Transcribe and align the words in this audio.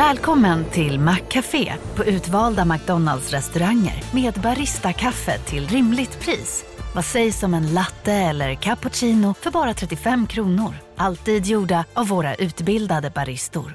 Välkommen 0.00 0.64
till 0.64 1.00
Maccafé 1.00 1.72
på 1.96 2.04
utvalda 2.04 2.64
McDonalds 2.64 3.30
restauranger 3.30 4.04
med 4.14 4.34
Baristakaffe 4.34 5.38
till 5.38 5.68
rimligt 5.68 6.20
pris. 6.20 6.64
Vad 6.94 7.04
sägs 7.04 7.42
om 7.42 7.54
en 7.54 7.74
latte 7.74 8.12
eller 8.12 8.54
cappuccino 8.54 9.34
för 9.34 9.50
bara 9.50 9.74
35 9.74 10.26
kronor? 10.26 10.74
Alltid 10.96 11.46
gjorda 11.46 11.84
av 11.94 12.08
våra 12.08 12.34
utbildade 12.34 13.10
baristor. 13.10 13.74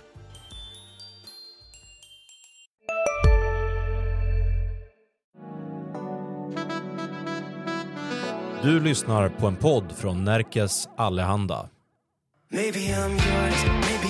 Du 8.61 8.79
lyssnar 8.79 9.29
på 9.29 9.47
en 9.47 9.55
podd 9.55 9.91
från 9.97 10.23
Närkes 10.23 10.89
Allehanda. 10.97 11.69
Maybe 12.51 12.79
I'm 12.79 13.11
yours, 13.11 13.65
maybe 13.65 14.04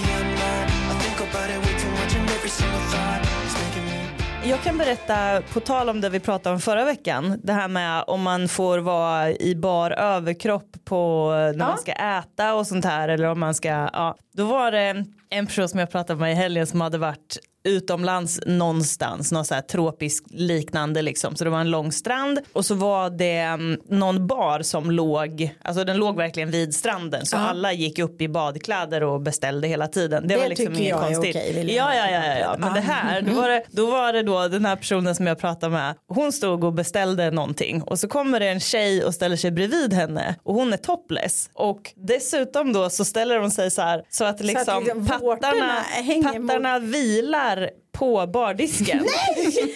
Jag 4.47 4.63
kan 4.63 4.77
berätta, 4.77 5.41
på 5.53 5.59
tal 5.59 5.89
om 5.89 6.01
det 6.01 6.09
vi 6.09 6.19
pratade 6.19 6.53
om 6.53 6.61
förra 6.61 6.85
veckan, 6.85 7.39
det 7.43 7.53
här 7.53 7.67
med 7.67 8.03
om 8.07 8.21
man 8.21 8.47
får 8.47 8.77
vara 8.77 9.31
i 9.31 9.55
bar 9.55 9.91
överkropp 9.91 10.85
på 10.85 11.29
när 11.31 11.57
man 11.57 11.77
ska 11.77 11.91
äta 11.91 12.55
och 12.55 12.67
sånt 12.67 12.85
här 12.85 13.09
eller 13.09 13.27
om 13.27 13.39
man 13.39 13.53
ska, 13.53 13.67
ja. 13.69 14.15
Då 14.33 14.45
var 14.45 14.71
det 14.71 15.05
en 15.29 15.47
person 15.47 15.69
som 15.69 15.79
jag 15.79 15.91
pratade 15.91 16.19
med 16.19 16.31
i 16.31 16.35
helgen 16.35 16.67
som 16.67 16.81
hade 16.81 16.97
varit 16.97 17.37
utomlands 17.65 18.39
någonstans, 18.45 19.31
någon 19.31 19.45
så 19.45 19.53
här 19.53 19.61
tropisk 19.61 20.23
liknande 20.29 21.01
liksom. 21.01 21.35
Så 21.35 21.43
det 21.43 21.49
var 21.49 21.59
en 21.59 21.71
lång 21.71 21.91
strand 21.91 22.39
och 22.53 22.65
så 22.65 22.75
var 22.75 23.09
det 23.09 23.31
mm, 23.37 23.79
någon 23.89 24.27
bar 24.27 24.61
som 24.61 24.91
låg, 24.91 25.55
alltså 25.63 25.83
den 25.83 25.97
låg 25.97 26.15
verkligen 26.17 26.51
vid 26.51 26.75
stranden. 26.75 27.25
Så 27.25 27.37
alla 27.37 27.73
gick 27.73 27.99
upp 27.99 28.21
i 28.21 28.27
badkläder 28.27 29.03
och 29.03 29.21
beställde 29.21 29.67
hela 29.67 29.87
tiden. 29.87 30.27
Det, 30.27 30.35
Det 30.35 30.41
var 30.41 30.47
liksom 30.49 30.65
tycker 30.75 30.89
jag 30.89 30.99
är 31.03 31.13
konstigt. 31.13 31.35
okej, 31.35 31.53
vill 31.53 31.69
jag 31.69 31.95
ja, 31.95 31.95
ja, 31.95 32.11
ja, 32.11 32.25
ja, 32.25 32.37
ja, 32.39 32.55
men 32.59 32.73
det 32.73 32.79
här, 32.81 33.21
då 33.21 33.33
var 33.33 33.49
det, 33.49 33.63
då 33.71 33.85
var 33.85 34.13
det 34.13 34.23
då 34.23 34.47
den 34.47 34.65
här 34.65 34.75
personen 34.75 35.15
som 35.15 35.27
jag 35.27 35.39
pratade 35.39 35.71
med, 35.71 35.95
hon 36.07 36.31
stod 36.31 36.63
och 36.63 36.73
beställde 36.73 37.31
någonting. 37.31 37.81
Och 37.81 37.99
så 37.99 38.07
kommer 38.07 38.39
det 38.39 38.47
en 38.49 38.59
tjej 38.59 39.03
och 39.03 39.13
ställer 39.13 39.35
sig 39.37 39.51
bredvid 39.51 39.93
henne 39.93 40.35
och 40.43 40.53
hon 40.53 40.73
är 40.73 40.77
topless. 40.77 41.49
Och 41.53 41.91
dessutom 41.95 42.73
då 42.73 42.89
så 42.89 43.05
ställer 43.05 43.39
hon 43.39 43.51
sig 43.51 43.71
så 43.71 43.81
här 43.81 44.03
så 44.09 44.23
att 44.25 44.41
liksom, 44.41 44.83
liksom 44.83 45.05
pattarna, 45.05 45.19
vårtorna 45.25 45.79
hänger 45.79 46.39
mot- 46.39 46.47
pattarna 46.47 46.79
vilar 47.55 47.69
på 47.91 48.27
bardisken. 48.27 48.97
Nej! 48.97 49.63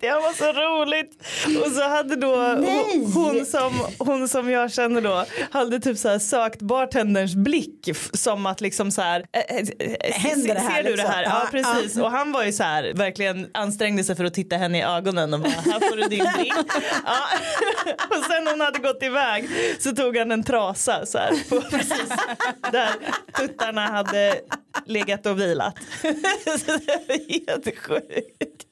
det 0.00 0.10
var 0.10 0.32
så 0.32 0.52
roligt. 0.52 1.22
Och 1.64 1.72
så 1.72 1.88
hade 1.88 2.16
då 2.16 2.56
Nej! 2.60 3.06
hon 3.14 3.46
som, 3.46 3.72
hon 3.98 4.28
som 4.28 4.50
jag 4.50 4.72
känner 4.72 5.00
då 5.00 5.24
hade 5.50 5.80
typ 5.80 5.98
så 5.98 6.08
här 6.08 6.18
sökt 6.18 6.62
bartenderns 6.62 7.34
blick 7.34 7.88
som 8.12 8.46
att 8.46 8.60
liksom 8.60 8.90
så 8.90 9.02
här 9.02 9.24
eh, 9.32 9.56
eh, 9.56 10.12
Händer 10.12 10.54
det 10.54 10.60
här 10.60 10.76
ser 10.76 10.82
du 10.82 10.90
det 10.90 10.96
liksom? 10.96 11.10
här? 11.12 11.22
Ja, 11.22 11.48
precis 11.50 11.98
och 11.98 12.10
han 12.10 12.32
var 12.32 12.44
ju 12.44 12.52
så 12.52 12.62
här 12.62 12.92
verkligen 12.94 13.50
ansträngde 13.54 14.04
sig 14.04 14.16
för 14.16 14.24
att 14.24 14.34
titta 14.34 14.56
henne 14.56 14.78
i 14.78 14.82
ögonen 14.82 15.34
och 15.34 15.40
bara 15.40 15.50
här 15.50 15.88
får 15.88 15.96
du 15.96 16.02
din 16.02 16.28
blick. 16.36 16.52
Ja. 17.04 17.16
Och 18.18 18.24
sen 18.24 18.46
hon 18.46 18.60
hade 18.60 18.78
gått 18.78 19.02
iväg 19.02 19.48
så 19.80 19.92
tog 19.92 20.16
han 20.16 20.32
en 20.32 20.44
trasa 20.44 21.06
så 21.06 21.18
här 21.18 21.48
på 21.48 21.60
precis 21.70 22.08
där 22.72 22.90
tuttarna 23.36 23.86
hade 23.86 24.40
legat 24.86 25.26
och 25.26 25.40
vilat. 25.40 25.74
Så 26.44 26.76
det 26.86 27.04
var 27.08 27.54
helt 27.54 27.78
sjukt. 27.78 28.66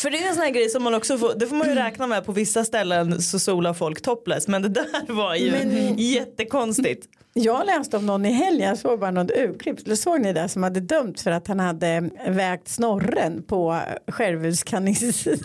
För 0.00 0.10
det 0.10 0.18
är 0.24 0.28
en 0.28 0.34
sån 0.34 0.42
här 0.42 0.50
grej 0.50 0.68
som 0.70 0.82
man 0.82 0.94
också 0.94 1.18
får, 1.18 1.34
det 1.36 1.46
får 1.46 1.56
man 1.56 1.68
ju 1.68 1.74
räkna 1.74 2.06
med 2.06 2.24
på 2.24 2.32
vissa 2.32 2.64
ställen 2.64 3.22
så 3.22 3.38
solar 3.38 3.74
folk 3.74 4.02
topless 4.02 4.48
men 4.48 4.62
det 4.62 4.68
där 4.68 4.86
var 5.12 5.34
ju 5.34 5.50
Men- 5.50 5.98
jättekonstigt. 5.98 7.06
Jag 7.32 7.66
läste 7.66 7.96
om 7.96 8.06
någon 8.06 8.26
i 8.26 8.32
helgen, 8.32 8.68
jag 8.68 8.78
såg 8.78 9.00
bara 9.00 9.10
något 9.10 9.30
urklipp. 9.30 9.98
Såg 9.98 10.20
ni 10.20 10.32
det 10.32 10.48
som 10.48 10.62
hade 10.62 10.80
dömts 10.80 11.22
för 11.22 11.30
att 11.30 11.48
han 11.48 11.60
hade 11.60 12.10
vägt 12.28 12.68
snorren 12.68 13.42
på 13.42 13.80
Skärvudskanis. 14.08 15.26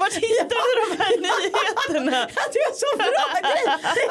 Vart 0.00 0.14
hittade 0.14 0.60
du 0.68 0.96
de 0.96 1.02
här 1.02 1.16
nyheterna? 1.16 2.10
Det 2.52 2.58
är 2.58 2.74
så 2.74 2.96
bra 2.96 3.26
grej. 3.42 3.64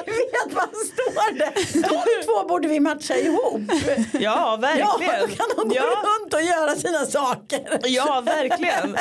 Det 0.05 0.11
vet 0.11 0.53
man 0.55 0.67
står 0.93 1.37
det. 1.37 1.51
Två 2.41 2.47
borde 2.47 2.67
vi 2.67 2.79
matcha 2.79 3.15
ihop. 3.15 3.61
Ja 4.13 4.19
Ja, 4.19 4.57
verkligen. 4.61 5.19
då 5.21 5.27
kan 5.27 5.45
de 5.57 5.69
gå 5.69 5.75
Ja, 5.75 5.83
runt 5.83 6.33
och 6.33 6.41
göra 6.41 6.75
sina 6.75 7.05
saker. 7.05 7.79
ja 7.83 8.21
verkligen. 8.25 8.97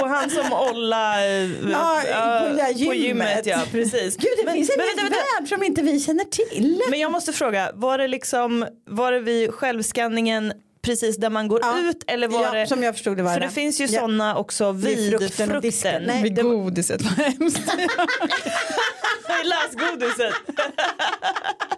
Och 0.00 0.08
han 0.08 0.30
som 0.30 0.52
Olla 0.52 1.24
eh, 1.26 1.42
Ja, 1.70 2.00
på 2.02 2.54
där 2.56 2.72
på 2.72 2.78
gymmet. 2.78 2.96
gymmet. 2.96 3.46
Ja 3.46 3.58
precis. 3.72 4.16
Gud, 4.16 4.30
det 4.38 4.44
Men- 4.44 4.54
finns 4.54 4.70
en 4.70 4.74
men 4.76 4.86
hel 4.86 4.96
vänta, 4.96 5.02
vänta. 5.02 5.18
värld 5.40 5.48
som 5.48 5.62
inte 5.62 5.82
vi 5.82 6.00
känner 6.00 6.24
till. 6.24 6.82
Men 6.90 7.00
jag 7.00 7.12
måste 7.12 7.32
fråga, 7.32 7.70
var 7.74 7.98
det 7.98 8.08
liksom, 8.08 8.66
var 8.86 9.12
det 9.12 9.20
vid 9.20 9.50
självskanningen 9.54 10.52
precis 10.82 11.16
där 11.16 11.30
man 11.30 11.48
går 11.48 11.60
Ja. 11.62 11.78
ut 11.80 12.04
eller 12.06 12.28
var 12.28 12.42
Ja, 12.42 12.52
det? 12.52 12.66
som 12.66 12.82
jag 12.82 12.94
förstod 12.94 13.16
det 13.16 13.22
var 13.22 13.32
För 13.32 13.40
det. 13.40 13.46
det 13.46 13.52
finns 13.52 13.80
ju 13.80 13.84
Ja. 13.86 14.00
sådana 14.00 14.36
också 14.36 14.72
vid, 14.72 14.98
Vid 14.98 15.10
frukten 15.18 15.56
och 15.56 15.62
disken. 15.62 16.02
Nej, 16.06 16.22
Vid 16.22 16.42
godiset 16.42 17.02
var 17.02 17.10
hemskt. 17.24 17.60
Läsgodiset. 19.44 20.34
Bara, 20.46 20.66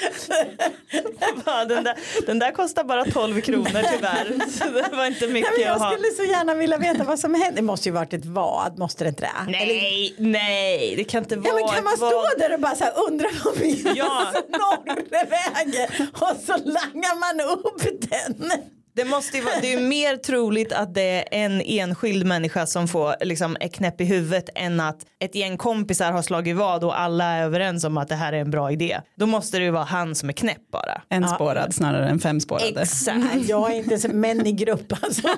den, 1.68 1.84
där, 1.84 1.94
den 2.26 2.38
där 2.38 2.52
kostar 2.52 2.84
bara 2.84 3.04
12 3.04 3.40
kronor 3.40 3.64
tyvärr. 3.92 4.50
Så 4.58 4.64
det 4.64 4.96
var 4.96 5.06
inte 5.06 5.24
Nej, 5.24 5.32
mycket 5.32 5.50
men 5.58 5.66
jag 5.66 5.92
skulle 5.92 6.10
så 6.16 6.22
gärna 6.24 6.54
vilja 6.54 6.78
veta 6.78 7.04
vad 7.04 7.18
som 7.18 7.34
hände. 7.34 7.56
Det 7.56 7.62
måste 7.62 7.88
ju 7.88 7.92
varit 7.92 8.12
ett 8.12 8.24
vad, 8.24 8.78
måste 8.78 9.04
det 9.04 9.08
inte 9.08 9.22
det? 9.22 9.56
Eller- 9.56 9.66
Nej, 9.74 10.14
nej, 10.18 10.94
det 10.96 11.04
kan 11.04 11.22
inte 11.22 11.34
Ja, 11.34 11.40
vara 11.40 11.54
men 11.54 11.68
kan 11.74 11.84
man 11.84 11.96
stå 11.96 12.10
vad. 12.10 12.38
där 12.38 12.54
och 12.54 12.60
bara 12.60 12.74
så 12.74 12.84
här 12.84 12.92
undra 13.08 13.26
vad 13.44 13.60
min 13.60 13.92
Ja. 13.96 14.26
snorre 14.32 14.94
väger 15.10 16.08
och 16.12 16.36
så 16.46 16.52
langar 16.56 17.14
man 17.20 17.58
upp 17.58 18.00
den. 18.10 18.52
Det 18.92 19.04
måste 19.04 19.36
ju 19.36 19.42
vara, 19.42 19.54
det 19.60 19.72
är 19.74 19.80
ju 19.80 19.86
mer 19.86 20.16
troligt 20.16 20.72
att 20.72 20.94
det 20.94 21.02
är 21.02 21.44
en 21.44 21.60
enskild 21.60 22.26
människa 22.26 22.66
som 22.66 22.88
får 22.88 23.14
liksom 23.24 23.56
ett 23.60 23.74
knäpp 23.74 24.00
i 24.00 24.04
huvudet 24.04 24.48
än 24.54 24.80
att 24.80 25.06
ett 25.18 25.34
gäng 25.34 25.56
kompisar 25.56 26.12
har 26.12 26.22
slagit 26.22 26.56
vad 26.56 26.84
och 26.84 27.00
alla 27.00 27.24
är 27.24 27.42
överens 27.44 27.84
om 27.84 27.96
att 27.98 28.08
det 28.08 28.14
här 28.14 28.32
är 28.32 28.40
en 28.40 28.50
bra 28.50 28.72
idé. 28.72 29.00
Då 29.16 29.26
måste 29.26 29.58
det 29.58 29.64
ju 29.64 29.70
vara 29.70 29.84
han 29.84 30.14
som 30.14 30.28
är 30.28 30.32
knäpp 30.32 30.70
bara. 30.72 31.02
En 31.08 31.28
spårad 31.28 31.74
snarare 31.74 32.08
än 32.08 32.18
femspårade. 32.18 32.80
Exakt. 32.82 33.48
Jag 33.48 33.72
är 33.72 33.76
inte 33.76 33.98
så 33.98 34.08
män 34.08 34.46
i 34.46 34.52
grupp 34.52 34.92
alltså. 35.02 35.28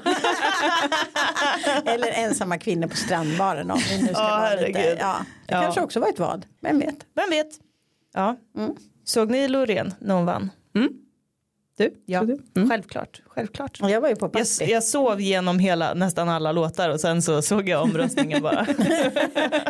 Eller 1.86 2.12
ensamma 2.12 2.58
kvinnor 2.58 2.88
på 2.88 2.96
strandbaren 2.96 3.70
om 3.70 3.78
nu 4.00 4.06
ska 4.06 4.12
Ja, 4.22 4.28
vara 4.50 4.60
lite. 4.66 4.96
Ja, 5.00 5.16
det 5.46 5.54
Ja. 5.54 5.62
kanske 5.62 5.80
också 5.80 6.00
var 6.00 6.08
ett 6.08 6.18
vad, 6.18 6.46
vem 6.62 6.78
vet. 6.78 6.96
Vem 7.16 7.30
vet? 7.30 7.48
Ja. 8.14 8.36
Såg 9.04 9.30
ni 9.30 9.48
Loreen 9.48 9.94
när 10.00 10.14
hon 10.14 10.26
vann? 10.26 10.50
Du? 11.76 11.94
Ja? 12.06 12.20
Mm. 12.20 12.68
självklart. 12.70 13.22
självklart. 13.26 13.78
Jag 13.80 14.00
var 14.00 14.08
ju 14.08 14.16
på 14.16 14.26
Jag, 14.26 14.32
party. 14.32 14.64
jag 14.72 14.84
sov 14.84 15.20
genom 15.20 15.58
hela, 15.58 15.94
nästan 15.94 16.28
alla 16.28 16.52
låtar 16.52 16.90
och 16.90 17.00
sen 17.00 17.22
så 17.22 17.42
såg 17.42 17.68
jag 17.68 17.82
omröstningen 17.82 18.42
bara. 18.42 18.66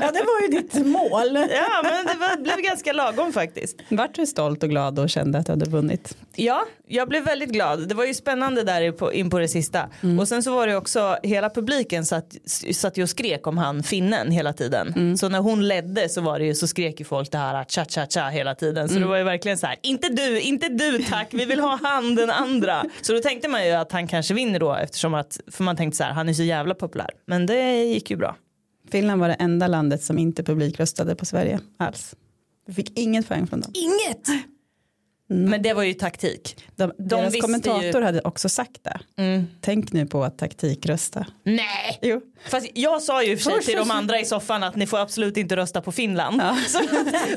Ja 0.00 0.10
det 0.12 0.22
var 0.24 0.42
ju 0.42 0.48
ditt 0.48 0.86
mål. 0.86 1.34
ja 1.34 1.82
men 1.82 2.06
det 2.06 2.14
var, 2.20 2.42
blev 2.42 2.56
ganska 2.56 2.92
lagom 2.92 3.32
faktiskt. 3.32 3.76
Vart 3.88 4.14
du 4.14 4.26
stolt 4.26 4.62
och 4.62 4.68
glad 4.70 4.98
och 4.98 5.10
kände 5.10 5.38
att 5.38 5.46
du 5.46 5.52
hade 5.52 5.70
vunnit? 5.70 6.16
Ja, 6.36 6.64
jag 6.86 7.08
blev 7.08 7.24
väldigt 7.24 7.48
glad. 7.52 7.88
Det 7.88 7.94
var 7.94 8.04
ju 8.04 8.14
spännande 8.14 8.62
där 8.62 8.92
på, 8.92 9.12
in 9.12 9.30
på 9.30 9.38
det 9.38 9.48
sista. 9.48 9.88
Och 10.20 10.28
sen 10.28 10.42
så 10.42 10.54
var 10.54 10.66
det 10.66 10.76
också, 10.76 11.16
hela 11.22 11.50
publiken 11.50 12.04
satt, 12.04 12.36
satt 12.72 12.96
ju 12.98 13.02
och 13.02 13.10
skrek 13.10 13.46
om 13.46 13.58
han 13.58 13.82
finnen 13.82 14.30
hela 14.30 14.52
tiden. 14.52 15.18
Så 15.18 15.28
när 15.28 15.38
hon 15.40 15.68
ledde 15.68 16.08
så 16.08 16.20
var 16.20 16.38
det 16.38 16.44
ju 16.44 16.54
så 16.54 16.66
skrek 16.66 17.00
ju 17.00 17.04
folk 17.04 17.32
det 17.32 17.38
här 17.38 17.64
cha 17.68 17.84
cha 17.84 18.06
cha 18.06 18.28
hela 18.28 18.54
tiden. 18.54 18.88
Så 18.88 18.94
det 18.94 19.06
var 19.06 19.16
ju 19.16 19.24
verkligen 19.24 19.58
så 19.58 19.66
här, 19.66 19.76
inte 19.82 20.08
du, 20.08 20.40
inte 20.40 20.68
du 20.68 20.98
tack, 20.98 21.28
vi 21.30 21.44
vill 21.44 21.60
ha 21.60 21.78
han 21.82 21.91
den 22.00 22.30
andra. 22.30 22.84
Så 23.02 23.12
då 23.12 23.18
tänkte 23.18 23.48
man 23.48 23.66
ju 23.66 23.72
att 23.72 23.92
han 23.92 24.06
kanske 24.06 24.34
vinner 24.34 24.60
då 24.60 24.74
eftersom 24.74 25.14
att, 25.14 25.40
för 25.50 25.64
man 25.64 25.76
tänkte 25.76 25.96
så 25.96 26.04
här, 26.04 26.12
han 26.12 26.28
är 26.28 26.32
så 26.32 26.42
jävla 26.42 26.74
populär. 26.74 27.10
Men 27.26 27.46
det 27.46 27.84
gick 27.84 28.10
ju 28.10 28.16
bra. 28.16 28.36
Finland 28.90 29.20
var 29.20 29.28
det 29.28 29.34
enda 29.34 29.66
landet 29.66 30.02
som 30.02 30.18
inte 30.18 30.42
publikröstade 30.42 31.14
på 31.14 31.24
Sverige 31.24 31.60
alls. 31.76 32.14
Du 32.66 32.72
fick 32.72 32.98
inget 32.98 33.28
poäng 33.28 33.46
från 33.46 33.60
dem. 33.60 33.72
Inget! 33.74 34.51
Men 35.34 35.62
det 35.62 35.74
var 35.74 35.82
ju 35.82 35.94
taktik. 35.94 36.56
De, 36.76 36.92
deras 36.98 37.26
visste 37.26 37.40
kommentator 37.40 38.00
ju- 38.00 38.02
hade 38.02 38.20
också 38.20 38.48
sagt 38.48 38.80
det. 38.84 39.00
Tänk 39.60 39.92
nu 39.92 40.06
på 40.06 40.24
att 40.24 40.38
taktikrösta. 40.38 41.26
Nej! 41.44 41.98
Jo. 42.02 42.20
Fast 42.50 42.66
jag 42.74 43.02
sa 43.02 43.22
ju 43.22 43.36
för 43.36 43.44
sig 43.44 43.52
Först 43.54 43.68
till 43.68 43.76
de 43.76 43.90
andra 43.90 44.20
i 44.20 44.24
soffan 44.24 44.62
att 44.62 44.76
ni 44.76 44.86
får 44.86 44.98
absolut 44.98 45.36
inte 45.36 45.56
rösta 45.56 45.80
på 45.80 45.92
Finland. 45.92 46.40
Så, 46.68 46.78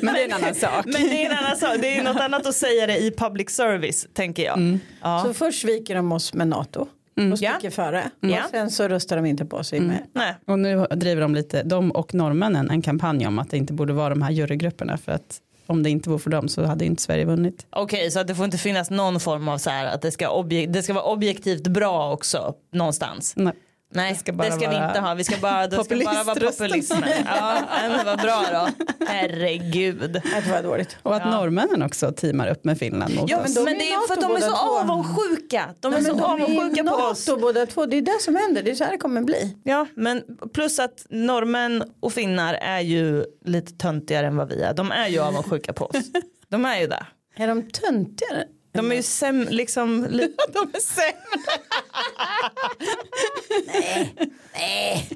Men 0.02 0.14
det 0.14 0.22
är 0.22 0.26
en 0.26 0.34
annan 0.34 0.56
sak. 0.56 0.86
men 0.86 1.02
det 1.02 1.26
är 1.26 1.30
en 1.32 1.38
annan 1.38 1.58
sak. 1.58 1.78
Det 1.82 1.98
är 1.98 2.04
något 2.04 2.22
annat 2.22 2.46
att 2.46 2.56
säga 2.56 2.88
det 2.88 2.98
i 2.98 3.12
public 3.18 3.50
service 3.50 4.08
tänker 4.14 4.44
jag. 4.44 4.80
Ja. 5.02 5.24
Så 5.28 5.34
först 5.34 5.62
sviker 5.62 5.96
de 5.96 6.12
oss 6.12 6.34
med 6.34 6.48
NATO 6.48 6.88
och 7.32 7.38
sticker 7.38 7.60
Ja. 7.62 7.72
före. 7.72 8.10
Ja. 8.20 8.44
Och 8.44 8.50
sen 8.52 8.72
så 8.72 8.88
röstar 8.88 9.16
de 9.16 9.26
inte 9.26 9.46
på 9.46 9.64
sig 9.64 9.80
med. 9.80 10.04
Nej. 10.14 10.36
Och 10.48 10.60
nu 10.60 10.86
driver 10.96 11.22
de 11.22 11.36
lite, 11.36 11.64
de 11.64 11.92
och 11.92 12.14
norrmännen, 12.14 12.70
en 12.70 12.82
kampanj 12.82 13.28
om 13.28 13.40
att 13.40 13.50
det 13.52 13.58
inte 13.58 13.74
borde 13.74 13.94
vara 13.94 14.10
de 14.10 14.22
här 14.22 14.32
jurygrupperna 14.32 14.98
för 14.98 15.12
att 15.12 15.40
om 15.68 15.84
det 15.84 15.90
inte 15.90 16.10
vore 16.10 16.20
för 16.20 16.30
dem 16.30 16.48
så 16.48 16.64
hade 16.66 16.86
inte 16.86 17.02
Sverige 17.02 17.26
vunnit. 17.26 17.66
Okej 17.70 18.12
så 18.12 18.20
att 18.20 18.28
det 18.28 18.36
får 18.36 18.46
inte 18.46 18.58
finnas 18.58 18.90
någon 18.90 19.20
form 19.20 19.48
av 19.48 19.58
så 19.58 19.70
här 19.70 19.86
att 19.86 20.02
det 20.02 20.12
ska, 20.12 20.28
obje- 20.30 20.68
det 20.68 20.84
ska 20.84 20.94
vara 20.94 21.04
objektivt 21.06 21.68
bra 21.68 22.14
också 22.14 22.54
någonstans. 22.74 23.34
Nej. 23.36 23.54
Nej, 23.94 24.14
Det 24.14 24.20
ska 24.20 24.34
bara 24.34 24.50
det 24.50 24.56
ska 24.56 24.70
vi 24.70 24.76
inte 24.76 25.00
ha. 25.00 25.14
Vi 25.14 25.24
ska 25.24 25.38
bara, 25.38 25.68
det 25.68 25.84
ska 25.84 25.96
bara 26.06 26.24
vara 26.24 26.36
populismen. 26.52 27.04
Ja, 27.26 27.58
men 27.90 28.06
vad 28.06 28.22
bra 28.22 28.44
då. 28.54 28.86
Herregud. 29.08 30.12
Det 30.46 30.52
var 30.52 30.64
dåligt. 30.64 30.98
Och 31.04 31.16
att 31.16 31.26
norrmännen 31.26 31.82
också 31.84 32.12
teamar 32.12 32.48
upp 32.48 32.64
med 32.66 32.78
Finland 32.78 33.16
mot 33.16 33.30
Ja, 33.30 33.38
oss. 33.38 33.56
men, 33.56 33.66
de 33.66 33.72
är 33.72 33.76
det 33.80 33.92
är 33.92 34.08
för 34.08 34.14
att 34.14 34.22
de 34.22 34.36
är 34.36 34.40
så 34.40 34.56
avundsjuka. 34.56 35.70
De 35.80 35.88
är 35.94 35.98
Nej, 35.98 36.06
så 36.06 36.16
men 36.16 36.22
de 36.22 36.42
är 36.42 36.46
avundsjuka 36.46 36.84
på 36.84 36.96
oss. 36.96 37.26
Båda 37.42 37.66
två. 37.66 37.86
Det 37.86 37.98
är 37.98 38.02
det 38.02 38.22
som 38.22 38.36
händer. 38.36 38.64
Det 38.64 38.72
är 38.72 38.76
så 38.76 38.84
här 38.84 38.92
det 38.92 38.98
kommer 38.98 39.22
bli. 39.22 39.58
Ja, 39.64 39.88
men 39.96 40.24
plus 40.54 40.80
att 40.80 41.06
norrmän 41.10 41.84
och 42.00 42.14
finnar 42.14 42.54
är 42.54 42.80
ju 42.80 43.26
lite 43.46 43.72
töntigare 43.74 44.28
än 44.28 44.38
vad 44.38 44.50
vi 44.50 44.62
är. 44.62 44.74
De 44.74 44.92
är 44.92 45.08
ju 45.08 45.20
avundsjuka 45.20 45.74
på 45.74 45.86
oss. 45.86 45.96
De 46.50 46.66
är 46.66 46.80
ju 46.80 46.88
det. 46.88 47.06
Är 47.38 47.48
de 47.48 47.62
töntigare? 47.72 48.44
De 48.76 48.92
är 48.92 48.96
ju 48.96 49.04
säm, 49.04 49.48
liksom 49.50 50.08
lite... 50.10 50.44
de 50.54 50.70
är 50.74 50.80
sämre. 50.80 51.16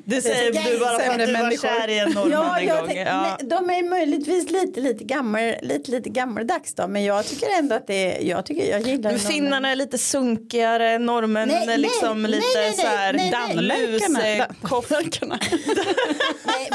Det 0.06 0.22
säger 0.22 0.72
du 0.72 0.80
bara 0.80 0.90
för 0.90 0.96
att 0.96 1.02
sämre 1.02 1.26
du 1.26 1.34
var 1.34 1.42
människor. 1.42 1.68
kär 1.68 1.88
i 1.88 2.00
en 2.00 2.10
norrman 2.12 2.32
Ja, 2.32 2.60
en 2.60 2.68
jag 2.68 2.78
gång. 2.80 2.88
tänk, 2.88 3.08
Ja. 3.08 3.22
nej, 3.22 3.48
de 3.50 3.70
är 3.70 3.90
möjligtvis 3.90 4.52
lite, 4.52 4.80
lite, 4.82 5.04
gammal, 5.04 5.54
lite, 5.62 5.92
lite 5.92 6.10
gammaldags 6.10 6.74
då. 6.74 6.88
Men 6.88 7.04
jag 7.04 7.26
tycker 7.26 7.50
ändå 7.60 7.76
att 7.76 7.88
det 7.88 8.18
är, 8.18 8.24
jag 8.30 8.46
tycker 8.46 8.72
jag 8.72 8.82
gillar 8.82 9.12
Men 9.12 9.20
finnarna 9.20 9.72
är 9.72 9.76
lite 9.76 9.98
sunkigare, 9.98 11.00
norrmännen 11.00 11.56
Nej, 11.66 11.74
är 11.74 11.78
liksom 11.78 12.22
nej, 12.22 12.32
lite 12.32 12.48
nej, 12.56 12.70
nej, 12.70 12.74
så 12.78 12.88
här 12.88 13.14
nej, 13.14 13.32
nej. 13.32 13.56
dammlus, 13.56 14.02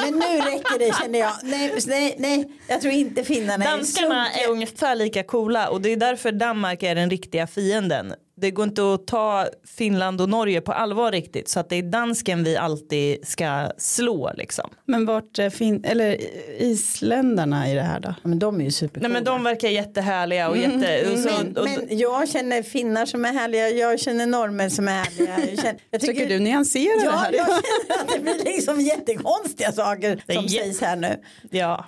Men 0.05 0.19
nu 0.19 0.41
räcker 0.41 0.79
det 0.79 0.95
känner 1.03 1.19
jag. 1.19 1.33
Nej, 1.43 1.73
nej, 1.87 2.17
nej. 2.19 2.53
jag 2.69 2.81
tror 2.81 2.93
inte 2.93 3.25
finnarna 3.25 3.65
Danskarna 3.65 4.31
är 4.31 4.45
är 4.45 4.51
ungefär 4.51 4.95
lika 4.95 5.23
coola 5.23 5.69
och 5.69 5.81
det 5.81 5.93
är 5.93 5.97
därför 5.97 6.33
Danmark 6.33 6.83
är 6.83 6.95
den 6.95 7.11
riktiga 7.11 7.47
fienden. 7.47 8.15
Det 8.45 8.51
går 8.51 8.65
inte 8.65 8.95
att 8.95 9.07
ta 9.07 9.47
Finland 9.77 10.21
och 10.21 10.29
Norge 10.29 10.61
på 10.61 10.73
allvar 10.73 11.13
riktigt 11.13 11.49
så 11.49 11.61
att 11.61 11.69
det 11.69 11.77
är 11.77 11.83
dansken 11.83 12.45
vi 12.45 12.57
alltid 12.57 13.29
ska 13.29 13.69
slå 13.79 14.33
liksom. 14.37 14.71
Men 14.85 15.07
vart 15.07 15.39
är 15.39 15.51
fin- 15.51 15.85
eller 15.85 16.21
isländarna 16.59 17.71
i 17.71 17.75
det 17.75 17.83
här 17.83 18.01
då? 18.01 18.15
Men 18.23 18.39
de 18.39 18.61
är 18.61 18.65
ju 18.65 18.71
supercoola. 18.71 19.09
Nej 19.09 19.13
men 19.13 19.25
de 19.25 19.45
verkar 19.45 19.69
jättehärliga 19.69 20.49
och 20.49 20.57
jätte... 20.57 21.11
och 21.13 21.19
så, 21.19 21.29
Men, 21.31 21.57
och, 21.57 21.65
men 21.65 21.99
jag 21.99 22.29
känner 22.29 22.63
finnar 22.63 23.07
som 23.07 23.25
är 23.25 23.33
härliga, 23.33 23.69
jag 23.69 24.01
känner 24.01 24.27
norrmän 24.27 24.71
som 24.71 24.89
är 24.89 24.93
härliga. 24.93 25.39
Jag 25.51 25.59
känner, 25.59 25.81
jag 25.91 26.01
Tycker 26.01 26.29
du 26.29 26.39
nyanserar 26.39 26.99
det 27.01 27.05
Ja, 27.05 27.11
här? 27.11 27.33
jag 27.33 27.47
känner 27.47 28.03
att 28.03 28.09
det 28.15 28.21
blir 28.21 28.45
liksom 28.45 28.81
jättekonstiga 28.81 29.73
saker 29.73 30.23
som 30.35 30.49
sägs 30.49 30.81
här 30.81 30.97
nu. 30.97 31.21
ja. 31.51 31.85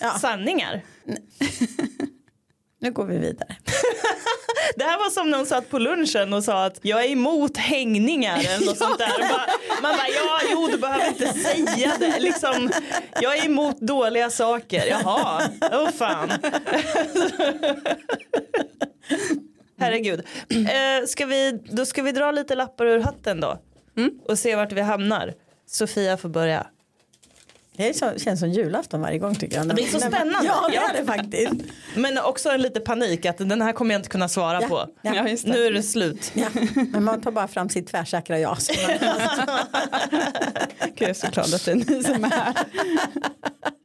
Ja. 0.00 0.10
Sanningar. 0.20 0.82
Nu 2.78 2.90
går 2.92 3.04
vi 3.04 3.18
vidare. 3.18 3.56
Det 4.76 4.84
här 4.84 4.98
var 4.98 5.10
som 5.10 5.30
någon 5.30 5.46
satt 5.46 5.70
på 5.70 5.78
lunchen 5.78 6.32
och 6.32 6.44
sa 6.44 6.64
att 6.64 6.78
jag 6.82 7.04
är 7.04 7.08
emot 7.08 7.56
hängningar 7.56 8.38
eller 8.38 8.66
något 8.66 8.78
sånt 8.78 8.98
där. 8.98 9.18
Bara- 9.18 9.46
Man 9.82 9.96
bara 9.96 10.08
ja, 10.14 10.40
jo 10.52 10.66
du 10.72 10.78
behöver 10.78 11.08
inte 11.08 11.32
säga 11.32 11.92
det. 11.98 12.18
Liksom, 12.20 12.70
jag 13.20 13.36
är 13.38 13.46
emot 13.46 13.80
dåliga 13.80 14.30
saker. 14.30 14.86
Jaha, 14.86 15.42
åh 15.72 15.90
fan. 15.90 16.30
Herregud. 19.78 20.20
Eh, 20.50 21.06
ska 21.06 21.26
vi, 21.26 21.60
då 21.70 21.86
ska 21.86 22.02
vi 22.02 22.12
dra 22.12 22.30
lite 22.30 22.54
lappar 22.54 22.86
ur 22.86 22.98
hatten 23.00 23.40
då. 23.40 23.58
Och 24.28 24.38
se 24.38 24.56
vart 24.56 24.72
vi 24.72 24.80
hamnar. 24.80 25.34
Sofia 25.66 26.16
får 26.16 26.28
börja. 26.28 26.66
Det 27.76 27.88
är 27.88 27.92
så, 27.92 28.10
känns 28.18 28.40
som 28.40 28.50
julafton 28.50 29.00
varje 29.00 29.18
gång 29.18 29.34
tycker 29.34 29.56
jag. 29.56 29.68
Det 29.68 29.74
blir 29.74 29.86
så 29.86 29.98
spännande. 29.98 30.38
Ja, 30.44 30.68
det 30.70 30.76
är 30.76 31.00
det 31.00 31.06
faktiskt. 31.06 31.52
Men 31.96 32.18
också 32.18 32.48
en 32.50 32.62
lite 32.62 32.80
panik 32.80 33.26
att 33.26 33.38
den 33.38 33.62
här 33.62 33.72
kommer 33.72 33.94
jag 33.94 33.98
inte 33.98 34.08
kunna 34.08 34.28
svara 34.28 34.58
Ja, 34.62 34.68
på. 34.68 34.86
ja. 35.02 35.22
Nu 35.44 35.66
är 35.66 35.72
det 35.72 35.82
slut. 35.82 36.32
Ja. 36.34 36.46
Men 36.92 37.04
man 37.04 37.20
tar 37.20 37.30
bara 37.30 37.48
fram 37.48 37.68
sitt 37.68 37.86
tvärsäkra 37.86 38.38
ja. 38.38 38.56
Så 38.56 38.72
man- 38.88 38.98
Gud, 40.80 40.92
jag 40.98 41.10
är 41.10 41.14
så 41.14 41.26
glad 41.30 41.54
att 41.54 41.64
det 41.64 41.70
är 41.70 41.74
ni 41.74 42.04
som 42.04 42.24
är 42.24 42.30
här. 42.30 42.54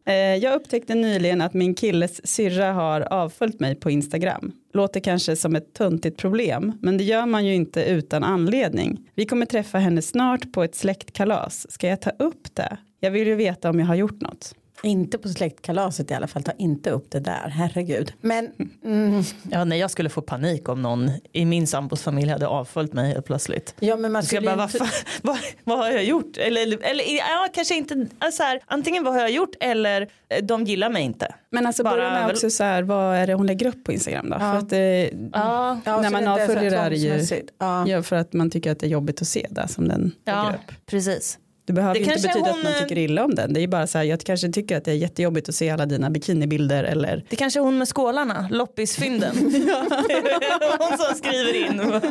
Eh, 0.06 0.16
Jag 0.16 0.54
upptäckte 0.56 0.96
nyligen 0.96 1.42
att 1.42 1.54
min 1.54 1.76
killes 1.76 2.28
syrra 2.28 2.74
har 2.74 3.02
avföljt 3.02 3.60
mig 3.60 3.76
på 3.76 3.92
Instagram. 3.92 4.52
Låter 4.74 5.00
kanske 5.00 5.36
som 5.36 5.56
ett 5.56 5.74
tuntigt 5.74 6.18
problem, 6.18 6.74
men 6.82 6.98
det 6.98 7.04
gör 7.04 7.26
man 7.26 7.46
ju 7.46 7.54
inte 7.56 7.84
utan 7.84 8.24
anledning. 8.24 9.10
Vi 9.16 9.26
kommer 9.26 9.46
träffa 9.46 9.78
henne 9.78 10.02
snart 10.02 10.54
på 10.54 10.64
ett 10.64 10.76
släktkalas. 10.76 11.72
Ska 11.72 11.88
jag 11.88 12.02
ta 12.02 12.10
upp 12.10 12.56
det? 12.56 12.78
Jag 13.04 13.12
vill 13.12 13.28
ju 13.28 13.36
veta 13.36 13.70
om 13.70 13.80
jag 13.80 13.88
har 13.88 13.96
gjort 13.96 14.22
något. 14.22 14.56
Inte 14.84 15.18
på 15.18 15.30
släktkalaset 15.30 16.12
i 16.12 16.14
alla 16.14 16.28
fall, 16.28 16.44
ta 16.44 16.52
inte 16.52 16.90
upp 16.92 17.12
det 17.12 17.20
där, 17.20 17.54
herregud. 17.56 18.14
Men 18.22 18.52
mm, 18.86 19.24
Ja, 19.52 19.64
nej, 19.64 19.80
jag 19.80 19.92
skulle 19.92 20.10
få 20.10 20.22
panik 20.22 20.70
om 20.70 20.82
någon 20.82 21.12
i 21.32 21.46
min 21.46 21.68
sambos 21.68 22.04
familj 22.04 22.32
hade 22.32 22.48
avföljt 22.48 22.94
mig 22.94 23.14
helt 23.14 23.26
plötsligt. 23.26 23.76
ja 23.80 23.96
men 23.96 24.12
man 24.12 24.24
Så 24.24 24.36
jag 24.36 24.44
skulle 24.44 24.56
bara, 24.56 24.64
inte... 24.64 24.78
vad, 24.80 24.90
vad, 25.22 25.38
vad 25.64 25.78
har 25.78 25.92
jag 25.92 26.04
gjort? 26.04 26.38
Eller, 26.38 26.62
eller, 26.62 27.18
ja, 27.18 27.48
kanske 27.54 27.76
inte, 27.76 28.08
alltså 28.20 28.44
här, 28.44 28.62
antingen 28.66 29.04
vad 29.04 29.14
har 29.14 29.22
jag 29.22 29.32
gjort 29.32 29.56
eller 29.60 30.02
eh, 30.30 30.44
de 30.44 30.64
gillar 30.64 30.90
mig 30.90 31.04
inte. 31.04 31.36
Men 31.50 31.66
alltså 31.68 31.84
Bara 31.84 31.96
börja 31.96 32.12
med 32.12 32.30
också 32.32 32.50
så 32.50 32.64
här, 32.64 32.84
vad 32.84 33.16
är 33.16 33.28
det 33.28 33.34
hon 33.34 33.48
lägger 33.48 33.68
upp 33.68 33.84
på 33.84 33.92
Instagram 33.92 34.30
då? 34.30 34.40
För 34.40 34.58
att, 34.58 34.74
eh, 34.74 34.80
Ja, 34.80 35.80
Ja, 35.86 36.02
när 36.02 36.04
så 36.04 36.12
man 36.12 36.22
det 36.24 36.26
så 36.26 36.32
avföljer 36.32 36.72
det 36.72 36.78
är 36.78 36.90
det 36.90 36.96
ju. 36.96 37.44
Ja. 37.58 37.88
ja, 37.88 38.04
för 38.04 38.16
att 38.16 38.34
man 38.34 38.50
tycker 38.50 38.72
att 38.72 38.80
det 38.80 38.86
är 38.86 38.90
jobbigt 38.90 39.22
att 39.22 39.28
se 39.28 39.48
det 39.50 39.68
som 39.68 39.88
den 39.88 40.12
ja 40.26 40.44
lägger 40.44 40.56
upp. 40.58 40.86
precis. 40.86 41.38
Det 41.72 41.76
behöver 41.76 41.94
Det 41.94 42.00
inte 42.00 42.12
kanske 42.12 42.28
betyda 42.28 42.50
hon, 42.50 42.58
att 42.60 42.64
man 42.64 42.74
eh, 42.74 42.80
tycker 42.80 42.98
illa 42.98 43.26
om 43.26 43.36
den. 43.36 43.54
Det 43.54 43.64
är 43.64 43.68
bara 43.68 43.88
så 43.88 43.98
här, 43.98 44.06
jag 44.06 44.20
kanske 44.20 44.50
tycker 44.50 44.78
att 44.78 44.86
det 44.86 44.92
är 44.92 44.96
jättejobbigt 44.96 45.50
att 45.50 45.56
se 45.56 45.70
alla 45.70 45.86
dina 45.86 46.10
bikinibilder 46.10 46.84
eller 46.84 47.26
Det 47.30 47.36
kanske 47.36 47.60
är 47.60 47.64
hon 47.64 47.78
med 47.78 47.88
skålarna, 47.88 48.48
loppisfynden. 48.52 49.36
hon 50.80 50.98
som 50.98 51.16
skriver 51.16 51.66
in. 51.66 51.82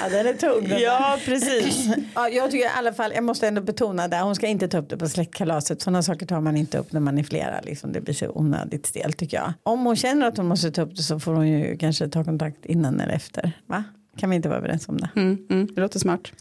ja, 0.00 0.08
den 0.10 0.26
är 0.26 0.32
tung. 0.32 0.68
den 0.68 0.80
ja, 0.80 1.18
precis. 1.24 1.88
Ja, 2.14 2.28
jag 2.28 2.50
tycker 2.50 2.64
i 2.64 2.70
alla 2.78 2.92
fall, 2.92 3.12
jag 3.14 3.24
måste 3.24 3.48
ändå 3.48 3.60
betona 3.62 4.08
det, 4.08 4.20
hon 4.20 4.34
ska 4.34 4.46
inte 4.46 4.68
ta 4.68 4.78
upp 4.78 4.88
det 4.88 4.96
på 4.96 5.08
släktkalaset. 5.08 5.82
Sådana 5.82 6.02
saker 6.02 6.26
tar 6.26 6.40
man 6.40 6.56
inte 6.56 6.78
upp 6.78 6.92
när 6.92 7.00
man 7.00 7.18
är 7.18 7.22
flera. 7.22 7.60
Liksom. 7.60 7.92
Det 7.92 8.00
blir 8.00 8.14
så 8.14 8.30
onödigt 8.34 8.86
stelt 8.86 9.18
tycker 9.18 9.36
jag. 9.36 9.52
Om 9.62 9.86
hon 9.86 9.96
känner 9.96 10.26
att 10.26 10.36
hon 10.36 10.46
måste 10.46 10.70
ta 10.70 10.82
upp 10.82 10.96
det 10.96 11.02
så 11.02 11.20
får 11.20 11.34
hon 11.34 11.48
ju 11.48 11.76
kanske 11.76 12.08
ta 12.08 12.24
kontakt 12.24 12.66
innan 12.66 13.00
eller 13.00 13.14
efter. 13.14 13.52
Va? 13.66 13.84
Kan 14.16 14.30
vi 14.30 14.36
inte 14.36 14.48
vara 14.48 14.58
överens 14.58 14.88
om 14.88 14.96
det? 14.96 15.08
mm, 15.16 15.46
mm, 15.50 15.68
det 15.74 15.80
låter 15.80 15.98
smart. 15.98 16.32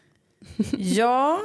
Ja, 0.78 1.40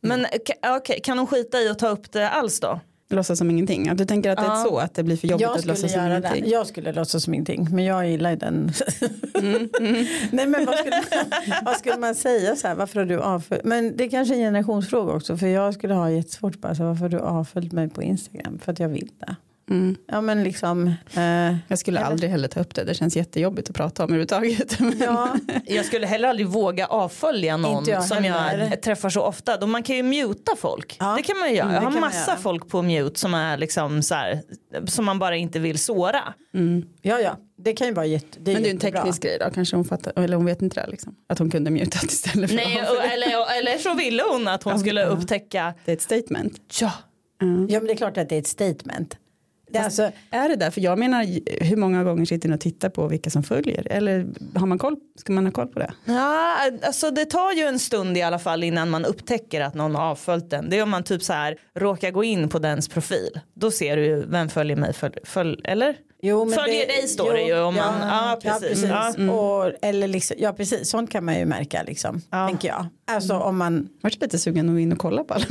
men 0.00 0.26
ka- 0.26 0.76
okej, 0.76 1.00
kan 1.04 1.18
hon 1.18 1.26
skita 1.26 1.60
i 1.60 1.68
att 1.68 1.78
ta 1.78 1.88
upp 1.88 2.12
det 2.12 2.28
alls 2.30 2.60
då? 2.60 2.80
Låtsas 3.10 3.38
som 3.38 3.50
ingenting. 3.50 3.88
Att 3.88 3.98
du 3.98 4.04
tänker 4.04 4.30
att 4.30 4.38
det 4.38 4.44
är 4.44 4.46
Ja. 4.48 4.64
så 4.68 4.78
att 4.78 4.94
det 4.94 5.02
blir 5.02 5.16
för 5.16 5.28
jobbigt 5.28 5.42
Jag 5.42 5.58
att 5.58 5.64
låtsas 5.64 5.92
som 5.92 6.00
göra 6.02 6.20
det. 6.20 6.28
ingenting. 6.28 6.50
Jag 6.52 6.66
skulle 6.66 6.92
låtsas 6.92 7.24
som 7.24 7.34
ingenting. 7.34 7.68
Men 7.70 7.84
jag 7.84 8.08
gillar 8.08 8.30
ju 8.30 8.36
den. 8.36 8.72
Nej 10.30 10.46
men 10.46 10.64
vad 10.66 10.76
skulle, 10.78 11.02
vad 11.64 11.76
skulle 11.76 11.96
man 11.98 12.14
säga 12.14 12.56
så 12.56 12.68
här? 12.68 12.74
Varför 12.74 12.98
har 13.00 13.06
du 13.06 13.20
avföljt? 13.20 13.64
Men 13.64 13.96
det 13.96 14.04
är 14.04 14.10
kanske 14.10 14.34
är 14.34 14.36
en 14.38 14.42
generationsfråga 14.44 15.12
också. 15.12 15.36
För 15.36 15.46
jag 15.46 15.74
skulle 15.74 15.94
ha 15.94 16.10
jättesvårt 16.10 16.56
bara 16.60 16.74
så 16.74 16.82
här, 16.82 16.88
varför 16.88 17.02
har 17.02 17.08
du 17.08 17.18
avföljt 17.20 17.72
mig 17.72 17.88
på 17.88 18.02
Instagram? 18.02 18.58
För 18.58 18.72
att 18.72 18.78
jag 18.78 18.88
vill 18.88 19.10
det. 19.18 19.36
Mm. 19.72 19.96
Ja 20.06 20.20
men 20.20 20.44
liksom. 20.44 20.88
Eh, 21.14 21.56
Jag 21.68 21.78
skulle 21.78 22.00
aldrig 22.00 22.30
heller 22.30 22.48
ta 22.48 22.60
upp 22.60 22.74
det. 22.74 22.84
Det 22.84 22.94
känns 22.94 23.16
jättejobbigt 23.16 23.70
att 23.70 23.76
prata 23.76 24.04
om 24.04 24.10
överhuvudtaget. 24.10 24.78
Ja. 25.00 25.36
Jag 25.64 25.84
skulle 25.84 26.06
heller 26.06 26.28
aldrig 26.28 26.46
våga 26.48 26.86
avfölja 26.86 27.56
någon 27.56 27.84
jag 27.88 28.04
som 28.04 28.16
heller. 28.24 28.68
jag 28.70 28.82
träffar 28.82 29.10
så 29.10 29.22
ofta. 29.22 29.56
Då 29.56 29.66
man 29.66 29.82
kan 29.82 29.96
ju 29.96 30.02
muta 30.02 30.56
folk. 30.56 30.96
Ja. 31.00 31.14
Det 31.16 31.22
kan 31.22 31.38
man 31.38 31.48
ju 31.50 31.56
göra. 31.56 31.68
Mm, 31.68 31.82
Jag 31.84 31.90
har 31.90 32.00
massa 32.00 32.30
göra. 32.30 32.40
folk 32.40 32.68
på 32.68 32.82
mute 32.82 33.20
som 33.20 33.34
är 33.34 33.56
liksom 33.56 34.02
så 34.02 34.14
här, 34.14 34.40
som 34.86 35.04
man 35.04 35.18
bara 35.18 35.36
inte 35.36 35.58
vill 35.58 35.78
såra. 35.78 36.34
ja 37.02 37.20
ja. 37.20 37.36
Det 37.56 37.72
kan 37.72 37.86
ju 37.86 37.92
vara 37.92 38.06
jätte, 38.06 38.38
det 38.40 38.52
Men 38.52 38.62
det 38.62 38.68
är 38.68 38.70
en 38.70 38.78
teknisk 38.78 39.22
grej 39.22 39.36
då. 39.40 39.50
Kanske 39.54 39.76
hon 39.76 39.84
fattar. 39.84 40.12
Eller 40.22 40.36
hon 40.36 40.46
vet 40.46 40.62
inte 40.62 40.80
det. 40.80 40.90
Liksom. 40.90 41.14
Att 41.28 41.38
hon 41.38 41.50
kunde 41.50 41.70
mutat 41.70 42.04
istället 42.12 42.50
för 42.50 42.56
Nej, 42.56 42.82
och, 42.90 43.04
eller, 43.04 43.58
eller 43.58 43.78
så 43.78 43.94
ville 43.94 44.22
hon 44.32 44.48
att 44.48 44.62
hon 44.62 44.78
skulle 44.78 45.06
upptäcka. 45.06 45.74
Det 45.84 45.90
är 45.92 45.96
ett 45.96 46.02
statement. 46.02 46.60
Ja, 46.80 46.92
Ja 47.68 47.78
men 47.78 47.86
det 47.86 47.92
är 47.92 47.96
klart 47.96 48.18
att 48.18 48.28
det 48.28 48.34
är 48.34 48.38
ett 48.40 48.46
statement. 48.46 49.16
Det 49.72 49.80
alltså, 49.80 50.10
Är 50.30 50.48
det 50.48 50.56
där? 50.56 50.70
För 50.70 50.80
jag 50.80 50.98
menar 50.98 51.26
hur 51.64 51.76
många 51.76 52.04
gånger 52.04 52.24
sitter 52.24 52.48
ni 52.48 52.54
och 52.54 52.60
tittar 52.60 52.88
på 52.88 53.08
vilka 53.08 53.30
som 53.30 53.42
följer? 53.42 53.86
Eller 53.90 54.26
har 54.54 54.66
man 54.66 54.78
koll? 54.78 54.96
Ska 55.16 55.32
man 55.32 55.44
ha 55.44 55.52
koll 55.52 55.66
på 55.66 55.78
det? 55.78 55.92
Ja, 56.04 56.56
alltså 56.82 57.10
det 57.10 57.24
tar 57.24 57.52
ju 57.52 57.62
en 57.62 57.78
stund 57.78 58.16
i 58.16 58.22
alla 58.22 58.38
fall 58.38 58.64
innan 58.64 58.90
man 58.90 59.04
upptäcker 59.04 59.60
att 59.60 59.74
någon 59.74 59.94
har 59.94 60.02
avföljt 60.02 60.50
den. 60.50 60.70
Det 60.70 60.78
är 60.78 60.82
om 60.82 60.90
man 60.90 61.02
typ 61.02 61.22
så 61.22 61.32
här 61.32 61.56
råkar 61.74 62.10
gå 62.10 62.24
in 62.24 62.48
på 62.48 62.58
dens 62.58 62.88
profil. 62.88 63.40
Då 63.54 63.70
ser 63.70 63.96
du 63.96 64.04
ju 64.04 64.26
vem 64.26 64.48
följer 64.48 64.76
mig, 64.76 64.92
följ, 64.92 65.14
följ, 65.24 65.60
eller? 65.64 65.96
Jo, 66.24 66.44
men 66.44 66.58
Följer 66.58 66.86
dig 66.86 67.08
står 67.08 67.32
det 67.32 67.42
ju 67.42 67.58
om 67.60 67.74
man- 67.74 68.00
ja, 68.08 68.38
precis. 68.42 68.82
Ja, 68.84 69.12
Ja. 69.18 69.32
Och, 69.32 69.72
eller 69.82 70.08
liksom, 70.08 70.36
ja 70.40 70.52
precis, 70.52 70.88
sånt 70.90 71.10
kan 71.10 71.24
man 71.24 71.38
ju 71.38 71.44
märka 71.44 71.82
liksom, 71.82 72.20
Ja. 72.30 72.48
tänker 72.48 72.68
jag. 72.68 72.86
Alltså 73.06 73.34
om 73.34 73.56
man, 73.58 73.88
Jag 74.02 74.12
lite 74.20 74.38
sugen 74.38 74.68
att 74.68 74.74
gå 74.74 74.78
in 74.78 74.92
och 74.92 74.98
kolla 74.98 75.24
på 75.24 75.34
alla. 75.34 75.44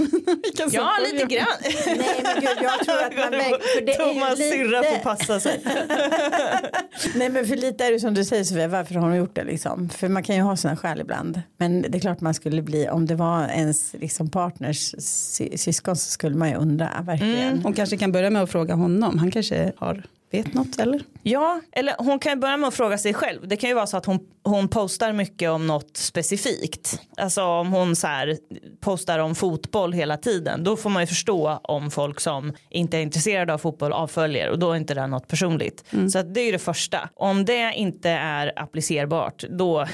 Ja, 0.72 0.90
lite 1.12 1.26
grann. 1.26 1.46
nej 1.86 2.22
men 2.24 2.42
gud 2.42 2.58
jag 2.62 2.80
tror 2.86 3.04
att 3.04 3.18
man 3.18 3.40
för 3.76 3.86
det 3.86 3.94
Thomas 3.94 4.40
är 4.40 4.44
ju 4.46 4.52
syrra 4.52 4.84
får 4.84 4.92
lite, 4.92 5.04
passa 5.04 5.40
sig. 5.40 5.62
nej 7.16 7.30
men 7.30 7.46
för 7.46 7.56
lite 7.56 7.86
är 7.86 7.92
det 7.92 8.00
som 8.00 8.14
du 8.14 8.26
säger 8.26 8.44
Sofia, 8.44 8.68
varför 8.68 8.96
har 8.96 9.02
hon 9.02 9.16
gjort 9.18 9.36
det 9.36 9.44
liksom? 9.44 9.90
För 9.90 10.08
man 10.08 10.24
kan 10.24 10.36
ju 10.36 10.42
ha 10.42 10.56
sina 10.58 10.76
skäl 10.78 11.02
ibland. 11.02 11.42
Men 11.58 11.82
det 11.82 11.98
är 11.98 12.00
klart 12.00 12.22
man 12.22 12.34
skulle 12.34 12.62
bli, 12.62 12.90
om 12.90 13.06
det 13.06 13.16
var 13.16 13.48
ens 13.48 13.94
liksom 13.94 14.30
partners 14.30 14.96
sy- 15.00 15.58
syskon 15.58 15.96
så 15.96 16.12
skulle 16.12 16.36
man 16.36 16.50
ju 16.50 16.56
undra 16.56 16.90
verkligen. 17.04 17.62
Hon 17.64 17.74
kanske 17.74 17.98
kan 17.98 18.12
börja 18.12 18.30
med 18.30 18.42
att 18.44 18.52
fråga 18.52 18.74
honom. 18.76 19.20
Han 19.20 19.32
kanske 19.32 19.72
har 19.78 20.04
vet 20.32 20.54
något 20.54 20.80
eller? 20.80 21.02
Ja, 21.24 21.62
eller 21.72 21.96
hon 21.98 22.20
kan 22.20 22.32
ju 22.32 22.40
börja 22.40 22.58
med 22.58 22.68
att 22.68 22.74
fråga 22.74 22.98
sig 22.98 23.14
själv. 23.14 23.48
Det 23.48 23.56
kan 23.56 23.70
ju 23.70 23.74
vara 23.74 23.88
så 23.88 23.98
att 23.98 24.06
hon, 24.06 24.20
hon 24.44 24.68
postar 24.68 25.14
mycket 25.14 25.50
om 25.50 25.68
något 25.68 25.98
specifikt. 25.98 27.02
Alltså 27.18 27.44
om 27.44 27.72
hon 27.72 27.96
så 27.96 28.08
här 28.08 28.38
postar 28.80 29.20
om 29.20 29.36
fotboll 29.36 29.94
hela 29.94 30.18
tiden. 30.18 30.64
Då 30.64 30.78
får 30.78 30.90
man 30.90 31.04
ju 31.04 31.08
förstå 31.08 31.60
om 31.64 31.92
folk 31.92 32.20
som 32.20 32.54
inte 32.70 32.98
är 32.98 33.02
intresserade 33.02 33.54
av 33.54 33.58
fotboll 33.58 33.94
avföljer 33.94 34.50
och 34.50 34.60
då 34.60 34.72
är 34.72 34.76
inte 34.76 34.94
det 34.94 35.08
något 35.08 35.28
personligt. 35.28 35.84
Så 36.12 36.20
att 36.20 36.34
det 36.34 36.42
är 36.42 36.46
ju 36.46 36.52
det 36.52 36.60
första. 36.60 37.10
Om 37.16 37.46
det 37.46 37.74
inte 37.76 38.10
är 38.10 38.54
applicerbart 38.56 39.44
då, 39.50 39.74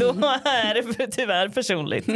då 0.00 0.08
är 0.44 0.98
det 0.98 1.06
tyvärr 1.06 1.48
personligt. 1.48 2.08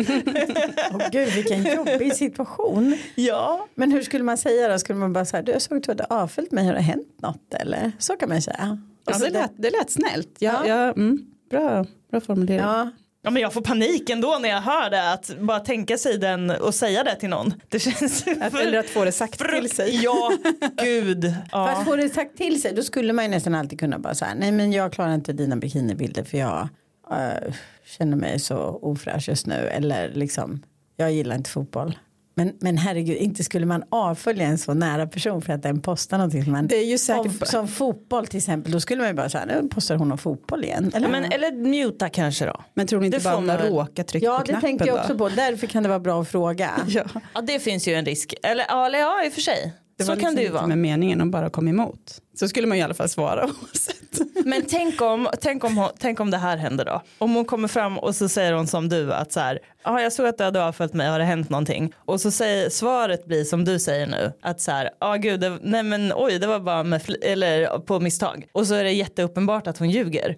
Åh 0.92 1.08
gud 1.12 1.28
vilken 1.28 1.76
jobbig 1.76 2.16
situation. 2.16 2.98
ja. 3.14 3.66
Men 3.74 3.92
hur 3.92 4.02
skulle 4.02 4.24
man 4.24 4.38
säga 4.38 4.68
då? 4.68 4.78
Skulle 4.78 4.98
man 4.98 5.12
bara 5.12 5.24
säga 5.24 5.42
du 5.42 5.52
jag 5.52 5.62
såg 5.62 5.78
att 5.78 5.84
du 5.84 5.90
hade 5.90 6.04
avföljt 6.04 6.52
mig, 6.52 6.66
har 6.66 6.74
det 6.74 6.80
hänt 6.80 7.11
något 7.22 7.54
eller? 7.54 7.92
Så 7.98 8.16
kan 8.16 8.28
man 8.28 8.42
säga. 8.42 8.78
Och 9.06 9.12
Ja, 9.12 9.14
så 9.18 9.24
det, 9.24 9.30
lät, 9.30 9.52
det 9.56 9.70
lät 9.70 9.90
snällt. 9.90 10.36
Ja, 10.38 10.52
Ja. 10.66 10.84
ja. 10.86 10.92
mm, 10.92 11.26
bra, 11.50 11.86
bra 12.10 12.20
formulering. 12.20 12.60
Ja, 12.60 12.90
Ja 13.24 13.30
men 13.30 13.42
jag 13.42 13.52
får 13.52 13.60
panik 13.60 14.10
ändå 14.10 14.38
när 14.42 14.48
jag 14.48 14.60
hör 14.60 14.90
det 14.90 15.12
att 15.12 15.30
bara 15.40 15.60
tänka 15.60 15.98
sig 15.98 16.18
den 16.18 16.50
och 16.50 16.74
säga 16.74 17.04
det 17.04 17.14
till 17.16 17.28
någon. 17.28 17.54
Det 17.68 17.78
känns 17.78 18.26
Att, 18.40 18.54
eller 18.54 18.78
att 18.78 18.86
få 18.90 19.04
det 19.04 19.12
sagt 19.12 19.38
till 19.50 19.70
sig. 19.70 20.00
Ja, 20.04 20.32
gud. 20.82 21.22
För 21.22 21.34
Ja. 21.52 21.68
att 21.68 21.84
få 21.84 21.96
det 21.96 22.08
sagt 22.08 22.36
till 22.36 22.62
sig 22.62 22.72
då 22.74 22.82
skulle 22.82 23.12
man 23.12 23.24
ju 23.24 23.30
nästan 23.30 23.54
alltid 23.54 23.80
kunna 23.80 23.98
bara 23.98 24.14
säga 24.14 24.34
nej 24.36 24.52
men 24.52 24.72
jag 24.72 24.92
klarar 24.92 25.14
inte 25.14 25.32
dina 25.32 25.56
bikinibilder 25.56 26.24
för 26.24 26.38
jag 26.38 26.68
eh, 27.10 27.52
känner 27.98 28.16
mig 28.16 28.38
så 28.38 28.56
ofräsch 28.82 29.28
just 29.28 29.46
nu 29.46 29.54
eller 29.54 30.08
liksom 30.14 30.62
jag 30.96 31.12
gillar 31.12 31.36
inte 31.36 31.50
fotboll. 31.50 31.98
Men, 32.34 32.52
men 32.60 32.78
herregud, 32.78 33.16
inte 33.16 33.44
skulle 33.44 33.66
man 33.66 33.84
avfölja 33.90 34.46
en 34.46 34.58
så 34.58 34.74
nära 34.74 35.06
person 35.06 35.42
för 35.42 35.52
att 35.52 35.62
den 35.62 35.80
postar 35.80 36.18
någonting 36.18 36.44
som 36.44 36.52
man 36.52 36.66
Det 36.66 36.76
är 36.76 36.84
ju 36.84 36.98
säkert 36.98 37.26
om, 37.42 37.46
som 37.46 37.68
fotboll 37.68 38.26
till 38.26 38.38
exempel, 38.38 38.72
då 38.72 38.80
skulle 38.80 39.00
man 39.00 39.08
ju 39.08 39.14
bara 39.14 39.28
säga 39.28 39.44
nu 39.44 39.68
postar 39.68 39.96
hon 39.96 40.12
om 40.12 40.18
fotboll 40.18 40.64
igen. 40.64 40.92
Eller? 40.94 41.08
Men, 41.08 41.24
eller 41.24 41.52
muta 41.52 42.08
kanske 42.08 42.46
då. 42.46 42.64
Men 42.74 42.86
tror 42.86 43.00
ni 43.00 43.06
inte 43.06 43.18
Det 43.18 43.24
bara 43.24 43.40
man 43.40 43.58
råkat 43.58 44.08
trycka 44.08 44.26
ja 44.26 44.38
på 44.38 44.44
det 44.44 44.48
knappen 44.48 44.68
tänkte 44.68 44.86
jag 44.86 44.96
då? 44.96 45.00
också 45.00 45.18
på, 45.18 45.28
därför 45.28 45.66
kan 45.66 45.82
det 45.82 45.88
vara 45.88 46.00
bra 46.00 46.20
att 46.20 46.28
fråga. 46.28 46.70
Ja, 46.88 47.04
Ja 47.34 47.40
det 47.40 47.58
finns 47.58 47.88
ju 47.88 47.94
en 47.94 48.04
risk. 48.04 48.34
Eller 48.42 48.64
ja, 48.68 48.86
eller 48.86 48.98
ja 48.98 49.24
i 49.24 49.28
och 49.28 49.32
för 49.32 49.40
sig. 49.40 49.72
Det 49.96 50.04
så 50.04 50.10
var 50.12 50.16
kan 50.16 50.30
liksom 50.30 50.40
ju 50.40 50.46
inte 50.46 50.54
vara. 50.54 50.66
med 50.66 50.78
meningen 50.78 51.20
att 51.20 51.28
bara 51.28 51.50
komma 51.50 51.70
emot. 51.70 52.18
Så 52.34 52.48
skulle 52.48 52.66
man 52.66 52.78
i 52.78 52.82
alla 52.82 52.94
fall 52.94 53.08
svara 53.08 53.44
oavsett. 53.62 53.98
Men 54.44 54.62
tänk 54.68 55.00
om, 55.02 55.28
tänk, 55.40 55.64
om, 55.64 55.76
hon- 55.76 55.90
tänk 55.98 56.20
om 56.20 56.30
det 56.30 56.36
här 56.36 56.56
händer 56.56 56.84
då. 56.84 57.02
Om 57.18 57.34
hon 57.34 57.44
kommer 57.44 57.68
fram 57.68 57.98
och 57.98 58.16
så 58.16 58.28
säger 58.28 58.52
hon 58.52 58.66
som 58.66 58.88
du 58.88 59.12
att 59.12 59.32
så 59.32 59.40
här, 59.40 59.58
ja 59.84 60.00
jag 60.00 60.12
såg 60.12 60.26
att 60.26 60.38
du 60.38 60.44
hade 60.44 60.64
avföljt 60.64 60.92
mig, 60.94 61.08
har 61.08 61.18
det 61.18 61.24
hänt 61.24 61.50
någonting? 61.50 61.92
Och 61.96 62.20
så 62.20 62.30
säger 62.30 62.70
svaret 62.70 63.26
blir 63.26 63.44
som 63.44 63.64
du 63.64 63.78
säger 63.78 64.06
nu, 64.06 64.32
att 64.42 64.60
så 64.60 64.70
här, 64.70 64.90
ja 65.00 65.14
gud, 65.14 65.40
det, 65.40 65.58
nej 65.62 65.82
men 65.82 66.12
oj 66.16 66.38
det 66.38 66.46
var 66.46 66.60
bara 66.60 66.82
med, 66.82 67.02
eller 67.22 67.78
på 67.78 68.00
misstag. 68.00 68.46
Och 68.52 68.66
så 68.66 68.74
är 68.74 68.84
det 68.84 68.92
jätteuppenbart 68.92 69.66
att 69.66 69.78
hon 69.78 69.90
ljuger. 69.90 70.36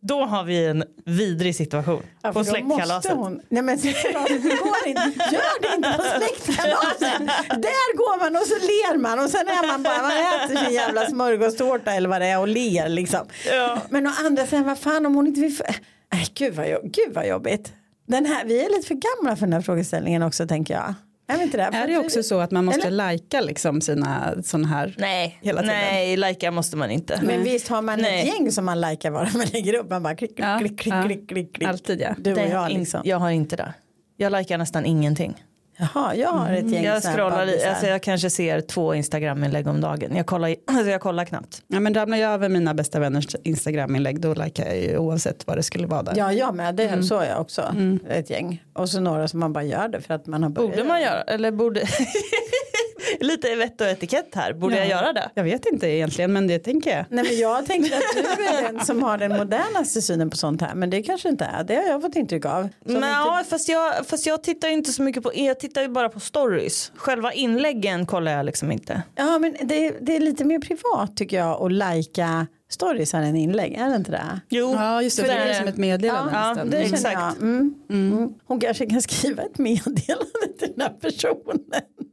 Då 0.00 0.24
har 0.24 0.44
vi 0.44 0.66
en 0.66 0.84
vidrig 1.04 1.56
situation 1.56 2.02
Ja, 2.22 2.32
på 2.32 2.44
släktkalaset. 2.44 3.12
Hon, 3.12 3.40
nej 3.48 3.62
men 3.62 3.78
släktkalaset, 3.78 4.42
går 4.42 4.86
inte. 4.86 5.12
Gör 5.32 5.62
det 5.62 5.76
inte 5.76 5.92
på 5.96 6.02
släktkalaset. 6.02 7.18
Där 7.48 7.96
går 7.96 8.18
man 8.18 8.36
och 8.36 8.46
så 8.46 8.54
ler 8.54 8.98
man 8.98 9.18
och 9.18 9.30
sen 9.30 9.48
är 9.48 9.66
man 9.66 9.82
bara, 9.82 10.02
man 10.02 10.10
äter 10.10 10.64
sin 10.64 10.74
jävla 10.74 11.06
smörgåstårta 11.06 11.92
eller 11.92 12.08
vad 12.08 12.20
det 12.20 12.26
är 12.26 12.40
och 12.40 12.48
ler 12.48 12.88
liksom. 12.88 13.26
Ja. 13.50 13.78
Men 13.90 14.06
å 14.06 14.10
andra 14.26 14.46
sidan, 14.46 14.64
vad 14.64 14.78
fan 14.78 15.06
om 15.06 15.14
hon 15.14 15.26
inte 15.26 15.40
vill, 15.40 15.58
nej 16.12 16.26
gud 16.34 16.54
vad, 16.54 16.66
gud 16.66 17.14
vad 17.14 17.28
jobbigt. 17.28 17.72
Den 18.06 18.26
här, 18.26 18.44
vi 18.44 18.64
är 18.64 18.70
lite 18.70 18.86
för 18.88 18.94
gamla 18.94 19.36
för 19.36 19.46
den 19.46 19.52
här 19.52 19.60
frågeställningen 19.60 20.22
också 20.22 20.46
tänker 20.46 20.74
jag. 20.74 20.94
Är 21.30 21.42
inte 21.42 21.56
det? 21.56 21.62
Är 21.62 21.86
det 21.88 21.98
också 21.98 22.22
så 22.22 22.40
att 22.40 22.50
man 22.50 22.64
måste 22.64 22.90
lajka 22.90 23.40
liksom 23.40 23.80
sina 23.80 24.34
sådana 24.42 24.68
här? 24.68 24.94
Nej, 24.98 25.38
Hela 25.42 25.60
tiden. 25.60 25.76
nej, 25.76 26.16
lajka 26.16 26.50
måste 26.50 26.76
man 26.76 26.90
inte. 26.90 27.20
Men 27.22 27.44
visst 27.44 27.68
har 27.68 27.82
man 27.82 27.98
Nej. 28.00 28.20
ett 28.20 28.26
gäng 28.34 28.52
som 28.52 28.64
man 28.64 28.80
likar 28.80 29.10
bara 29.10 29.28
man 29.34 29.46
lägger 29.52 29.74
upp. 29.74 29.90
Man 29.90 30.02
bara 30.02 30.14
klick, 30.16 30.36
klick, 30.36 30.46
Ja, 30.46 30.58
klick, 30.58 30.80
klick, 30.80 30.94
ja. 30.94 31.02
klick, 31.04 31.28
klick, 31.28 31.54
klick. 31.54 31.68
Alltid 31.68 32.00
ja. 32.00 32.14
Du 32.18 32.32
och 32.32 32.38
jag 32.48 32.70
liksom. 32.72 33.00
Jag 33.04 33.16
har 33.18 33.30
inte 33.30 33.56
det. 33.56 33.74
Jag 34.16 34.32
likar 34.32 34.58
nästan 34.58 34.86
ingenting. 34.86 35.34
Jaha, 35.78 36.14
jag 36.14 36.28
har 36.28 36.52
ett 36.52 36.70
gäng 36.70 36.84
Jag 36.84 37.02
scrollar 37.02 37.46
lite, 37.46 37.70
alltså 37.70 37.86
jag 37.86 38.02
kanske 38.02 38.30
ser 38.30 38.60
två 38.60 38.94
Instagram-inlägg 38.94 39.66
om 39.66 39.80
dagen. 39.80 40.16
Jag 40.16 40.26
kollar, 40.26 40.54
alltså 40.66 40.90
jag 40.90 41.00
kollar 41.00 41.24
knappt. 41.24 41.62
ja. 41.66 41.80
Men 41.80 41.94
ramlar 41.94 42.18
jag 42.18 42.32
över 42.32 42.48
mina 42.48 42.74
bästa 42.74 43.00
vänners 43.00 43.36
Instagram-inlägg 43.44 44.20
då 44.20 44.34
likar 44.34 44.66
jag 44.66 44.76
ju 44.78 44.98
oavsett 44.98 45.46
vad 45.46 45.56
det 45.58 45.62
skulle 45.62 45.86
vara 45.86 46.02
där. 46.02 46.14
Ja, 46.16 46.32
jag 46.32 46.54
med. 46.54 46.74
Det 46.74 46.88
Mm. 46.88 47.02
så 47.02 47.18
är 47.18 47.28
jag 47.30 47.40
också. 47.40 47.74
Ett 48.08 48.30
gäng. 48.30 48.62
Och 48.74 48.88
så 48.88 49.00
några 49.00 49.28
som 49.28 49.40
man 49.40 49.52
bara 49.52 49.64
gör 49.64 49.88
det 49.88 50.00
för 50.00 50.14
att 50.14 50.26
man 50.26 50.42
har 50.42 50.50
börjat. 50.50 50.70
Borde 50.70 50.84
man 50.84 51.00
göra, 51.02 51.22
eller 51.22 51.50
borde, 51.50 51.80
lite 53.20 53.54
vett 53.56 53.80
och 53.80 53.86
etikett 53.86 54.34
här, 54.34 54.52
borde 54.52 54.76
jag 54.76 54.88
göra 54.88 55.12
det? 55.12 55.30
Jag 55.34 55.44
vet 55.44 55.66
inte 55.66 55.86
egentligen 55.88 56.32
men 56.32 56.46
det 56.46 56.58
tänker 56.58 56.96
jag. 56.96 57.04
Nej 57.10 57.24
men 57.24 57.38
jag 57.38 57.66
tänkte 57.66 57.96
att 57.96 58.02
du 58.38 58.44
är 58.44 58.62
den 58.72 58.84
som 58.84 59.02
har 59.02 59.18
den 59.18 59.36
modernaste 59.36 60.02
synen 60.02 60.30
på 60.30 60.36
sånt 60.36 60.60
här. 60.60 60.74
Men 60.74 60.90
det 60.90 61.02
kanske 61.02 61.28
inte 61.28 61.44
är. 61.44 61.64
Det 61.64 61.74
har 61.74 61.82
jag 61.82 62.02
fått 62.02 62.16
intryck 62.16 62.44
av. 62.44 62.62
Som 62.62 62.68
Men, 62.84 62.96
inte- 62.96 63.08
ja, 63.08 63.44
fast, 63.50 63.68
jag, 63.68 64.06
fast 64.06 64.26
jag 64.26 64.42
tittar 64.42 64.68
ju 64.68 64.74
inte 64.74 64.92
så 64.92 65.02
mycket 65.02 65.22
på, 65.22 65.30
jag 65.34 65.60
tittar 65.68 65.82
ju 65.82 65.88
bara 65.88 66.08
på 66.08 66.20
stories. 66.20 66.92
Själva 66.96 67.32
inläggen 67.32 68.06
kollar 68.06 68.32
jag 68.32 68.46
liksom 68.46 68.72
inte. 68.72 69.02
ja 69.14 69.38
men 69.38 69.56
det, 69.62 69.94
det 70.00 70.16
är 70.16 70.20
lite 70.20 70.44
mer 70.44 70.58
privat 70.58 71.16
tycker 71.16 71.36
jag 71.36 71.62
att 71.62 71.72
lajka 71.72 72.46
storiesar 72.70 73.22
än 73.22 73.36
inlägg. 73.36 73.72
Är 73.74 73.88
det 73.90 73.96
inte 73.96 74.10
det? 74.10 74.40
Jo, 74.48 74.72
Ja 74.74 75.02
just 75.02 75.16
det, 75.16 75.22
för 75.22 75.30
för 75.32 75.38
det 75.38 75.44
är 75.50 75.54
som 75.58 75.68
ett 75.68 75.76
meddelande 75.76 76.32
Ja, 76.34 76.48
nästan. 76.48 76.70
det 76.70 76.78
exakt. 76.78 77.02
känner 77.02 77.14
jag. 77.24 77.36
Mm. 77.36 77.74
Mm. 77.90 78.34
Hon 78.46 78.60
kanske 78.60 78.86
kan 78.86 79.02
skriva 79.02 79.42
ett 79.42 79.58
meddelande 79.58 80.48
till 80.58 80.72
den 80.76 80.80
här 80.80 80.92
personen. 81.00 81.64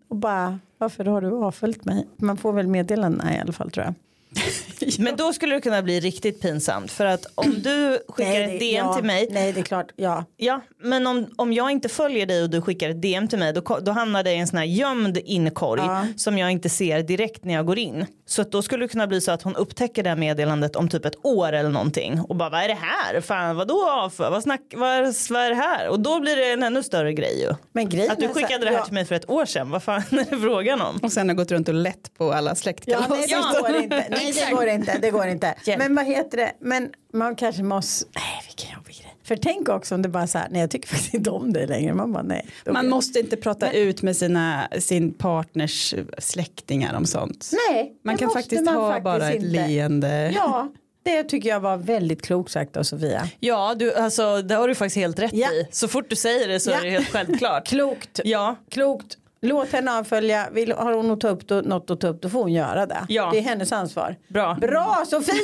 Och 0.09 0.15
bara, 0.15 0.59
varför 0.77 1.05
har 1.05 1.21
du 1.21 1.31
avföljt 1.31 1.85
mig? 1.85 2.07
Man 2.17 2.37
får 2.37 2.53
väl 2.53 2.67
meddelanden 2.67 3.29
i 3.33 3.39
alla 3.39 3.53
fall 3.53 3.71
tror 3.71 3.85
jag. 3.85 3.93
Men 4.99 5.15
då 5.15 5.33
skulle 5.33 5.55
det 5.55 5.61
kunna 5.61 5.81
bli 5.81 5.99
riktigt 5.99 6.41
pinsamt 6.41 6.91
för 6.91 7.05
att 7.05 7.25
om 7.35 7.55
du 7.61 7.99
skickar 8.07 8.29
Nej, 8.31 8.43
ett 8.43 8.51
det- 8.51 8.57
DM 8.59 8.85
ja, 8.85 8.93
till 8.93 9.03
mig 9.03 9.27
Nej 9.31 9.53
det 9.53 9.59
är 9.59 9.63
klart, 9.63 9.87
ja. 9.95 10.25
Ja, 10.37 10.61
men 10.83 11.07
om, 11.07 11.27
om 11.35 11.53
jag 11.53 11.71
inte 11.71 11.89
följer 11.89 12.25
dig 12.25 12.43
och 12.43 12.49
du 12.49 12.61
skickar 12.61 12.89
ett 12.89 13.01
DM 13.01 13.27
till 13.27 13.39
mig 13.39 13.53
då, 13.53 13.79
då 13.81 13.91
hamnar 13.91 14.23
det 14.23 14.31
i 14.31 14.37
en 14.37 14.47
sån 14.47 14.57
här 14.57 14.65
gömd 14.65 15.17
inkorg 15.17 15.81
Ja. 15.81 16.05
som 16.17 16.37
jag 16.37 16.51
inte 16.51 16.69
ser 16.69 17.03
direkt 17.03 17.43
när 17.45 17.53
jag 17.53 17.65
går 17.65 17.79
in. 17.79 18.05
Så 18.27 18.41
att 18.41 18.51
då 18.51 18.61
skulle 18.61 18.83
det 18.85 18.87
kunna 18.87 19.07
bli 19.07 19.21
så 19.21 19.31
att 19.31 19.41
hon 19.41 19.55
upptäcker 19.55 20.03
det 20.03 20.09
här 20.09 20.15
meddelandet 20.17 20.75
om 20.75 20.89
typ 20.89 21.05
ett 21.05 21.25
år 21.25 21.51
eller 21.53 21.69
någonting 21.69 22.21
och 22.21 22.35
bara 22.35 22.49
vad 22.49 22.63
är 22.63 22.67
det 22.67 22.77
här? 22.81 23.21
Fan 23.21 23.55
vadå? 23.55 24.09
Vad, 24.17 24.43
snack, 24.43 24.61
vad, 24.75 25.15
vad 25.29 25.41
är 25.41 25.49
det 25.49 25.55
här? 25.55 25.89
Och 25.89 25.99
då 25.99 26.19
blir 26.19 26.35
det 26.35 26.51
en 26.51 26.63
ännu 26.63 26.83
större 26.83 27.13
grej 27.13 27.41
ju. 27.41 27.53
Men 27.73 27.89
grejen 27.89 28.11
Att 28.11 28.17
du 28.19 28.21
så 28.21 28.27
här- 28.27 28.33
skickade 28.33 28.65
det 28.65 28.71
här 28.71 28.77
ja. 28.77 28.85
till 28.85 28.93
mig 28.93 29.05
för 29.05 29.15
ett 29.15 29.29
år 29.29 29.45
sedan, 29.45 29.69
vad 29.69 29.83
fan 29.83 30.03
är 30.11 30.25
det 30.29 30.37
frågan 30.37 30.81
om? 30.81 30.97
Och 31.03 31.11
sen 31.11 31.29
har 31.29 31.35
gått 31.35 31.51
runt 31.51 31.67
och 31.67 31.73
lett 31.73 32.17
på 32.17 32.33
alla 32.33 32.51
Ja, 32.51 32.55
släktkalas. 32.55 33.09
nej, 33.09 33.25
det 33.27 33.33
Ja. 33.33 33.59
går 33.61 33.75
inte. 33.75 34.05
Nej, 34.09 34.24
det 34.31 34.51
går 34.51 34.67
inte. 34.67 34.97
Det 35.01 35.11
går 35.11 35.27
inte. 35.27 35.55
Men 35.77 35.95
vad 35.95 36.05
heter 36.05 36.37
det? 36.37 36.51
Men 36.59 36.89
man 37.13 37.35
kanske 37.35 37.63
måste. 37.63 38.05
Nej, 38.15 38.23
vilken 38.47 38.73
jobbig 38.75 38.95
grej. 38.95 39.15
För 39.23 39.35
tänk 39.35 39.69
också 39.69 39.95
om 39.95 40.01
det 40.01 40.09
bara 40.09 40.27
så 40.27 40.37
här. 40.37 40.47
Nej, 40.51 40.61
jag 40.61 40.69
tycker 40.71 40.87
faktiskt 40.87 41.13
inte 41.13 41.29
om 41.29 41.53
dig 41.53 41.67
längre. 41.67 41.93
Man 41.93 42.13
bara 42.13 42.23
nej. 42.23 42.45
Man 42.65 42.89
måste 42.89 43.19
inte 43.19 43.37
prata 43.37 43.71
ut 43.71 44.01
med 44.01 44.17
sina, 44.17 44.67
sin 44.79 45.13
partners 45.13 45.93
släktingar 46.17 46.93
om 46.97 47.05
sånt. 47.05 47.51
Nej, 47.69 47.93
Man 48.03 48.17
kan 48.17 48.29
faktiskt 48.29 48.63
man 48.65 48.75
ha 48.75 48.87
faktiskt 48.89 49.03
bara 49.03 49.29
ett 49.29 49.35
inte. 49.35 49.47
leende. 49.67 50.31
Ja, 50.35 50.67
det 51.03 51.23
tycker 51.23 51.49
jag 51.49 51.59
var 51.59 51.77
väldigt 51.77 52.21
klokt 52.21 52.51
sagt 52.51 52.77
av 52.77 52.83
Sofia. 52.83 53.29
Ja, 53.39 53.75
du, 53.79 53.93
alltså, 53.95 54.41
det 54.41 54.55
har 54.55 54.67
du 54.67 54.75
faktiskt 54.75 54.95
helt 54.97 55.19
rätt 55.19 55.33
Ja. 55.33 55.51
i. 55.51 55.67
Så 55.71 55.87
fort 55.87 56.09
du 56.09 56.15
säger 56.15 56.47
det 56.47 56.59
så 56.59 56.71
Ja. 56.71 56.77
är 56.79 56.83
det 56.83 56.89
helt 56.89 57.07
självklart. 57.09 57.67
Klokt. 57.67 58.19
Ja, 58.23 58.55
Klokt. 58.69 59.17
Låt 59.45 59.71
henne 59.71 59.97
avfölja. 59.97 60.49
Vill, 60.51 60.71
har 60.71 60.93
hon 60.93 61.11
att 61.11 61.19
ta 61.19 61.27
upp 61.27 61.47
då, 61.47 61.55
något 61.55 61.89
att 61.89 61.99
ta 61.99 62.07
upp 62.07 62.21
då 62.21 62.29
får 62.29 62.39
hon 62.39 62.53
göra 62.53 62.85
det. 62.85 63.05
Ja. 63.09 63.29
Det 63.31 63.37
är 63.37 63.41
hennes 63.41 63.71
ansvar. 63.71 64.15
bra. 64.27 64.57
Bra 64.61 65.03
Sofia! 65.07 65.33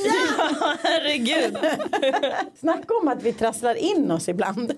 Herregud. 0.84 1.58
Snacka 2.60 2.93
om 3.01 3.08
att 3.08 3.24
vi 3.24 3.34
trasslar 3.34 3.75
in 3.75 4.12
oss 4.12 4.29
ibland. 4.29 4.74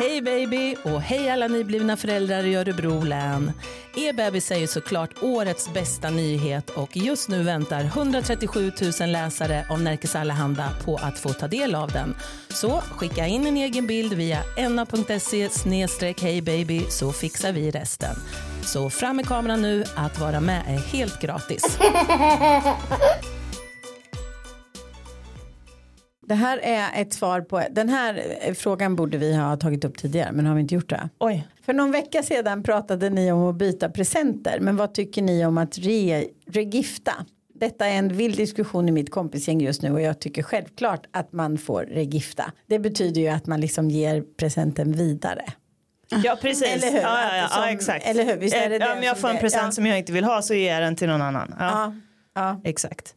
Hej 0.00 0.22
baby 0.22 0.76
och 0.84 1.02
hej 1.02 1.30
alla 1.30 1.48
nyblivna 1.48 1.96
föräldrar 1.96 2.44
i 2.44 2.54
Örebro 2.54 3.02
län. 3.04 3.52
Er 3.96 4.12
bebis 4.12 4.50
är 4.50 4.56
ju 4.56 4.66
såklart 4.66 5.10
årets 5.22 5.72
bästa 5.74 6.10
nyhet 6.10 6.70
och 6.70 6.96
just 6.96 7.28
nu 7.28 7.42
väntar 7.42 7.84
137 7.84 8.72
000 9.00 9.10
läsare 9.10 9.66
av 9.70 9.82
Närkes 9.82 10.16
Allehanda 10.16 10.70
på 10.84 10.96
att 10.96 11.18
få 11.18 11.28
ta 11.28 11.48
del 11.48 11.74
av 11.74 11.92
den. 11.92 12.14
Så 12.48 12.80
skicka 12.80 13.26
in 13.26 13.46
en 13.46 13.56
egen 13.56 13.86
bild 13.86 14.12
via 14.12 14.38
enna.se 14.56 15.48
hejbaby 16.20 16.86
så 16.88 17.12
fixar 17.12 17.52
vi 17.52 17.70
resten. 17.70 18.16
Så 18.62 18.90
fram 18.90 19.16
med 19.16 19.26
kameran 19.26 19.62
nu, 19.62 19.84
att 19.96 20.18
vara 20.18 20.40
med 20.40 20.62
är 20.68 20.78
helt 20.78 21.20
gratis. 21.20 21.78
Det 26.28 26.34
här 26.34 26.58
är 26.62 27.02
ett 27.02 27.12
svar 27.12 27.40
på, 27.40 27.62
den 27.70 27.88
här 27.88 28.22
eh, 28.40 28.54
frågan 28.54 28.96
borde 28.96 29.18
vi 29.18 29.34
ha 29.36 29.56
tagit 29.56 29.84
upp 29.84 29.98
tidigare 29.98 30.32
men 30.32 30.46
har 30.46 30.54
vi 30.54 30.60
inte 30.60 30.74
gjort 30.74 30.88
det. 30.90 31.08
Oj. 31.18 31.48
För 31.62 31.72
någon 31.72 31.90
vecka 31.92 32.22
sedan 32.22 32.62
pratade 32.62 33.10
ni 33.10 33.32
om 33.32 33.42
att 33.48 33.54
byta 33.54 33.88
presenter 33.88 34.60
men 34.60 34.76
vad 34.76 34.94
tycker 34.94 35.22
ni 35.22 35.46
om 35.46 35.58
att 35.58 35.78
re, 35.78 36.24
regifta? 36.46 37.12
Detta 37.54 37.86
är 37.86 37.98
en 37.98 38.08
vild 38.16 38.36
diskussion 38.36 38.88
i 38.88 38.92
mitt 38.92 39.10
kompisgäng 39.10 39.60
just 39.60 39.82
nu 39.82 39.92
och 39.92 40.00
jag 40.00 40.20
tycker 40.20 40.42
självklart 40.42 41.06
att 41.10 41.32
man 41.32 41.58
får 41.58 41.82
regifta. 41.82 42.52
Det 42.66 42.78
betyder 42.78 43.20
ju 43.20 43.28
att 43.28 43.46
man 43.46 43.60
liksom 43.60 43.90
ger 43.90 44.24
presenten 44.38 44.92
vidare. 44.92 45.44
Ja 46.24 46.38
precis. 46.42 46.62
Eller 46.84 46.92
hur? 46.92 47.00
Ja, 47.00 47.22
ja, 47.22 47.36
ja, 47.36 47.48
som- 47.48 47.62
ja 47.62 47.68
exakt. 47.70 48.06
eller 48.06 48.24
hur? 48.24 48.36
Visst 48.36 48.56
är 48.56 48.68
det 48.70 48.76
Eh, 48.76 48.80
ja, 48.88 48.94
men 48.94 49.04
jag 49.04 49.18
får 49.18 49.28
en 49.28 49.38
present 49.38 49.74
som 49.74 49.86
jag 49.86 49.98
inte 49.98 50.12
vill 50.12 50.24
ha 50.24 50.42
så 50.42 50.54
ger 50.54 50.72
jag 50.72 50.82
den 50.82 50.96
till 50.96 51.08
någon 51.08 51.22
annan. 51.22 51.54
Ja. 52.34 52.60
Exakt. 52.64 53.14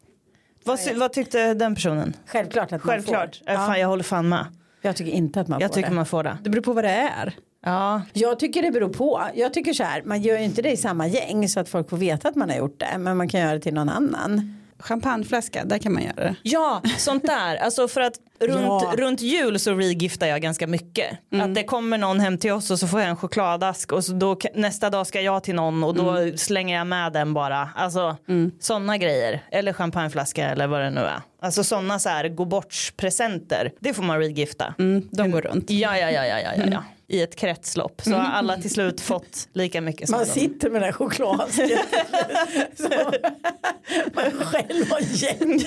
Vad, 0.64 0.80
vad 0.96 1.14
tyckte 1.14 1.54
den 1.54 1.76
personen? 1.76 2.14
Självklart 2.26 2.66
att 2.66 2.72
man 2.72 2.80
Självklart. 2.80 3.36
får. 3.36 3.54
Ja. 3.54 3.56
Fan, 3.56 3.80
jag 3.80 3.88
håller 3.88 4.04
fan 4.04 4.30
med. 4.30 4.46
Jag 4.82 4.96
tycker 4.96 5.12
inte 5.12 5.42
att 5.42 5.48
man 5.48 5.60
Jag 5.60 5.70
får 5.70 5.76
tycker 5.76 5.90
det. 5.90 5.96
man 5.96 6.06
får 6.06 6.24
det. 6.24 6.38
Det 6.44 6.50
beror 6.50 6.62
på 6.64 6.74
vad 6.74 6.84
det 6.84 6.90
är. 6.90 7.34
Ja. 7.66 8.02
Jag 8.14 8.40
tycker 8.40 8.62
det 8.62 8.72
beror 8.72 8.90
på. 8.90 9.22
Jag 9.36 9.54
tycker 9.54 9.74
så 9.74 9.84
här, 9.84 10.02
man 10.06 10.22
gör 10.22 10.38
ju 10.38 10.44
inte 10.44 10.62
det 10.62 10.72
i 10.72 10.78
samma 10.78 11.08
gäng 11.08 11.50
så 11.50 11.60
att 11.60 11.70
folk 11.70 11.90
får 11.90 11.98
veta 11.98 12.28
att 12.30 12.36
man 12.36 12.50
har 12.50 12.58
gjort 12.58 12.80
det. 12.80 12.98
Men 12.98 13.18
man 13.18 13.30
kan 13.30 13.40
göra 13.40 13.54
det 13.54 13.60
till 13.60 13.74
någon 13.74 13.90
annan. 13.90 14.58
Champagneflaska, 14.82 15.66
där 15.66 15.78
kan 15.78 15.94
man 15.94 16.04
göra 16.04 16.16
det. 16.16 16.36
Ja, 16.44 16.82
sånt 16.98 17.24
där. 17.26 17.56
Alltså 17.56 17.88
för 17.88 18.02
att 18.02 18.14
runt, 18.40 18.62
Ja. 18.62 18.94
runt 18.98 19.22
jul 19.22 19.60
så 19.60 19.74
regiftar 19.74 20.28
jag 20.28 20.42
ganska 20.42 20.68
mycket. 20.68 21.18
Att 21.42 21.56
det 21.56 21.64
kommer 21.64 21.98
någon 21.98 22.20
hem 22.20 22.38
till 22.38 22.52
oss 22.52 22.72
och 22.72 22.80
så 22.80 22.88
får 22.88 23.00
jag 23.00 23.10
en 23.10 23.16
chokladask 23.18 23.92
och 23.92 24.06
så 24.06 24.14
då, 24.14 24.38
nästa 24.56 24.90
dag 24.90 25.08
ska 25.08 25.22
jag 25.22 25.44
till 25.44 25.56
någon 25.56 25.84
och 25.84 25.96
då 25.96 26.38
slänger 26.38 26.78
jag 26.78 26.88
med 26.88 27.14
den 27.14 27.34
bara. 27.34 27.70
Alltså 27.76 28.18
sådana 28.60 28.98
grejer. 28.98 29.44
Eller 29.52 29.74
champagneflaska 29.74 30.50
eller 30.50 30.68
vad 30.68 30.82
det 30.82 30.90
nu 30.90 31.02
är. 31.02 31.22
Alltså 31.42 31.64
sådana 31.64 32.00
så 32.00 32.10
här 32.10 32.28
gå 32.30 32.46
bort 32.46 32.94
presenter. 32.98 33.72
Det 33.80 33.94
får 33.94 34.04
man 34.04 34.18
regifta. 34.20 34.74
Mm, 34.80 35.08
de 35.12 35.32
går 35.32 35.42
runt. 35.42 35.70
Ja, 35.70 35.98
ja, 35.98 36.12
ja, 36.12 36.26
ja, 36.26 36.40
ja, 36.40 36.52
ja, 36.58 36.64
ja. 36.72 36.84
I 37.12 37.22
ett 37.22 37.36
kretslopp. 37.36 38.02
Så 38.04 38.12
har 38.12 38.20
alla 38.32 38.58
till 38.58 38.70
slut 38.70 39.02
fått 39.02 39.48
lika 39.54 39.82
mycket 39.82 40.10
som 40.10 40.18
Man 40.18 40.26
de. 40.26 40.32
sitter 40.32 40.70
med 40.70 40.82
den 40.82 40.86
här 40.86 40.92
chokladasken. 40.92 41.70
Så 42.76 42.90
man 44.14 44.32
själv 44.32 44.90
har 44.92 45.00
gäng. 45.02 45.64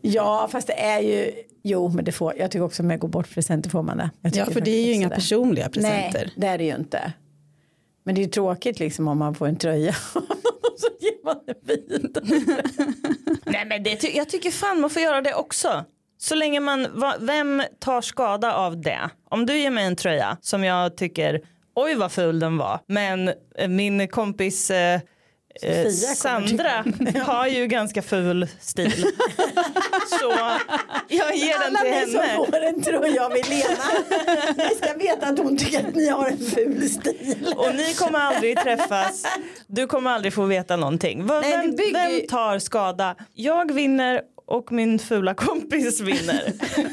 Ja 0.00 0.48
fast 0.52 0.66
det 0.66 0.80
är 0.80 1.00
ju. 1.00 1.32
Jo 1.62 1.88
men 1.88 2.04
det 2.04 2.12
får. 2.12 2.34
Jag 2.38 2.50
tycker 2.50 2.64
också 2.64 2.82
med 2.82 2.98
gå 3.00 3.06
bort 3.06 3.30
presenter 3.34 3.70
får 3.70 3.82
man 3.82 3.96
det. 3.96 4.10
Ja, 4.34 4.44
för 4.46 4.60
det 4.60 4.70
är 4.70 4.86
ju 4.86 4.92
inga 4.92 5.08
det. 5.08 5.14
personliga 5.14 5.68
presenter. 5.68 6.20
Nej 6.24 6.32
det 6.36 6.46
är 6.46 6.58
det 6.58 6.64
ju 6.64 6.74
inte. 6.76 7.12
Men 8.04 8.14
det 8.14 8.20
är 8.20 8.22
ju 8.22 8.30
tråkigt 8.30 8.78
liksom 8.78 9.08
om 9.08 9.18
man 9.18 9.34
får 9.34 9.46
en 9.46 9.56
tröja. 9.56 9.90
och 10.14 10.74
så 10.80 10.86
ger 11.00 11.24
man 11.24 11.36
den 11.46 11.56
vidare. 11.62 12.62
Nej 13.44 13.64
men 13.66 13.82
det, 13.82 13.96
ty- 13.96 14.12
jag 14.16 14.28
tycker 14.28 14.50
fan 14.50 14.80
man 14.80 14.90
får 14.90 15.02
göra 15.02 15.20
det 15.22 15.34
också. 15.34 15.84
Så 16.28 16.34
länge 16.34 16.60
man, 16.60 16.86
va, 17.00 17.14
vem 17.20 17.62
tar 17.80 18.00
skada 18.00 18.54
av 18.54 18.80
det? 18.80 19.10
Om 19.30 19.46
du 19.46 19.58
ger 19.58 19.70
mig 19.70 19.84
en 19.86 19.96
tröja 19.96 20.36
som 20.40 20.64
jag 20.64 20.96
tycker, 20.96 21.40
oj 21.74 21.94
vad 21.94 22.12
ful 22.12 22.38
den 22.38 22.56
var, 22.58 22.80
men 22.86 23.28
eh, 23.58 23.68
min 23.68 24.08
kompis 24.08 24.70
eh, 24.70 25.00
eh, 25.62 25.88
Sandra 26.16 26.84
har 27.24 27.46
ju 27.46 27.66
ganska 27.66 28.02
ful 28.02 28.46
stil. 28.60 28.92
Så 30.20 30.32
jag 31.08 31.36
ger 31.36 31.58
den 31.58 31.76
Alla 31.76 31.78
till 31.80 31.90
ni 32.06 32.12
som 32.12 32.20
henne. 32.20 32.36
får 32.36 32.60
en 32.64 32.82
tröja 32.82 33.24
av 33.26 33.32
Elena. 33.32 33.84
Ni 34.68 34.74
ska 34.82 34.94
veta 34.94 35.26
att 35.26 35.38
hon 35.38 35.56
tycker 35.58 35.88
att 35.88 35.94
ni 35.94 36.08
har 36.08 36.26
en 36.28 36.38
ful 36.38 36.88
stil. 36.88 37.54
Och 37.56 37.74
ni 37.74 37.94
kommer 37.94 38.18
aldrig 38.18 38.58
träffas, 38.62 39.24
du 39.66 39.86
kommer 39.86 40.10
aldrig 40.10 40.34
få 40.34 40.44
veta 40.44 40.76
någonting. 40.76 41.26
Va- 41.26 41.40
Nej, 41.40 41.52
Vem, 41.52 41.76
bygger 41.76 42.18
vem 42.18 42.26
tar 42.28 42.58
skada? 42.58 43.14
Jag 43.34 43.72
vinner 43.74 44.20
och 44.46 44.72
min 44.72 44.98
fula 44.98 45.34
kompis 45.34 46.00
vinner. 46.00 46.52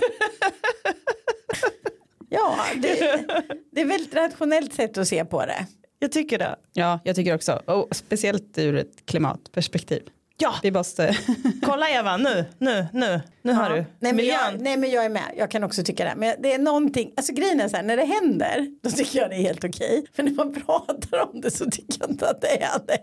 Ja, 2.36 2.58
det, 2.76 3.26
det 3.72 3.82
är 3.82 3.86
väl 3.86 4.02
ett 4.02 4.16
rationellt 4.16 4.74
sätt 4.74 4.98
att 4.98 5.08
se 5.08 5.26
på 5.26 5.46
det. 5.46 5.68
Jag 6.00 6.12
tycker 6.12 6.38
det. 6.38 6.56
Ja, 6.74 7.00
jag 7.04 7.16
tycker 7.16 7.36
också. 7.36 7.62
Och 7.66 7.96
speciellt 7.96 8.58
ur 8.58 8.76
ett 8.76 9.06
klimatperspektiv. 9.06 10.04
Ja, 10.38 10.56
Vi 10.63 10.72
måste... 10.72 11.18
kolla 11.62 11.90
Eva 11.90 12.18
nu, 12.18 12.46
nu, 12.58 12.88
nu, 12.94 13.22
nu 13.42 13.54
har 13.54 13.70
du. 13.70 13.86
Nej 14.00 14.13
men, 14.13 14.25
jag, 14.25 14.60
nej 14.62 14.78
men 14.78 14.90
jag 14.90 15.06
är 15.06 15.10
med, 15.10 15.24
jag 15.38 15.52
kan 15.52 15.63
också 15.63 15.84
tycka 15.84 16.06
det. 16.06 16.13
Men 16.18 16.36
det 16.40 16.54
är 16.54 16.60
någonting, 16.60 17.13
alltså 17.18 17.34
grejen 17.34 17.62
är 17.62 17.68
så 17.68 17.75
här, 17.75 17.84
när 17.84 17.98
det 17.98 18.06
händer 18.06 18.68
då 18.84 18.90
tycker 18.90 19.20
jag 19.20 19.30
det 19.30 19.36
är 19.36 19.42
helt 19.42 19.63
okej. 19.63 20.06
För 20.16 20.24
när 20.24 20.32
man 20.32 20.54
pratar 20.66 21.30
om 21.34 21.42
det 21.42 21.52
så 21.52 21.66
tycker 21.72 21.98
jag 22.00 22.10
inte 22.10 22.30
att 22.30 22.42
det 22.42 22.63
är 22.63 22.80
det. 22.88 22.98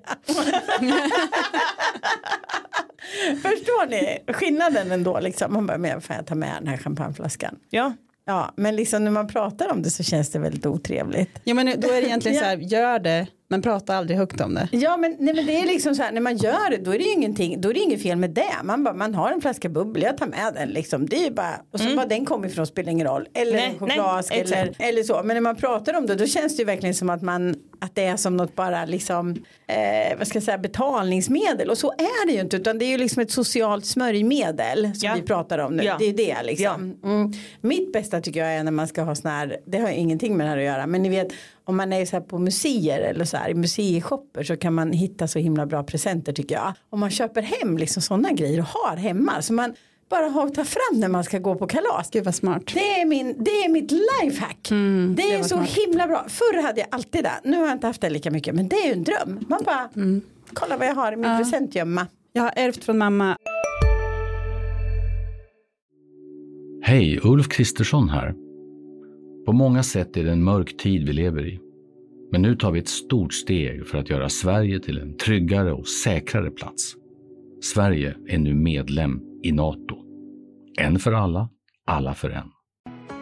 Förstår 3.43 3.87
ni 3.91 4.19
skillnaden 4.33 4.93
ändå 4.93 5.21
liksom? 5.21 5.53
Man 5.53 5.67
bara, 5.67 5.79
men 5.79 6.01
får 6.01 6.17
jag 6.17 6.27
ta 6.27 6.35
med 6.35 6.55
den 6.61 6.69
här 6.69 6.77
champagneflaskan? 6.77 7.57
Ja. 7.71 7.93
Ja, 8.25 8.53
men 8.57 8.77
liksom 8.77 9.05
när 9.05 9.11
man 9.11 9.29
pratar 9.29 9.69
om 9.73 9.83
det 9.83 9.91
så 9.91 10.03
känns 10.03 10.31
det 10.31 10.39
väldigt 10.39 10.67
otrevligt. 10.67 11.31
Ja, 11.45 11.55
men 11.55 11.67
då 11.81 11.89
är 11.89 12.01
det 12.01 12.07
egentligen 12.07 12.37
Ja. 12.37 12.43
så 12.43 12.49
här, 12.49 12.57
gör 12.57 12.99
det, 12.99 13.27
men 13.51 13.63
prata 13.63 13.97
aldrig 13.97 14.19
högt 14.19 14.41
om 14.41 14.55
det. 14.55 14.69
Ja 14.73 14.97
men, 14.97 15.17
nej, 15.19 15.35
men 15.35 15.47
det 15.47 15.61
är 15.61 15.67
liksom 15.67 15.95
så 15.95 16.03
här 16.03 16.13
när 16.13 16.21
man 16.21 16.37
gör 16.37 16.71
det 16.71 16.77
då 16.77 16.95
är 16.95 16.99
det 16.99 17.05
ju 17.05 17.13
ingenting, 17.13 17.61
då 17.61 17.71
är 17.71 17.75
det 17.75 17.81
inget 17.81 18.03
fel 18.03 18.19
med 18.19 18.31
det. 18.31 18.55
Man, 18.65 18.85
bara, 18.85 18.95
man 18.95 19.15
har 19.15 19.33
en 19.33 19.41
flaska 19.41 19.69
bubbel, 19.69 20.03
jag 20.03 20.19
tar 20.19 20.27
med 20.27 20.55
den 20.55 20.69
liksom. 20.69 21.07
Det 21.07 21.27
är 21.27 21.31
bara, 21.31 21.61
och 21.73 21.81
så 21.81 21.97
var 21.97 22.07
den 22.07 22.25
kommer 22.27 22.49
ifrån 22.49 22.67
spelar 22.67 22.93
ingen 22.93 23.07
roll. 23.07 23.29
Eller 23.35 23.53
Nej, 23.53 23.67
en 23.67 23.79
chokladask 23.79 24.31
nej, 24.31 24.41
eller, 24.41 24.75
eller 24.79 25.03
så. 25.03 25.23
Men 25.25 25.35
när 25.35 25.41
man 25.41 25.57
pratar 25.57 25.97
om 25.97 26.07
det 26.07 26.15
då 26.15 26.27
känns 26.27 26.57
det 26.57 26.61
ju 26.61 26.67
verkligen 26.67 26.95
som 26.95 27.11
att 27.11 27.23
man 27.23 27.55
att 27.81 27.95
det 27.95 28.05
är 28.05 28.17
som 28.17 28.37
något 28.37 28.57
bara 28.57 28.85
liksom 28.85 29.31
eh, 29.67 30.19
vad 30.19 30.27
ska 30.27 30.37
jag 30.37 30.43
säga 30.43 30.59
betalningsmedel 30.59 31.71
och 31.71 31.79
så 31.79 31.93
är 31.93 32.27
det 32.27 32.33
ju 32.33 32.41
inte 32.41 32.57
utan 32.57 32.79
det 32.79 32.85
är 32.85 32.91
ju 32.91 32.99
liksom 32.99 33.23
ett 33.23 33.31
socialt 33.31 33.87
smörjmedel 33.87 34.83
som 34.95 35.09
Ja. 35.09 35.15
vi 35.15 35.23
pratar 35.23 35.59
om 35.59 35.77
nu. 35.77 35.83
Ja. 35.83 35.97
Det 35.99 36.05
är 36.05 36.13
det 36.13 36.43
liksom. 36.43 36.99
Mm. 37.05 37.33
Mitt 37.61 37.93
bästa 37.93 38.21
tycker 38.21 38.41
jag 38.41 38.55
är 38.55 38.65
när 38.65 38.73
man 38.73 38.89
ska 38.89 39.03
ha 39.03 39.15
sån 39.15 39.31
här, 39.31 39.61
det 39.67 39.79
har 39.79 39.89
ingenting 39.89 40.37
med 40.37 40.47
det 40.47 40.51
här 40.51 40.59
att 40.59 40.65
göra 40.65 40.87
men 40.87 41.03
ni 41.03 41.09
vet 41.09 41.29
om 41.65 41.77
man 41.77 41.93
är 41.93 42.07
så 42.07 42.17
här 42.17 42.21
på 42.23 42.39
museer 42.39 43.01
eller 43.01 43.25
så 43.25 43.37
här 43.37 43.49
i 43.51 43.55
museishopper 43.55 44.43
så 44.45 44.57
kan 44.57 44.75
man 44.75 44.93
hitta 44.93 45.29
så 45.29 45.39
himla 45.39 45.67
bra 45.67 45.83
presenter 45.83 46.33
tycker 46.33 46.55
jag. 46.55 46.73
Om 46.91 47.01
man 47.01 47.11
köper 47.11 47.43
hem 47.43 47.79
liksom 47.79 48.03
sådana 48.03 48.33
grejer 48.33 48.59
och 48.59 48.67
har 48.67 48.97
hemma 48.97 49.43
så 49.43 49.53
man 49.53 49.75
bara 50.11 50.27
har 50.29 50.47
att 50.47 50.55
ta 50.55 50.65
fram 50.65 51.01
när 51.01 51.09
man 51.09 51.25
ska 51.25 51.39
gå 51.39 51.55
på 51.55 51.67
kalas. 51.67 52.11
Gud 52.13 52.25
vad 52.25 52.35
smart. 52.35 52.63
Det 52.75 52.81
är, 53.01 53.07
min, 53.07 53.45
det 53.45 53.51
är 53.51 53.69
mitt 53.69 53.91
lifehack. 53.91 54.59
det 54.69 54.75
Mm, 54.75 55.15
det 55.17 55.23
är 55.23 55.37
var 55.37 55.43
så 55.43 55.49
smart. 55.49 55.69
himla 55.69 56.07
bra. 56.07 56.25
Förr 56.29 56.63
hade 56.63 56.81
jag 56.81 56.89
alltid 56.91 57.25
det. 57.25 57.41
Nu 57.45 57.57
har 57.57 57.65
jag 57.67 57.73
inte 57.73 57.87
haft 57.87 58.01
det 58.01 58.11
lika 58.11 58.31
mycket. 58.31 58.55
Men 58.55 58.69
det 58.69 58.77
är 58.77 58.87
ju 58.87 58.93
en 58.93 59.05
dröm. 59.05 59.41
Man 59.49 59.61
bara, 59.65 59.89
Mm. 59.97 60.21
kolla 60.53 60.77
vad 60.77 60.87
jag 60.87 60.95
har 60.95 61.13
i 61.13 61.17
min 61.17 61.37
presentgömma. 61.39 62.07
Jag 62.33 62.43
har 62.43 62.53
ärvt 62.57 62.85
från 62.85 62.99
mamma. 62.99 63.37
Hej, 66.83 67.21
Ulf 67.25 67.49
Kristersson 67.49 68.09
här. 68.09 68.35
På 69.47 69.53
många 69.53 69.83
sätt 69.83 70.17
är 70.17 70.25
det 70.25 70.31
en 70.33 70.45
mörk 70.45 70.77
tid 70.77 71.07
vi 71.07 71.13
lever 71.13 71.47
i. 71.47 71.61
Men 72.33 72.43
nu 72.43 72.57
tar 72.57 72.73
vi 72.73 72.79
ett 72.81 72.89
stort 72.89 73.33
steg 73.35 73.87
för 73.87 73.99
att 73.99 74.11
göra 74.11 74.29
Sverige 74.29 74.81
till 74.81 74.99
en 74.99 75.17
tryggare 75.17 75.73
och 75.73 75.89
säkrare 75.89 76.51
plats. 76.51 76.95
Sverige 77.63 78.15
är 78.29 78.39
nu 78.39 78.55
medlem 78.55 79.21
i 79.43 79.53
Nato. 79.53 79.97
En 80.79 80.99
för 80.99 81.13
alla, 81.13 81.49
alla 81.87 82.15
för 82.15 82.31
en. 82.31 82.51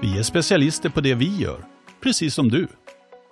Vi 0.03 0.19
är 0.19 0.23
specialister 0.23 0.89
på 0.89 1.01
det 1.01 1.15
vi 1.15 1.37
gör, 1.37 1.65
precis 2.03 2.35
som 2.35 2.49
du. 2.49 2.69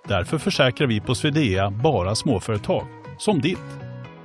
Därför 0.07 0.37
försäkrar 0.37 0.87
vi 0.87 0.99
på 1.01 1.15
Swedea 1.15 1.71
bara 1.71 2.15
småföretag, 2.15 2.87
som 3.17 3.41
ditt. 3.41 3.57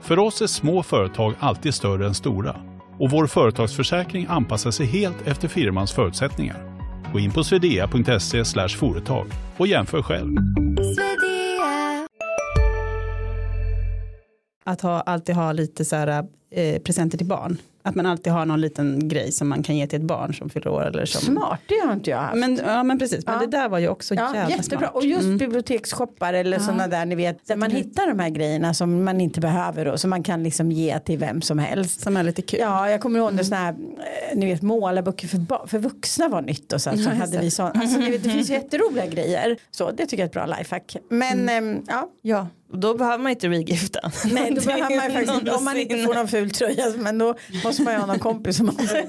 För 0.00 0.18
oss 0.18 0.42
är 0.42 0.46
små 0.46 0.82
företag 0.82 1.34
alltid 1.38 1.74
större 1.74 2.06
än 2.06 2.14
stora 2.14 2.56
och 2.98 3.10
vår 3.10 3.26
företagsförsäkring 3.26 4.26
anpassar 4.28 4.70
sig 4.70 4.86
helt 4.86 5.26
efter 5.26 5.48
firmans 5.48 5.92
förutsättningar. 5.92 6.78
Gå 7.12 7.18
in 7.18 7.32
på 7.32 7.44
swedea.se 7.44 8.44
företag 8.68 9.26
och 9.56 9.66
jämför 9.66 10.02
själv. 10.02 10.36
Att 14.64 14.80
ha, 14.80 15.00
alltid 15.00 15.34
ha 15.34 15.52
lite 15.52 15.84
så 15.84 15.96
här, 15.96 16.26
eh, 16.50 16.82
presenter 16.82 17.18
till 17.18 17.26
barn. 17.26 17.56
Att 17.84 17.94
man 17.94 18.06
alltid 18.06 18.32
har 18.32 18.46
någon 18.46 18.60
liten 18.60 19.08
grej 19.08 19.32
som 19.32 19.48
man 19.48 19.62
kan 19.62 19.76
ge 19.76 19.86
till 19.86 19.98
ett 20.00 20.04
barn 20.06 20.34
som 20.34 20.50
fyller 20.50 20.68
år. 20.68 20.86
Eller 20.86 21.04
som... 21.04 21.20
Smart, 21.20 21.60
det 21.68 21.74
har 21.86 21.92
inte 21.92 22.10
jag 22.10 22.18
haft. 22.18 22.36
Men, 22.36 22.60
ja 22.66 22.82
men 22.82 22.98
precis, 22.98 23.26
men 23.26 23.34
Ja. 23.34 23.40
det 23.40 23.46
där 23.46 23.68
var 23.68 23.78
ju 23.78 23.88
också 23.88 24.14
Ja, 24.14 24.34
jävla 24.34 24.56
jättebra. 24.56 24.78
smart. 24.78 24.94
Och 24.94 25.04
just 25.04 25.22
Mm. 25.22 25.38
biblioteksshoppar 25.38 26.34
eller 26.34 26.58
sådana 26.58 26.86
där 26.88 27.04
ni 27.06 27.14
vet. 27.14 27.46
Där 27.46 27.56
man 27.56 27.70
hittar 27.70 28.06
de 28.06 28.18
här 28.18 28.28
grejerna 28.30 28.74
som 28.74 29.04
man 29.04 29.20
inte 29.20 29.40
behöver 29.40 29.88
och 29.88 30.00
som 30.00 30.10
man 30.10 30.22
kan 30.22 30.42
liksom 30.42 30.72
ge 30.72 30.98
till 30.98 31.18
vem 31.18 31.42
som 31.42 31.58
helst. 31.58 32.00
Som 32.00 32.16
är 32.16 32.22
lite 32.22 32.42
kul. 32.42 32.60
Ja, 32.60 32.90
jag 32.90 33.00
kommer 33.00 33.18
ihåg 33.18 33.32
när 33.32 33.42
sådana 33.42 33.64
här, 33.64 33.72
eh, 33.72 34.38
ni 34.38 34.46
vet 34.46 34.62
målarböcker 34.62 35.28
för, 35.28 35.66
för 35.66 35.78
vuxna 35.78 36.28
var 36.28 36.42
nytt 36.42 36.72
och 36.72 36.80
så, 36.82 36.90
så 36.90 37.02
Ja, 37.02 37.10
hade 37.10 37.38
vi 37.38 37.50
så, 37.50 37.62
alltså, 37.62 37.98
ni 37.98 38.10
vet, 38.10 38.22
det 38.24 38.30
finns 38.30 38.50
ju 38.50 38.54
jätteroliga 38.62 39.06
grejer. 39.06 39.56
Så 39.70 39.90
det 39.90 40.06
tycker 40.06 40.16
jag 40.16 40.20
är 40.36 40.42
ett 40.42 40.48
bra 40.48 40.56
lifehack. 40.58 40.96
Men 41.10 41.48
ehm, 41.48 41.82
ja, 41.88 42.08
Ja, 42.22 42.46
då 42.74 42.94
behöver 42.94 43.18
man 43.22 43.30
inte 43.30 43.48
regifta. 43.48 44.00
nej 44.32 44.50
då 44.54 44.60
behöver 44.60 44.96
man 44.96 45.10
faktiskt 45.12 45.34
inte, 45.34 45.50
om 45.52 45.64
man 45.64 45.76
inte 45.76 45.96
får 46.04 46.14
någon 46.14 46.28
ful 46.28 46.50
tröja, 46.50 46.84
men 46.96 47.18
då 47.18 47.34
måste 47.72 47.82
man 47.82 47.92
ju 47.94 47.98
ha 48.00 48.06
någon 48.06 48.18
kompis 48.18 48.56
som 48.56 48.68
har 48.68 48.74
stil. 48.86 49.02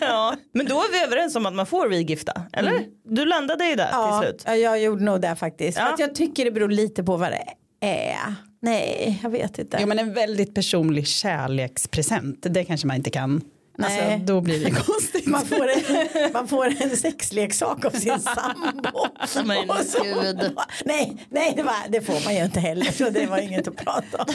Ja, 0.00 0.34
men 0.52 0.66
då 0.66 0.74
är 0.74 0.92
vi 0.92 1.04
överens 1.06 1.36
om 1.36 1.46
att 1.46 1.54
man 1.54 1.66
får 1.66 1.88
regifta, 1.88 2.42
eller? 2.52 2.84
Du 3.04 3.24
landade 3.24 3.64
i 3.70 3.74
det 3.74 3.88
Ja, 3.92 4.20
till 4.20 4.28
slut. 4.28 4.42
ja, 4.46 4.56
jag 4.56 4.82
gjorde 4.82 5.04
nog 5.04 5.20
det 5.20 5.36
faktiskt. 5.36 5.78
Ja. 5.78 5.84
För 5.84 5.92
att 5.92 6.00
jag 6.00 6.14
tycker 6.14 6.44
det 6.44 6.50
beror 6.50 6.68
lite 6.68 7.04
på 7.04 7.16
vad 7.16 7.32
det 7.32 7.44
är. 7.86 8.34
Nej, 8.62 9.20
jag 9.22 9.30
vet 9.30 9.58
inte. 9.58 9.78
Jo 9.80 9.86
men 9.86 9.98
en 9.98 10.14
väldigt 10.14 10.54
personlig 10.54 11.06
kärlekspresent, 11.06 12.46
det 12.50 12.64
kanske 12.64 12.86
man 12.86 12.96
inte 12.96 13.10
kan 13.10 13.40
Nej. 13.80 14.12
Alltså, 14.12 14.26
då 14.26 14.40
blir 14.40 14.64
det 14.64 14.70
konstigt. 14.86 15.26
Man 15.26 15.46
får, 15.46 15.68
en, 15.68 16.32
man 16.32 16.48
får 16.48 16.66
en 16.66 16.96
sexleksak 16.96 17.84
av 17.84 17.90
sin 17.90 18.20
sambo. 18.20 19.06
Men 19.44 19.66
gud. 20.02 20.56
Nej, 20.84 21.26
nej 21.28 21.52
det, 21.56 21.62
var, 21.62 21.74
det 21.88 22.00
får 22.00 22.24
man 22.24 22.34
ju 22.34 22.44
inte 22.44 22.60
heller 22.60 22.84
så 22.92 23.10
det 23.10 23.26
var 23.26 23.38
inget 23.38 23.68
att 23.68 23.76
prata 23.76 24.18
om. 24.18 24.24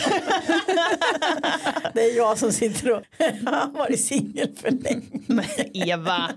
Det 1.93 2.01
är 2.01 2.17
jag 2.17 2.37
som 2.37 2.51
sitter 2.51 2.91
och 2.91 3.01
har 3.45 3.77
varit 3.77 3.99
singel 3.99 4.49
för 4.61 4.71
länge. 4.71 5.01
Men 5.27 5.45
Eva. 5.73 6.31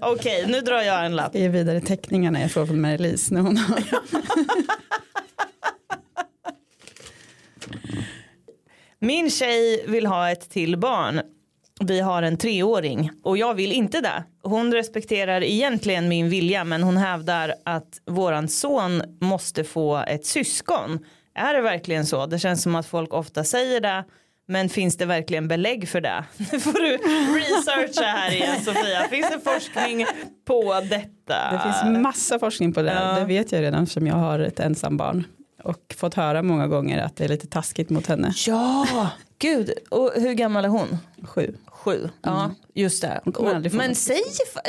Okej, 0.00 0.44
nu 0.48 0.60
drar 0.60 0.80
jag 0.82 1.06
en 1.06 1.16
lapp. 1.16 1.34
Jag 1.34 1.42
ger 1.42 1.48
vidare 1.48 1.80
teckningarna 1.80 2.40
jag 2.40 2.50
får 2.52 2.66
från 2.66 2.86
Mary-Lis 2.86 3.30
när 3.30 3.40
hon 3.40 3.56
har. 3.56 3.82
Min 8.98 9.30
tjej 9.30 9.84
vill 9.88 10.06
ha 10.06 10.30
ett 10.30 10.50
till 10.50 10.78
barn. 10.78 11.20
Vi 11.80 12.00
har 12.00 12.22
en 12.22 12.36
treåring 12.36 13.10
och 13.22 13.38
jag 13.38 13.54
vill 13.54 13.72
inte 13.72 14.00
det. 14.00 14.24
Hon 14.42 14.72
respekterar 14.72 15.42
egentligen 15.44 16.08
min 16.08 16.28
vilja 16.28 16.64
men 16.64 16.82
hon 16.82 16.96
hävdar 16.96 17.54
att 17.64 18.00
våran 18.06 18.48
son 18.48 19.02
måste 19.20 19.64
få 19.64 19.96
ett 19.96 20.26
syskon. 20.26 20.98
Är 21.34 21.54
det 21.54 21.60
verkligen 21.60 22.06
så? 22.06 22.26
Det 22.26 22.38
känns 22.38 22.62
som 22.62 22.74
att 22.74 22.86
folk 22.86 23.14
ofta 23.14 23.44
säger 23.44 23.80
det. 23.80 24.04
Men 24.48 24.68
finns 24.68 24.96
det 24.96 25.06
verkligen 25.06 25.48
belägg 25.48 25.88
för 25.88 26.00
det? 26.00 26.24
Nu 26.52 26.60
får 26.60 26.72
du 26.72 26.96
researcha 27.38 28.06
här 28.06 28.32
igen 28.32 28.60
Sofia. 28.64 29.08
Finns 29.10 29.30
det 29.30 29.40
forskning 29.52 30.06
på 30.46 30.80
detta? 30.80 31.50
Det 31.52 31.60
finns 31.62 32.02
massa 32.02 32.38
forskning 32.38 32.72
på 32.72 32.82
det. 32.82 32.92
Ja. 32.92 33.18
Det 33.18 33.24
vet 33.24 33.52
jag 33.52 33.62
redan 33.62 33.82
eftersom 33.82 34.06
jag 34.06 34.14
har 34.14 34.38
ett 34.38 34.60
ensambarn. 34.60 35.24
Och 35.62 35.94
fått 35.96 36.14
höra 36.14 36.42
många 36.42 36.66
gånger 36.66 36.98
att 36.98 37.16
det 37.16 37.24
är 37.24 37.28
lite 37.28 37.46
taskigt 37.46 37.90
mot 37.90 38.06
henne. 38.06 38.32
Ja, 38.46 39.10
gud. 39.38 39.70
Och 39.90 40.12
hur 40.14 40.32
gammal 40.32 40.64
är 40.64 40.68
hon? 40.68 40.98
Sju. 41.22 41.54
Sju. 41.66 42.08
Ja, 42.22 42.50
just 42.74 43.02
det. 43.02 43.20
Och, 43.24 43.72
men 43.72 43.94
säg, 43.94 44.22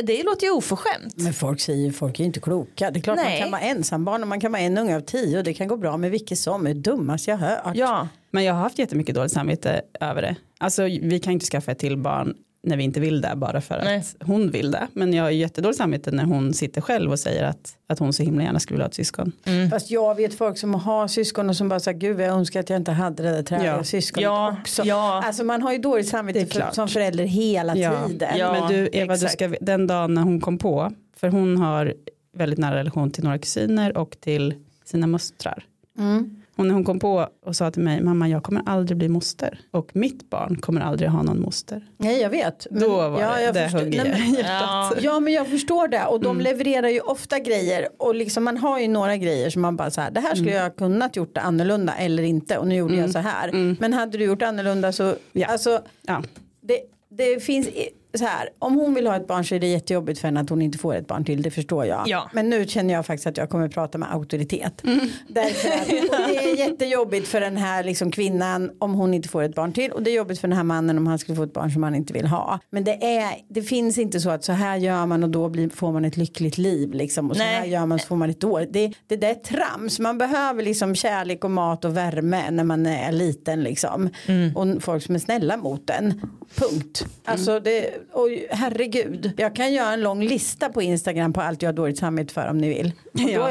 det 0.03 0.23
låter 0.23 0.47
ju 0.47 0.51
oförskämt. 0.53 1.13
Men 1.17 1.33
folk 1.33 1.59
säger 1.59 1.91
folk 1.91 2.19
är 2.19 2.23
inte 2.23 2.39
kloka. 2.39 2.91
Det 2.91 2.99
är 2.99 3.01
klart 3.01 3.17
man 3.17 3.25
Nej. 3.25 3.41
kan 3.41 3.51
vara 3.51 3.61
ensambarn 3.61 4.21
och 4.21 4.27
man 4.27 4.39
kan 4.39 4.51
vara 4.51 4.61
en 4.61 4.77
unge 4.77 4.95
av 4.95 5.01
tio 5.01 5.37
och 5.37 5.43
det 5.43 5.53
kan 5.53 5.67
gå 5.67 5.77
bra 5.77 5.97
med 5.97 6.11
vilket 6.11 6.39
som. 6.39 6.63
Det 6.63 6.69
är 6.69 6.73
det 6.73 6.79
dummaste 6.79 7.31
jag 7.31 7.37
hört. 7.37 7.75
Ja, 7.75 8.07
Men 8.31 8.43
jag 8.43 8.53
har 8.53 8.61
haft 8.61 8.79
jättemycket 8.79 9.15
dåligt 9.15 9.31
samvete 9.31 9.81
över 9.99 10.21
det. 10.21 10.35
Alltså 10.57 10.83
vi 10.83 11.19
kan 11.19 11.33
inte 11.33 11.45
skaffa 11.45 11.71
ett 11.71 11.79
till 11.79 11.97
barn 11.97 12.35
när 12.67 12.77
vi 12.77 12.83
inte 12.83 12.99
vill 12.99 13.21
det 13.21 13.33
bara 13.35 13.61
för 13.61 13.75
att 13.77 13.83
Nej. 13.83 14.03
hon 14.19 14.51
vill 14.51 14.71
det. 14.71 14.87
Men 14.93 15.13
jag 15.13 15.23
har 15.23 15.29
jättedåligt 15.29 15.77
samvete 15.77 16.11
när 16.11 16.23
hon 16.23 16.53
sitter 16.53 16.81
själv 16.81 17.11
och 17.11 17.19
säger 17.19 17.43
att, 17.43 17.75
att 17.87 17.99
hon 17.99 18.13
så 18.13 18.23
himla 18.23 18.43
gärna 18.43 18.59
skulle 18.59 18.75
vilja 18.75 18.83
ha 18.85 18.89
ett 18.89 18.93
syskon. 18.95 19.31
Fast 19.71 19.91
jag 19.91 20.15
vet 20.15 20.33
folk 20.33 20.57
som 20.57 20.73
har 20.73 21.07
syskon 21.07 21.49
och 21.49 21.55
som 21.55 21.69
bara 21.69 21.79
säger 21.79 21.97
gud 21.99 22.19
jag 22.19 22.27
önskar 22.29 22.59
att 22.59 22.69
jag 22.69 22.77
inte 22.77 22.91
hade 22.91 23.23
det 23.23 23.29
där 23.31 23.43
träliga 23.43 23.75
Ja. 23.77 23.83
syskonet 23.83 24.23
Ja, 24.23 24.55
också. 24.61 24.83
ja. 24.85 25.23
Alltså 25.25 25.43
man 25.43 25.61
har 25.61 25.71
ju 25.71 25.77
dåligt 25.77 26.07
samvete 26.07 26.45
för, 26.45 26.71
som 26.71 26.87
förälder 26.87 27.23
hela 27.23 27.75
Ja. 27.75 28.07
tiden. 28.07 28.37
Ja. 28.37 28.51
Men 28.53 28.71
du 28.71 28.89
Eva, 28.93 29.15
du 29.17 29.27
ska, 29.27 29.47
den 29.61 29.87
dagen 29.87 30.13
när 30.13 30.21
hon 30.21 30.41
kom 30.41 30.57
på, 30.57 30.91
för 31.17 31.27
hon 31.29 31.57
har 31.57 31.93
väldigt 32.37 32.59
nära 32.59 32.75
relation 32.75 33.11
till 33.11 33.23
några 33.23 33.37
kusiner 33.39 33.97
och 33.97 34.17
till 34.19 34.53
sina 34.85 35.07
mostrar. 35.07 35.63
Mm. 35.99 36.41
Och 36.57 36.65
när 36.65 36.73
hon 36.73 36.83
kom 36.83 36.99
på 36.99 37.29
och 37.45 37.55
sa 37.55 37.71
till 37.71 37.81
mig, 37.81 38.01
mamma 38.01 38.29
jag 38.29 38.43
kommer 38.43 38.61
aldrig 38.65 38.97
bli 38.97 39.09
moster 39.09 39.59
och 39.71 39.91
mitt 39.93 40.29
barn 40.29 40.55
kommer 40.61 40.81
aldrig 40.81 41.09
ha 41.09 41.23
någon 41.23 41.41
moster. 41.41 41.81
Nej 41.97 42.21
jag 42.21 42.29
vet. 42.29 42.67
Men- 42.71 42.79
Då 42.81 42.89
var 42.89 43.21
ja, 43.21 43.35
det, 43.35 43.43
jag 43.43 43.53
det 43.53 44.17
i 44.17 44.35
hjärtat. 44.37 44.97
Ja. 45.01 45.19
Men 45.19 45.33
jag 45.33 45.47
förstår 45.47 45.87
det 45.87 46.05
och 46.05 46.19
de 46.19 46.31
Mm. 46.31 46.43
levererar 46.43 46.89
ju 46.89 46.99
ofta 46.99 47.39
grejer 47.39 47.87
och 47.99 48.15
liksom 48.15 48.43
man 48.43 48.57
har 48.57 48.79
ju 48.79 48.87
några 48.87 49.17
grejer 49.17 49.49
som 49.49 49.61
man 49.61 49.75
bara 49.75 49.91
så 49.91 50.01
här 50.01 50.11
det 50.11 50.19
här 50.19 50.35
skulle 50.35 50.51
Mm. 50.51 50.63
jag 50.63 50.75
kunnat 50.75 51.15
gjort 51.15 51.35
det 51.35 51.41
annorlunda 51.41 51.95
eller 51.95 52.23
inte 52.23 52.57
och 52.57 52.67
nu 52.67 52.75
gjorde 52.75 52.95
jag 52.95 53.09
så 53.11 53.19
här. 53.19 53.75
Men 53.79 53.93
hade 53.93 54.17
du 54.17 54.25
gjort 54.25 54.41
annorlunda 54.41 54.91
så 54.91 55.13
Ja. 55.31 55.47
alltså 55.47 55.81
Ja. 56.01 56.23
det, 56.61 56.79
det 57.09 57.43
finns 57.43 57.67
i- 57.67 57.89
så 58.17 58.25
här 58.25 58.49
om 58.59 58.75
hon 58.75 58.93
vill 58.93 59.07
ha 59.07 59.15
ett 59.15 59.27
barn 59.27 59.45
så 59.45 59.55
är 59.55 59.59
det 59.59 59.67
jättejobbigt 59.67 60.19
för 60.19 60.27
henne 60.27 60.39
att 60.39 60.49
hon 60.49 60.61
inte 60.61 60.77
får 60.77 60.95
ett 60.95 61.07
barn 61.07 61.25
till 61.25 61.41
det 61.41 61.51
förstår 61.51 61.85
jag. 61.85 62.03
Ja. 62.07 62.29
Men 62.33 62.49
nu 62.49 62.67
känner 62.67 62.93
jag 62.93 63.05
faktiskt 63.05 63.27
att 63.27 63.37
jag 63.37 63.49
kommer 63.49 63.69
prata 63.69 63.97
med 63.97 64.13
auktoritet. 64.13 64.81
Därför 65.27 65.69
att, 65.69 65.87
det 66.27 66.51
är 66.51 66.57
jättejobbigt 66.57 67.27
för 67.27 67.39
den 67.39 67.57
här 67.57 67.83
liksom 67.83 68.11
kvinnan 68.11 68.71
om 68.79 68.93
hon 68.93 69.13
inte 69.13 69.29
får 69.29 69.43
ett 69.43 69.55
barn 69.55 69.73
till 69.73 69.91
och 69.91 70.03
det 70.03 70.11
är 70.11 70.15
jobbigt 70.15 70.39
för 70.39 70.47
den 70.47 70.57
här 70.57 70.63
mannen 70.63 70.97
om 70.97 71.07
han 71.07 71.19
skulle 71.19 71.35
få 71.35 71.43
ett 71.43 71.53
barn 71.53 71.71
som 71.71 71.83
han 71.83 71.95
inte 71.95 72.13
vill 72.13 72.27
ha. 72.27 72.59
Men 72.69 72.83
det, 72.83 73.17
är, 73.17 73.35
det 73.49 73.61
finns 73.61 73.97
inte 73.97 74.19
så 74.19 74.29
att 74.29 74.43
så 74.43 74.51
här 74.51 74.77
gör 74.77 75.05
man 75.05 75.23
och 75.23 75.29
då 75.29 75.49
blir, 75.49 75.69
får 75.69 75.91
man 75.91 76.05
ett 76.05 76.17
lyckligt 76.17 76.57
liv 76.57 76.93
liksom, 76.93 77.29
och 77.29 77.35
så 77.35 77.43
Nej. 77.43 77.55
här 77.55 77.65
gör 77.65 77.85
man 77.85 77.99
så 77.99 78.07
får 78.07 78.15
man 78.15 78.29
ett 78.29 78.41
dåligt. 78.41 78.73
Det, 78.73 78.93
det 79.07 79.15
där 79.15 79.29
är 79.29 79.33
trams, 79.33 79.99
man 79.99 80.17
behöver 80.17 80.63
liksom 80.63 80.95
kärlek 80.95 81.43
och 81.43 81.51
mat 81.51 81.85
och 81.85 81.97
värme 81.97 82.51
när 82.51 82.63
man 82.63 82.85
är 82.85 83.11
liten 83.11 83.63
liksom. 83.63 84.09
Och 84.55 84.83
folk 84.83 85.03
som 85.03 85.15
är 85.15 85.19
snälla 85.19 85.57
mot 85.57 85.89
en. 85.89 86.21
Punkt. 86.55 87.05
Alltså 87.25 87.59
det, 87.59 87.93
oj, 88.13 88.47
herregud. 88.51 89.31
Jag 89.37 89.55
kan 89.55 89.73
göra 89.73 89.93
en 89.93 90.01
lång 90.01 90.23
lista 90.23 90.69
på 90.69 90.81
Instagram 90.81 91.33
på 91.33 91.41
allt 91.41 91.61
jag 91.61 91.67
har 91.69 91.73
dåligt 91.73 91.97
samvete 91.97 92.33
för 92.33 92.47
om 92.47 92.57
ni 92.57 92.69
vill. 92.69 92.91
Och 93.13 93.19
då 93.21 93.29
Ja. 93.29 93.49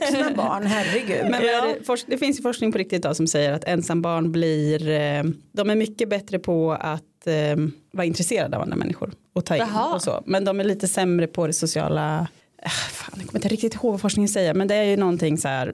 vuxna 0.00 0.32
barn, 0.36 0.66
herregud. 0.66 1.24
Men 1.30 1.34
är 1.34 1.66
det, 1.68 2.04
det 2.06 2.18
finns 2.18 2.38
ju 2.38 2.42
forskning 2.42 2.72
på 2.72 2.78
riktigt 2.78 2.98
idag 2.98 3.16
som 3.16 3.26
säger 3.26 3.52
att 3.52 3.64
ensambarn 3.64 4.32
blir, 4.32 4.88
eh, 4.88 5.22
de 5.52 5.70
är 5.70 5.76
mycket 5.76 6.08
bättre 6.08 6.38
på 6.38 6.72
att 6.72 7.26
eh, 7.26 7.56
vara 7.92 8.04
intresserade 8.06 8.56
av 8.56 8.62
andra 8.62 8.76
människor 8.76 9.12
och 9.34 9.44
ta 9.44 9.54
in 9.56 9.60
Jaha. 9.72 9.94
och 9.94 10.02
så. 10.02 10.22
Men 10.26 10.44
de 10.44 10.60
är 10.60 10.64
lite 10.64 10.88
sämre 10.88 11.26
på 11.26 11.46
det 11.46 11.52
sociala, 11.52 12.28
äh, 12.62 12.68
fan, 12.70 13.14
jag 13.18 13.26
kommer 13.26 13.38
inte 13.38 13.48
riktigt 13.48 13.74
ihåg 13.74 13.90
vad 13.92 14.00
forskningen 14.00 14.28
säger, 14.28 14.54
men 14.54 14.68
det 14.68 14.74
är 14.74 14.84
ju 14.84 14.96
någonting 14.96 15.38
så 15.38 15.48
här 15.48 15.66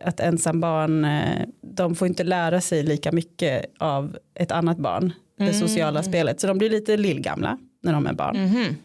eh, 0.00 0.08
att 0.08 0.20
ensambarn, 0.20 1.04
eh, 1.04 1.46
de 1.62 1.94
får 1.94 2.08
inte 2.08 2.24
lära 2.24 2.60
sig 2.60 2.82
lika 2.82 3.12
mycket 3.12 3.64
av 3.78 4.16
ett 4.34 4.52
annat 4.52 4.78
barn, 4.78 5.12
det 5.36 5.52
sociala 5.54 6.02
spelet, 6.02 6.40
så 6.40 6.46
de 6.46 6.58
blir 6.58 6.70
lite 6.70 6.96
lillgamla 6.96 7.58
när 7.82 7.92
de 7.92 8.06
är 8.06 8.12
barn. 8.12 8.36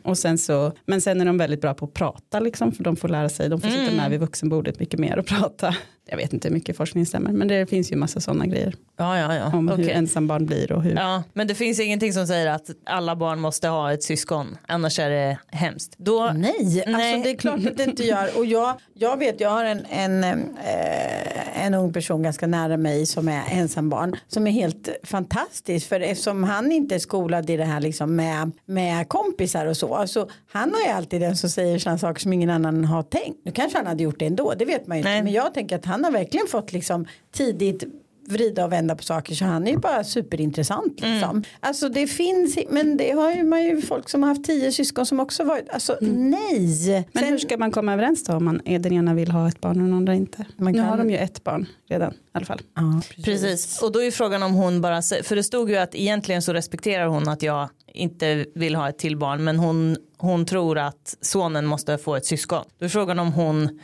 Och 0.03 0.17
sen 0.17 0.37
så, 0.37 0.71
men 0.85 1.01
sen 1.01 1.21
är 1.21 1.25
de 1.25 1.37
väldigt 1.37 1.61
bra 1.61 1.73
på 1.73 1.85
att 1.85 1.93
prata 1.93 2.39
liksom, 2.39 2.71
för 2.71 2.83
de 2.83 2.95
får 2.95 3.09
lära 3.09 3.29
sig, 3.29 3.49
de 3.49 3.61
får 3.61 3.69
sitta 3.69 3.95
med 3.95 4.09
vid 4.11 4.19
vuxenbordet 4.19 4.79
mycket 4.79 4.99
mer 4.99 5.19
och 5.19 5.25
prata. 5.25 5.75
Jag 6.05 6.17
vet 6.17 6.33
inte 6.33 6.47
hur 6.47 6.53
mycket 6.53 6.77
forskning 6.77 7.05
stämmer, 7.05 7.31
men 7.31 7.47
det 7.47 7.65
finns 7.65 7.91
ju 7.91 7.95
massa 7.95 8.19
sådana 8.19 8.45
grejer 8.45 8.75
ja, 8.97 9.17
ja. 9.17 9.35
ja. 9.35 9.57
om 9.57 9.67
hur 9.67 9.75
Okej. 9.75 9.91
ensambarn 9.91 10.45
blir 10.45 10.71
och 10.71 10.83
hur. 10.83 10.95
Ja, 10.95 11.23
men 11.33 11.47
det 11.47 11.55
finns 11.55 11.79
ingenting 11.79 12.13
som 12.13 12.27
säger 12.27 12.47
att 12.47 12.69
alla 12.85 13.15
barn 13.15 13.39
måste 13.39 13.67
ha 13.67 13.93
ett 13.93 14.03
syskon, 14.03 14.57
annars 14.67 14.99
är 14.99 15.09
det 15.09 15.37
hemskt. 15.47 15.95
Då, 15.97 16.31
Nej, 16.35 16.53
Nej. 16.59 16.83
alltså 16.85 17.23
det 17.23 17.29
är 17.29 17.37
klart 17.37 17.65
att 17.65 17.77
det 17.77 17.83
inte 17.83 18.03
gör. 18.03 18.37
Och 18.37 18.45
jag, 18.45 18.73
jag 18.93 19.17
vet, 19.17 19.39
jag 19.39 19.49
har 19.49 19.65
en, 19.65 19.85
en, 19.89 20.23
eh, 20.23 21.65
en 21.65 21.73
ung 21.73 21.93
person 21.93 22.23
ganska 22.23 22.47
nära 22.47 22.77
mig 22.77 23.05
som 23.05 23.27
är 23.27 23.43
ensambarn. 23.51 24.15
Som 24.27 24.47
är 24.47 24.51
helt 24.51 24.89
fantastisk. 25.03 25.87
För 25.87 25.99
eftersom 25.99 26.43
han 26.43 26.71
inte 26.71 26.95
är 26.95 26.99
skolad 26.99 27.49
i 27.49 27.57
det 27.57 27.65
här 27.65 27.79
liksom 27.79 28.15
med, 28.15 28.51
med 28.65 29.09
kompisar 29.09 29.65
och 29.65 29.77
så. 29.77 30.07
Så 30.07 30.29
han 30.51 30.69
är 30.69 30.87
ju 30.87 30.91
alltid 30.93 31.21
den 31.21 31.37
som 31.37 31.49
säger 31.49 31.79
sådana 31.79 31.97
saker 31.97 32.21
som 32.21 32.33
ingen 32.33 32.49
annan 32.49 32.85
har 32.85 33.03
tänkt. 33.03 33.39
Nu 33.45 33.51
kanske 33.51 33.77
han 33.77 33.87
hade 33.87 34.03
gjort 34.03 34.19
det 34.19 34.25
ändå, 34.25 34.53
det 34.59 34.65
vet 34.65 34.87
man 34.87 34.97
ju 34.97 35.03
Nej. 35.03 35.17
inte. 35.17 35.23
Men 35.23 35.33
jag 35.33 35.53
tänker 35.53 35.75
att 35.75 35.85
han 35.91 36.03
har 36.03 36.11
verkligen 36.11 36.47
fått 36.47 36.73
liksom 36.73 37.05
tidigt 37.31 37.83
vrida 38.27 38.65
och 38.65 38.71
vända 38.71 38.95
på 38.95 39.03
saker 39.03 39.35
så 39.35 39.45
han 39.45 39.67
är 39.67 39.71
ju 39.71 39.77
bara 39.77 40.03
superintressant 40.03 41.01
liksom. 41.01 41.43
Alltså 41.59 41.89
det 41.89 42.07
finns, 42.07 42.57
men 42.69 42.97
det 42.97 43.11
har 43.11 43.31
ju 43.31 43.43
man 43.43 43.63
ju 43.63 43.81
folk 43.81 44.09
som 44.09 44.23
har 44.23 44.29
haft 44.29 44.43
tio 44.45 44.71
syskon 44.71 45.05
som 45.05 45.19
också 45.19 45.43
varit, 45.43 45.69
alltså 45.69 45.97
nej. 46.01 47.07
Men 47.13 47.23
Sen- 47.23 47.31
hur 47.31 47.37
ska 47.37 47.57
man 47.57 47.71
komma 47.71 47.93
överens 47.93 48.23
då 48.23 48.33
om 48.33 48.45
man 48.45 48.61
är 48.65 48.79
den 48.79 48.93
ena 48.93 49.13
vill 49.13 49.31
ha 49.31 49.47
ett 49.47 49.61
barn 49.61 49.77
och 49.81 49.83
den 49.87 49.93
andra 49.93 50.15
inte? 50.15 50.45
Man 50.57 50.71
Nu 50.73 50.79
kan- 50.79 50.87
har 50.87 50.97
de 50.97 51.09
ju 51.09 51.17
ett 51.17 51.43
barn 51.43 51.65
redan 51.89 52.11
i 52.11 52.15
alla 52.31 52.45
fall. 52.45 52.61
Ja, 52.75 53.01
Precis, 53.23 53.81
och 53.81 53.91
då 53.91 54.03
är 54.03 54.11
frågan 54.11 54.43
om 54.43 54.53
hon 54.53 54.81
bara, 54.81 55.01
för 55.23 55.35
det 55.35 55.43
stod 55.43 55.69
ju 55.69 55.77
att 55.77 55.95
egentligen 55.95 56.41
så 56.41 56.53
respekterar 56.53 57.05
hon 57.07 57.27
att 57.29 57.41
jag 57.43 57.69
inte 57.93 58.45
vill 58.55 58.75
ha 58.75 58.89
ett 58.89 58.97
till 58.97 59.17
barn 59.17 59.43
men 59.43 59.59
hon, 59.59 59.97
hon 60.17 60.45
tror 60.45 60.77
att 60.77 61.17
sonen 61.21 61.65
måste 61.65 61.97
få 61.97 62.15
ett 62.15 62.25
syskon. 62.25 62.63
Då 62.79 62.85
är 62.85 62.89
frågan 62.89 63.19
om 63.19 63.33
hon 63.33 63.79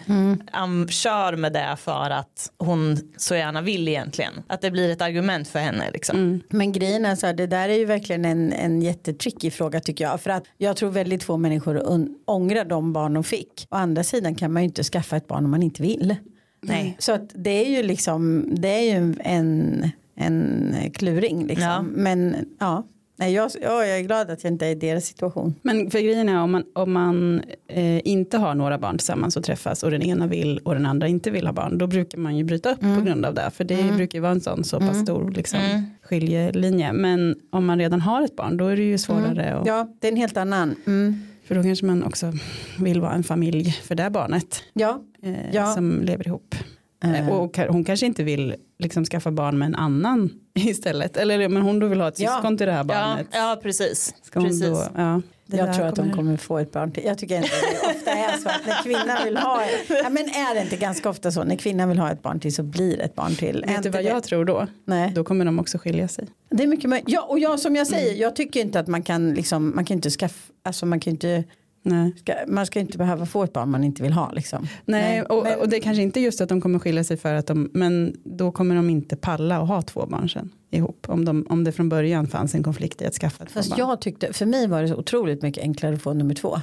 am, 0.52 0.88
kör 0.88 1.36
med 1.36 1.54
det 1.54 1.76
för 1.80 2.10
att 2.10 2.52
hon 2.58 2.98
så 3.18 3.36
gärna 3.36 3.62
vill 3.62 3.88
egentligen. 3.88 4.34
Att 4.48 4.62
det 4.62 4.72
blir 4.72 4.90
ett 4.90 5.02
argument 5.02 5.48
för 5.48 5.60
henne 5.60 5.92
liksom. 5.92 6.42
Men 6.50 6.72
grejen 6.72 7.06
är 7.06 7.16
så 7.16 7.26
här, 7.26 7.34
det 7.34 7.48
där 7.48 7.70
är 7.70 7.78
ju 7.78 7.86
verkligen 7.86 8.26
en, 8.26 8.54
en 8.54 8.82
jättetricky 8.82 9.52
fråga 9.52 9.80
tycker 9.80 10.04
jag. 10.04 10.22
För 10.22 10.30
att 10.30 10.44
jag 10.58 10.76
tror 10.76 10.90
väldigt 10.90 11.24
få 11.24 11.38
människor 11.38 11.84
ångrar 12.26 12.66
de 12.66 12.94
barn 12.94 13.14
de 13.14 13.24
fick. 13.24 13.68
Å 13.70 13.76
andra 13.76 14.04
sidan 14.04 14.36
kan 14.36 14.54
man 14.54 14.62
ju 14.62 14.68
inte 14.68 14.84
skaffa 14.84 15.18
ett 15.18 15.28
barn 15.28 15.46
om 15.46 15.52
man 15.52 15.64
inte 15.64 15.82
vill. 15.82 16.16
Nej. 16.62 16.96
Så 17.00 17.12
att 17.12 17.32
det 17.36 17.66
är 17.66 17.70
ju 17.70 17.84
liksom, 17.84 18.46
det 18.56 18.68
är 18.68 19.00
ju 19.00 19.16
en, 19.20 19.90
en 20.16 20.76
kluring 20.94 21.48
liksom. 21.48 21.68
Ja. 21.68 21.82
Men 21.82 22.36
ja, 22.60 22.88
Nej, 23.20 23.34
jag, 23.34 23.52
ja, 23.62 23.86
jag 23.86 24.00
är 24.00 24.04
glad 24.04 24.30
att 24.30 24.44
jag 24.44 24.54
inte 24.54 24.66
är 24.66 24.70
i 24.72 24.76
deras 24.76 25.06
situation. 25.06 25.56
Men 25.62 25.92
för 25.92 26.00
grejen 26.00 26.30
är 26.30 26.42
om 26.42 26.52
man, 26.52 26.64
om 26.74 26.92
man 26.94 27.42
eh, 27.68 28.08
inte 28.08 28.38
har 28.38 28.56
några 28.56 28.78
barn 28.78 28.98
tillsammans 28.98 29.38
och 29.38 29.44
träffas 29.44 29.84
och 29.84 29.92
den 29.92 30.02
ena 30.02 30.28
vill 30.28 30.58
och 30.58 30.74
den 30.74 30.86
andra 30.86 31.08
inte 31.08 31.32
vill 31.32 31.46
ha 31.46 31.54
barn 31.54 31.78
då 31.78 31.88
brukar 31.88 32.18
man 32.18 32.38
ju 32.38 32.44
bryta 32.44 32.72
upp 32.72 32.80
på 32.80 33.02
grund 33.06 33.26
av 33.26 33.34
det 33.34 33.52
för 33.54 33.64
det 33.64 33.96
brukar 33.96 34.18
ju 34.18 34.22
vara 34.22 34.32
en 34.32 34.42
sån 34.42 34.64
så 34.64 34.80
pass 34.80 35.02
stor 35.02 35.32
liksom, 35.32 35.60
skiljelinje 36.02 36.94
men 36.94 37.36
om 37.50 37.66
man 37.66 37.80
redan 37.80 38.02
har 38.02 38.22
ett 38.22 38.36
barn 38.36 38.58
då 38.58 38.68
är 38.68 38.76
det 38.76 38.84
ju 38.84 38.98
svårare 38.98 39.56
och, 39.60 39.68
Ja, 39.68 39.88
det 40.00 40.08
är 40.08 40.12
en 40.12 40.18
helt 40.18 40.38
annan. 40.38 40.76
Mm. 40.88 41.16
för 41.48 41.56
då 41.56 41.64
kanske 41.64 41.86
man 41.86 42.04
också 42.04 42.34
vill 42.80 43.02
vara 43.02 43.14
en 43.14 43.24
familj 43.24 43.72
för 43.72 43.96
det 43.96 44.10
barnet 44.10 44.64
Ja, 44.74 45.02
eh, 45.24 45.34
Ja. 45.56 45.66
som 45.74 46.02
lever 46.02 46.28
ihop. 46.28 46.56
Eh. 47.04 47.30
Och 47.30 47.56
ka- 47.56 47.68
hon 47.70 47.84
kanske 47.84 48.06
inte 48.06 48.24
vill 48.24 48.56
liksom 48.80 49.06
skaffa 49.06 49.32
barn 49.32 49.58
med 49.58 49.66
en 49.66 49.76
annan 49.76 50.30
istället. 50.54 51.18
Eller 51.18 51.50
men 51.50 51.62
hon 51.62 51.80
då 51.80 51.88
vill 51.88 52.02
ha 52.02 52.08
ett 52.08 52.20
Ja. 52.20 52.32
syskon 52.36 52.58
till 52.58 52.68
det 52.68 52.72
här 52.74 52.80
Ja, 52.80 52.84
barnet. 52.84 53.28
ja 53.32 53.60
precis. 53.64 54.16
Ska 54.22 54.40
hon 54.40 54.50
precis. 54.50 54.66
då, 54.66 54.84
ja. 54.96 55.22
Det 55.50 55.58
Jag 55.58 55.74
tror 55.76 55.86
att 55.86 55.96
de 55.96 56.12
kommer- 56.12 56.38
få 56.38 56.58
ett 56.58 56.72
barn 56.72 56.92
till. 56.92 57.04
Jag 57.06 57.18
tycker 57.18 57.36
inte 57.36 57.48
det 57.72 57.88
ofta 57.98 58.12
är 58.12 58.38
så 58.38 58.50
att 58.50 58.62
när 58.68 58.84
kvinnan 58.84 59.18
vill 59.26 59.38
ha 59.38 59.62
ja, 60.04 60.10
men 60.10 60.24
är 60.24 60.56
det 60.56 60.62
inte 60.62 60.78
ganska 60.78 61.10
ofta 61.10 61.32
så 61.32 61.44
när 61.44 61.56
kvinnan 61.56 61.90
vill 61.90 62.00
ha 62.00 62.12
ett 62.12 62.22
barn 62.22 62.40
till 62.40 62.56
så 62.56 62.64
blir 62.64 62.98
det 62.98 63.04
ett 63.04 63.16
barn 63.16 63.36
till. 63.36 63.64
Är 63.64 63.68
Vet 63.68 63.84
du 63.84 63.90
vad 63.90 64.04
det? 64.04 64.08
jag 64.10 64.24
tror 64.24 64.46
då? 64.46 64.68
Nej. 64.86 65.12
Då 65.16 65.24
kommer 65.24 65.46
de 65.46 65.60
också 65.60 65.78
skilja 65.78 66.08
sig. 66.08 66.28
Det 66.50 66.64
är 66.64 66.68
mycket 66.68 66.90
möjligt. 66.90 67.10
Ja 67.12 67.22
och 67.30 67.40
jag 67.40 67.60
som 67.60 67.76
jag 67.76 67.88
säger 67.88 68.08
Mm. 68.10 68.22
jag 68.22 68.36
tycker 68.36 68.60
inte 68.62 68.80
att 68.80 68.88
man 68.88 69.04
kan 69.04 69.34
liksom 69.34 69.72
man 69.76 69.86
kan 69.86 69.96
inte 69.98 70.10
skaffa 70.10 70.54
alltså 70.64 70.86
man 70.86 71.00
kan 71.00 71.12
inte 71.14 71.44
Nej. 71.90 72.14
ska, 72.18 72.34
man 72.48 72.66
ska 72.66 72.80
inte 72.80 72.98
behöva 72.98 73.26
få 73.26 73.44
ett 73.44 73.54
barn 73.54 73.72
man 73.72 73.84
inte 73.84 74.04
vill 74.04 74.14
ha 74.14 74.32
liksom. 74.32 74.68
Nej, 74.86 75.22
och, 75.22 75.44
men- 75.44 75.60
och 75.60 75.70
det 75.70 75.78
är 75.78 75.82
kanske 75.82 76.02
inte 76.02 76.20
just 76.20 76.42
att 76.42 76.50
de 76.50 76.62
kommer 76.62 76.80
skilja 76.80 77.04
sig 77.04 77.18
för 77.18 77.34
att 77.34 77.48
de, 77.48 77.70
men 77.74 78.16
då 78.24 78.52
kommer 78.52 78.76
de 78.76 78.90
inte 78.90 79.16
palla 79.16 79.58
att 79.62 79.68
ha 79.68 79.82
två 79.82 80.06
barn 80.06 80.30
sen 80.30 80.50
ihop. 80.72 81.06
Om, 81.10 81.26
de, 81.26 81.46
om 81.50 81.64
det 81.64 81.72
från 81.72 81.90
början 81.90 82.28
fanns 82.28 82.56
en 82.56 82.64
konflikt 82.64 83.02
i 83.02 83.06
att 83.06 83.14
skaffa 83.14 83.46
två 83.46 83.52
Fast 83.54 83.70
barn. 83.70 83.80
jag 83.80 84.02
tyckte, 84.02 84.34
för 84.34 84.46
mig 84.46 84.68
var 84.68 84.82
det 84.82 84.88
så 84.88 84.96
otroligt 84.96 85.42
mycket 85.42 85.64
enklare 85.64 85.96
att 85.96 86.02
få 86.02 86.14
nummer 86.14 86.34
två. 86.34 86.56
Ah, 86.56 86.60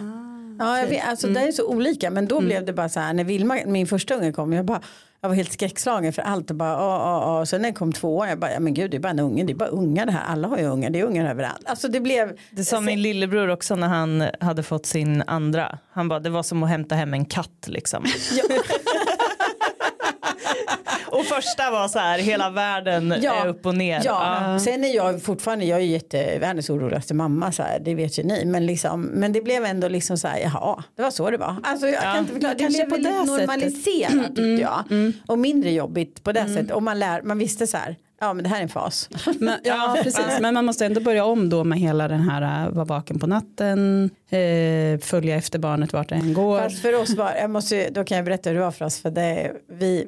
ja, 0.58 0.78
jag 0.78 0.86
vet, 0.86 1.08
alltså 1.08 1.28
det 1.28 1.40
är 1.40 1.52
så 1.52 1.68
olika 1.68 2.10
men 2.10 2.26
då 2.26 2.40
blev 2.40 2.64
det 2.64 2.72
bara 2.72 2.88
så 2.88 3.00
här 3.00 3.12
när 3.14 3.24
Vilma, 3.24 3.58
min 3.66 3.86
första 3.86 4.14
unge 4.14 4.32
kom 4.32 4.52
jag 4.52 4.64
bara 4.64 4.80
jag 5.24 5.28
var 5.28 5.36
helt 5.36 5.52
skräckslagen 5.52 6.12
för 6.12 6.22
allt 6.22 6.50
och 6.50 6.56
bara 6.56 6.76
åh, 6.76 6.94
åh, 6.94 7.38
åh. 7.38 7.44
Så 7.44 7.58
när 7.58 7.68
det 7.68 7.74
kom 7.74 7.92
två 7.92 8.26
jag 8.26 8.38
bara 8.38 8.52
ja 8.52 8.60
men 8.60 8.74
gud 8.74 8.90
det 8.90 8.96
är 8.96 8.98
bara 8.98 9.10
en 9.10 9.18
unge, 9.18 9.44
det 9.44 9.52
är 9.52 9.54
bara 9.54 9.68
ungar 9.68 10.06
det 10.06 10.12
här, 10.12 10.24
alla 10.24 10.48
har 10.48 10.58
ju 10.58 10.64
ungar, 10.64 10.90
det 10.90 11.00
är 11.00 11.04
ungar 11.04 11.30
överallt. 11.30 11.62
Alltså 11.66 11.88
det 11.88 12.00
blev 12.00 12.38
Det 12.50 12.64
sa 12.64 12.80
min 12.80 13.02
lillebror 13.02 13.48
också 13.48 13.76
när 13.76 13.88
han 13.88 14.24
hade 14.40 14.62
fått 14.62 14.86
sin 14.86 15.22
andra. 15.26 15.78
Han 15.92 16.08
bara 16.08 16.20
det 16.20 16.30
var 16.30 16.42
som 16.42 16.62
att 16.62 16.68
hämta 16.68 16.94
hem 16.94 17.14
en 17.14 17.24
katt 17.24 17.66
liksom. 17.66 18.04
och 21.14 21.24
första 21.24 21.70
var 21.70 21.88
så 21.88 21.98
här 21.98 22.18
hela 22.18 22.50
världen 22.50 23.12
är 23.12 23.46
upp 23.46 23.66
och 23.66 23.74
ner. 23.74 24.02
Ja, 24.04 24.58
sen 24.60 24.84
är 24.84 24.94
jag 24.94 25.22
fortfarande, 25.22 25.64
jag 25.64 25.78
är 25.80 25.84
jätte, 25.84 26.38
världens 26.38 26.70
oroligaste 26.70 27.14
mamma 27.14 27.52
så 27.52 27.62
här, 27.62 27.78
det 27.78 27.94
vet 27.94 28.18
ju 28.18 28.22
ni. 28.22 28.44
Men, 28.44 28.66
liksom, 28.66 29.02
men 29.02 29.32
det 29.32 29.40
blev 29.40 29.64
ändå 29.64 29.88
liksom 29.88 30.18
så 30.18 30.28
här, 30.28 30.38
jaha, 30.38 30.82
det 30.96 31.02
var 31.02 31.10
så 31.10 31.30
det 31.30 31.36
var. 31.36 31.56
Alltså 31.62 31.86
jag 31.86 32.02
kan 32.02 32.18
inte 32.18 32.32
förklara, 32.32 32.54
det 32.54 32.60
kanske 32.60 32.86
blev 32.86 32.90
på 32.90 32.96
det 32.96 33.26
sättet. 33.26 33.26
normaliserat 33.26 34.26
tyckte 34.26 34.42
jag. 34.42 34.84
Och 35.26 35.38
mindre 35.38 35.70
jobbigt 35.70 36.24
på 36.24 36.32
det 36.32 36.48
sättet. 36.48 36.70
Och 36.70 36.82
man, 36.82 36.98
lär, 36.98 37.22
man 37.22 37.38
visste 37.38 37.66
så 37.66 37.76
här, 37.76 37.96
ja 38.20 38.32
men 38.34 38.44
det 38.44 38.48
här 38.50 38.58
är 38.58 38.62
en 38.62 38.68
fas. 38.68 39.08
Men, 39.38 39.58
ja, 39.64 39.96
precis. 40.02 40.40
Men 40.40 40.54
man 40.54 40.64
måste 40.64 40.86
ändå 40.86 41.00
börja 41.00 41.24
om 41.24 41.48
då 41.48 41.64
med 41.64 41.78
hela 41.78 42.08
den 42.08 42.20
här, 42.20 42.66
äh, 42.66 42.72
vara 42.72 42.84
vaken 42.84 43.18
på 43.18 43.26
natten, 43.26 44.10
eh, 44.30 45.00
följa 45.00 45.36
efter 45.36 45.58
barnet 45.58 45.92
vart 45.92 46.08
det 46.08 46.14
än 46.14 46.34
går. 46.34 46.60
Fast 46.60 46.82
för 46.82 47.00
oss 47.00 47.16
var, 47.16 47.32
jag 47.40 47.50
måste, 47.50 47.90
då 47.90 48.04
kan 48.04 48.16
jag 48.16 48.24
berätta 48.24 48.50
hur 48.50 48.56
det 48.56 48.64
var 48.64 48.70
för 48.70 48.84
oss. 48.84 49.00
För 49.00 49.10
det, 49.10 49.52
vi, 49.68 50.06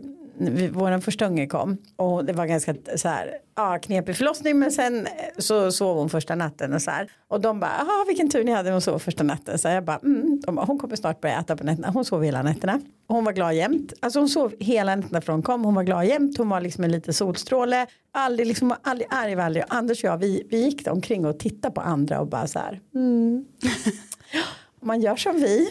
vår 0.73 1.01
första 1.01 1.27
unge 1.27 1.47
kom 1.47 1.79
och 1.97 2.25
det 2.25 2.33
var 2.33 2.47
ganska 2.47 2.75
så 2.97 3.09
här, 3.09 3.31
ja, 3.57 3.79
knepig 3.79 4.17
förlossning 4.17 4.59
men 4.59 4.73
sen 4.73 5.07
eh, 5.07 5.11
så 5.39 5.73
sov 5.73 5.97
hon 5.97 6.11
första 6.11 6.35
natten 6.35 6.73
och 6.73 6.83
så 6.83 6.91
här. 6.91 7.11
Och 7.29 7.41
de 7.41 7.61
bara, 7.61 7.71
jaha 7.79 8.05
vilken 8.07 8.31
tur 8.31 8.45
ni 8.45 8.53
hade 8.53 8.71
hon 8.71 8.81
sov 8.81 8.99
första 8.99 9.25
natten. 9.25 9.59
Så 9.59 9.69
jag 9.69 9.85
bara, 9.85 9.99
mm. 9.99 10.41
de 10.47 10.55
bara, 10.55 10.67
hon 10.67 10.79
kommer 10.79 10.97
snart 10.97 11.21
börja 11.21 11.41
äta 11.41 11.57
på 11.57 11.65
nätterna. 11.65 11.91
Hon 11.91 12.05
sov 12.05 12.23
hela 12.23 12.43
nätterna. 12.43 12.81
Och 13.07 13.15
hon 13.15 13.25
var 13.25 13.33
glad 13.33 13.55
jämt. 13.55 13.93
Alltså 14.01 14.19
hon 14.19 14.29
sov 14.29 14.55
hela 14.61 14.97
nätterna 14.97 15.21
från 15.21 15.35
hon 15.35 15.43
kom. 15.43 15.65
Hon 15.65 15.75
var 15.75 15.83
glad 15.83 16.07
jämt. 16.07 16.39
Hon 16.39 16.49
var 16.49 16.61
liksom 16.61 16.85
en 16.85 16.93
liten 16.93 17.15
solstråle. 17.15 17.87
Aldrig, 18.13 18.47
liksom, 18.47 18.75
aldrig 18.83 19.09
arg, 19.11 19.35
var 19.35 19.45
aldrig. 19.45 19.65
Anders 19.69 20.05
och 20.05 20.11
jag, 20.11 20.19
vi, 20.19 20.47
vi 20.51 20.65
gick 20.65 20.89
omkring 20.89 21.27
och 21.27 21.39
tittade 21.39 21.75
på 21.75 21.81
andra 21.81 22.21
och 22.21 22.27
bara 22.27 22.47
så 22.47 22.59
här. 22.59 22.81
Mm. 22.95 23.45
Man 24.87 25.01
gör 25.01 25.17
som 25.17 25.37
vi. 25.37 25.69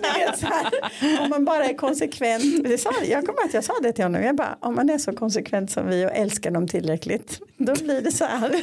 Vet, 0.00 0.38
så 0.38 0.46
här, 0.46 0.70
om 1.22 1.30
man 1.30 1.44
bara 1.44 1.64
är 1.64 1.74
konsekvent. 1.74 2.64
Det 2.64 2.78
sa, 2.78 2.90
jag 3.04 3.26
kommer 3.26 3.42
att 3.44 3.54
jag 3.54 3.64
sa 3.64 3.72
det 3.82 3.92
till 3.92 4.04
honom. 4.04 4.22
Jag 4.22 4.36
bara, 4.36 4.58
om 4.60 4.74
man 4.74 4.90
är 4.90 4.98
så 4.98 5.12
konsekvent 5.12 5.70
som 5.70 5.86
vi 5.88 6.06
och 6.06 6.10
älskar 6.10 6.50
dem 6.50 6.68
tillräckligt. 6.68 7.40
Då 7.56 7.72
blir 7.72 8.00
det 8.00 8.12
så 8.12 8.24
här. 8.24 8.50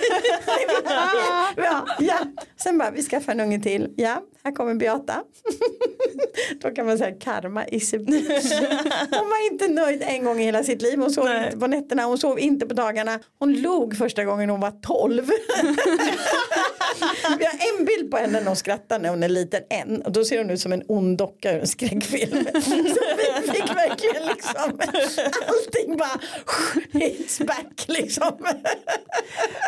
ja, 1.55 1.85
ja. 1.99 2.19
Sen 2.63 2.77
bara, 2.77 2.91
vi 2.91 3.03
skaffar 3.03 3.31
en 3.31 3.39
unge 3.39 3.59
till. 3.59 3.93
Ja, 3.97 4.21
här 4.43 4.51
kommer 4.51 4.75
Beata. 4.75 5.23
Då 6.61 6.71
kan 6.71 6.85
man 6.85 6.97
säga 6.97 7.15
karma 7.19 7.67
is 7.67 7.93
a 7.93 7.97
bitch. 7.97 8.51
Hon 9.11 9.29
var 9.29 9.51
inte 9.51 9.67
nöjd 9.67 10.03
en 10.05 10.25
gång 10.25 10.39
i 10.39 10.43
hela 10.43 10.63
sitt 10.63 10.81
liv. 10.81 10.99
Hon 10.99 11.11
sov 11.11 11.25
Nej. 11.25 11.45
inte 11.45 11.57
på 11.57 11.67
nätterna, 11.67 12.03
hon 12.03 12.17
sov 12.17 12.39
inte 12.39 12.65
på 12.65 12.73
dagarna. 12.73 13.19
Hon 13.39 13.53
log 13.53 13.97
första 13.97 14.23
gången 14.23 14.49
hon 14.49 14.59
var 14.59 14.71
12. 14.71 15.29
Vi 17.39 17.45
har 17.45 17.79
en 17.79 17.85
bild 17.85 18.11
på 18.11 18.17
henne 18.17 18.39
när 18.39 18.47
hon 18.47 18.55
skrattar 18.55 18.99
när 18.99 19.09
hon 19.09 19.23
är 19.23 19.29
liten 19.29 19.61
en. 19.69 20.01
Och 20.01 20.11
då 20.11 20.25
ser 20.25 20.37
hon 20.37 20.49
ut 20.49 20.61
som 20.61 20.73
en 20.73 20.83
ond 20.87 21.17
docka 21.17 21.51
ur 21.51 21.59
en 21.59 21.67
skräckfilm. 21.67 22.45
Så 22.63 23.01
vi 23.17 23.51
fick 23.51 23.75
verkligen 23.75 24.25
liksom 24.25 24.79
allting 25.47 25.97
bara 25.97 26.19
it's 26.93 27.45
back 27.45 27.85
liksom. 27.87 28.31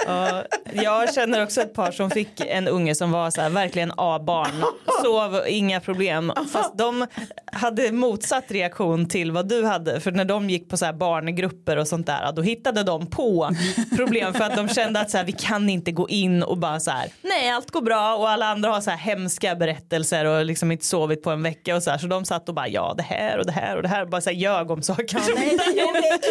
Ja, 0.05 0.43
jag 0.73 1.13
känner 1.13 1.43
också 1.43 1.61
ett 1.61 1.73
par 1.73 1.91
som 1.91 2.11
fick 2.11 2.39
en 2.39 2.67
unge 2.67 2.95
som 2.95 3.11
var 3.11 3.31
så 3.31 3.41
här, 3.41 3.49
verkligen 3.49 3.91
A-barn. 3.97 4.63
Sov, 5.03 5.41
inga 5.47 5.79
problem. 5.79 6.33
Fast 6.53 6.77
de 6.77 7.07
hade 7.45 7.91
motsatt 7.91 8.51
reaktion 8.51 9.09
till 9.09 9.31
vad 9.31 9.49
du 9.49 9.65
hade. 9.65 9.99
För 9.99 10.11
när 10.11 10.25
de 10.25 10.49
gick 10.49 10.69
på 10.69 10.77
så 10.77 10.85
här 10.85 10.93
barngrupper 10.93 11.77
och 11.77 11.87
sånt 11.87 12.07
där. 12.07 12.31
Då 12.31 12.41
hittade 12.41 12.83
de 12.83 13.07
på 13.07 13.49
problem. 13.95 14.33
För 14.33 14.43
att 14.43 14.55
de 14.55 14.69
kände 14.69 14.99
att 14.99 15.11
så 15.11 15.17
här, 15.17 15.25
vi 15.25 15.31
kan 15.31 15.69
inte 15.69 15.91
gå 15.91 16.09
in 16.09 16.43
och 16.43 16.57
bara 16.57 16.79
så 16.79 16.91
här. 16.91 17.09
Nej 17.21 17.49
allt 17.49 17.71
går 17.71 17.81
bra. 17.81 18.15
Och 18.15 18.29
alla 18.29 18.45
andra 18.45 18.69
har 18.69 18.81
så 18.81 18.89
här 18.89 18.97
hemska 18.97 19.55
berättelser. 19.55 20.25
Och 20.25 20.45
liksom 20.45 20.71
inte 20.71 20.85
sovit 20.85 21.23
på 21.23 21.29
en 21.29 21.43
vecka 21.43 21.75
och 21.75 21.83
så 21.83 21.91
här. 21.91 21.97
Så 21.97 22.07
de 22.07 22.25
satt 22.25 22.49
och 22.49 22.55
bara 22.55 22.67
ja 22.67 22.93
det 22.97 23.03
här 23.03 23.37
och 23.39 23.45
det 23.45 23.51
här 23.51 23.75
och 23.77 23.83
det 23.83 23.89
här. 23.89 24.05
Bara 24.05 24.21
så 24.21 24.29
här, 24.29 24.37
ljög 24.37 24.71
om 24.71 24.81
saker. 24.81 25.19
som 25.19 25.33
Nej, 25.35 25.57
det 25.57 25.81
gjorde 25.81 25.97
inte. 26.13 26.27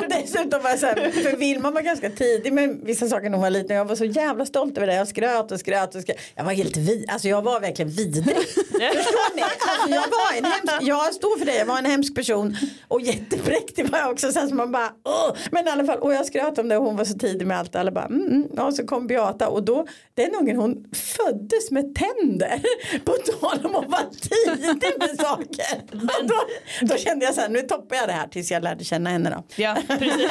kan 0.00 0.08
dessutom 0.08 0.62
var 0.62 0.70
jag 0.70 0.78
så 0.78 0.86
här, 0.86 1.10
för 1.10 1.36
Vilma 1.36 1.70
var 1.70 1.80
ganska 1.82 2.10
tidig 2.10 2.52
med 2.52 2.80
vissa 2.82 3.08
saker 3.08 3.24
när 3.24 3.32
hon 3.38 3.42
var 3.42 3.50
liten. 3.50 3.76
Jag 3.76 3.84
var 3.84 3.96
så 3.96 4.04
jävla 4.04 4.46
stolt 4.46 4.76
över 4.76 4.86
det. 4.86 4.94
Jag 4.94 5.08
skröt 5.08 5.52
och 5.52 5.60
skröt 5.60 5.94
och 5.94 6.02
skröt. 6.02 6.18
Jag 6.34 6.44
var 6.44 6.52
helt 6.52 6.76
vid, 6.76 7.10
alltså 7.10 7.28
jag 7.28 7.42
var 7.42 7.60
verkligen 7.60 7.90
vidrig. 7.90 8.36
Förstår 8.36 9.36
ni? 9.36 9.42
Alltså 9.42 9.90
jag 9.90 10.00
var 10.00 10.38
en 10.38 10.44
hemsk, 10.44 10.74
jag 10.80 11.14
står 11.14 11.38
för 11.38 11.46
det, 11.46 11.54
jag 11.58 11.66
var 11.66 11.78
en 11.78 11.86
hemsk 11.86 12.14
person. 12.14 12.56
Och 12.88 13.00
jättepräktig 13.00 13.90
var 13.90 13.98
jag 13.98 14.10
också. 14.10 14.32
Sen 14.32 14.48
så 14.48 14.54
man 14.54 14.72
bara, 14.72 14.92
Åh! 15.04 15.36
Men 15.50 15.66
i 15.66 15.70
alla 15.70 15.84
fall, 15.84 15.98
och 15.98 16.14
jag 16.14 16.26
skröt 16.26 16.58
om 16.58 16.68
det 16.68 16.76
och 16.76 16.84
hon 16.84 16.96
var 16.96 17.04
så 17.04 17.18
tidig 17.18 17.46
med 17.46 17.58
allt. 17.58 17.76
Alla 17.76 17.90
bara, 17.90 18.04
mm, 18.04 18.26
mm. 18.26 18.66
Och 18.66 18.74
så 18.74 18.86
kom 18.86 19.06
Beata 19.06 19.48
och 19.50 19.62
då, 19.64 19.86
den 20.14 20.34
ungen 20.40 20.56
hon 20.56 20.84
föddes 20.92 21.70
med 21.70 21.94
tänder. 21.94 22.60
På 23.04 23.12
tal 23.12 23.66
om 23.66 23.76
att 23.76 23.90
vara 23.90 24.10
tidig 24.20 24.92
med 24.98 25.16
saker. 25.20 25.82
Och 25.92 26.26
då, 26.28 26.34
då 26.80 26.96
kände 26.96 27.24
jag 27.24 27.34
så 27.34 27.40
här, 27.40 27.48
nu 27.48 27.60
toppar 27.62 27.96
jag 27.96 28.08
det 28.08 28.12
här 28.12 28.28
tills 28.28 28.50
jag 28.50 28.62
lärde 28.62 28.84
känna 28.84 29.10
henne 29.10 29.30
då. 29.30 29.44
Ja 29.62 29.76
precis. 29.88 30.30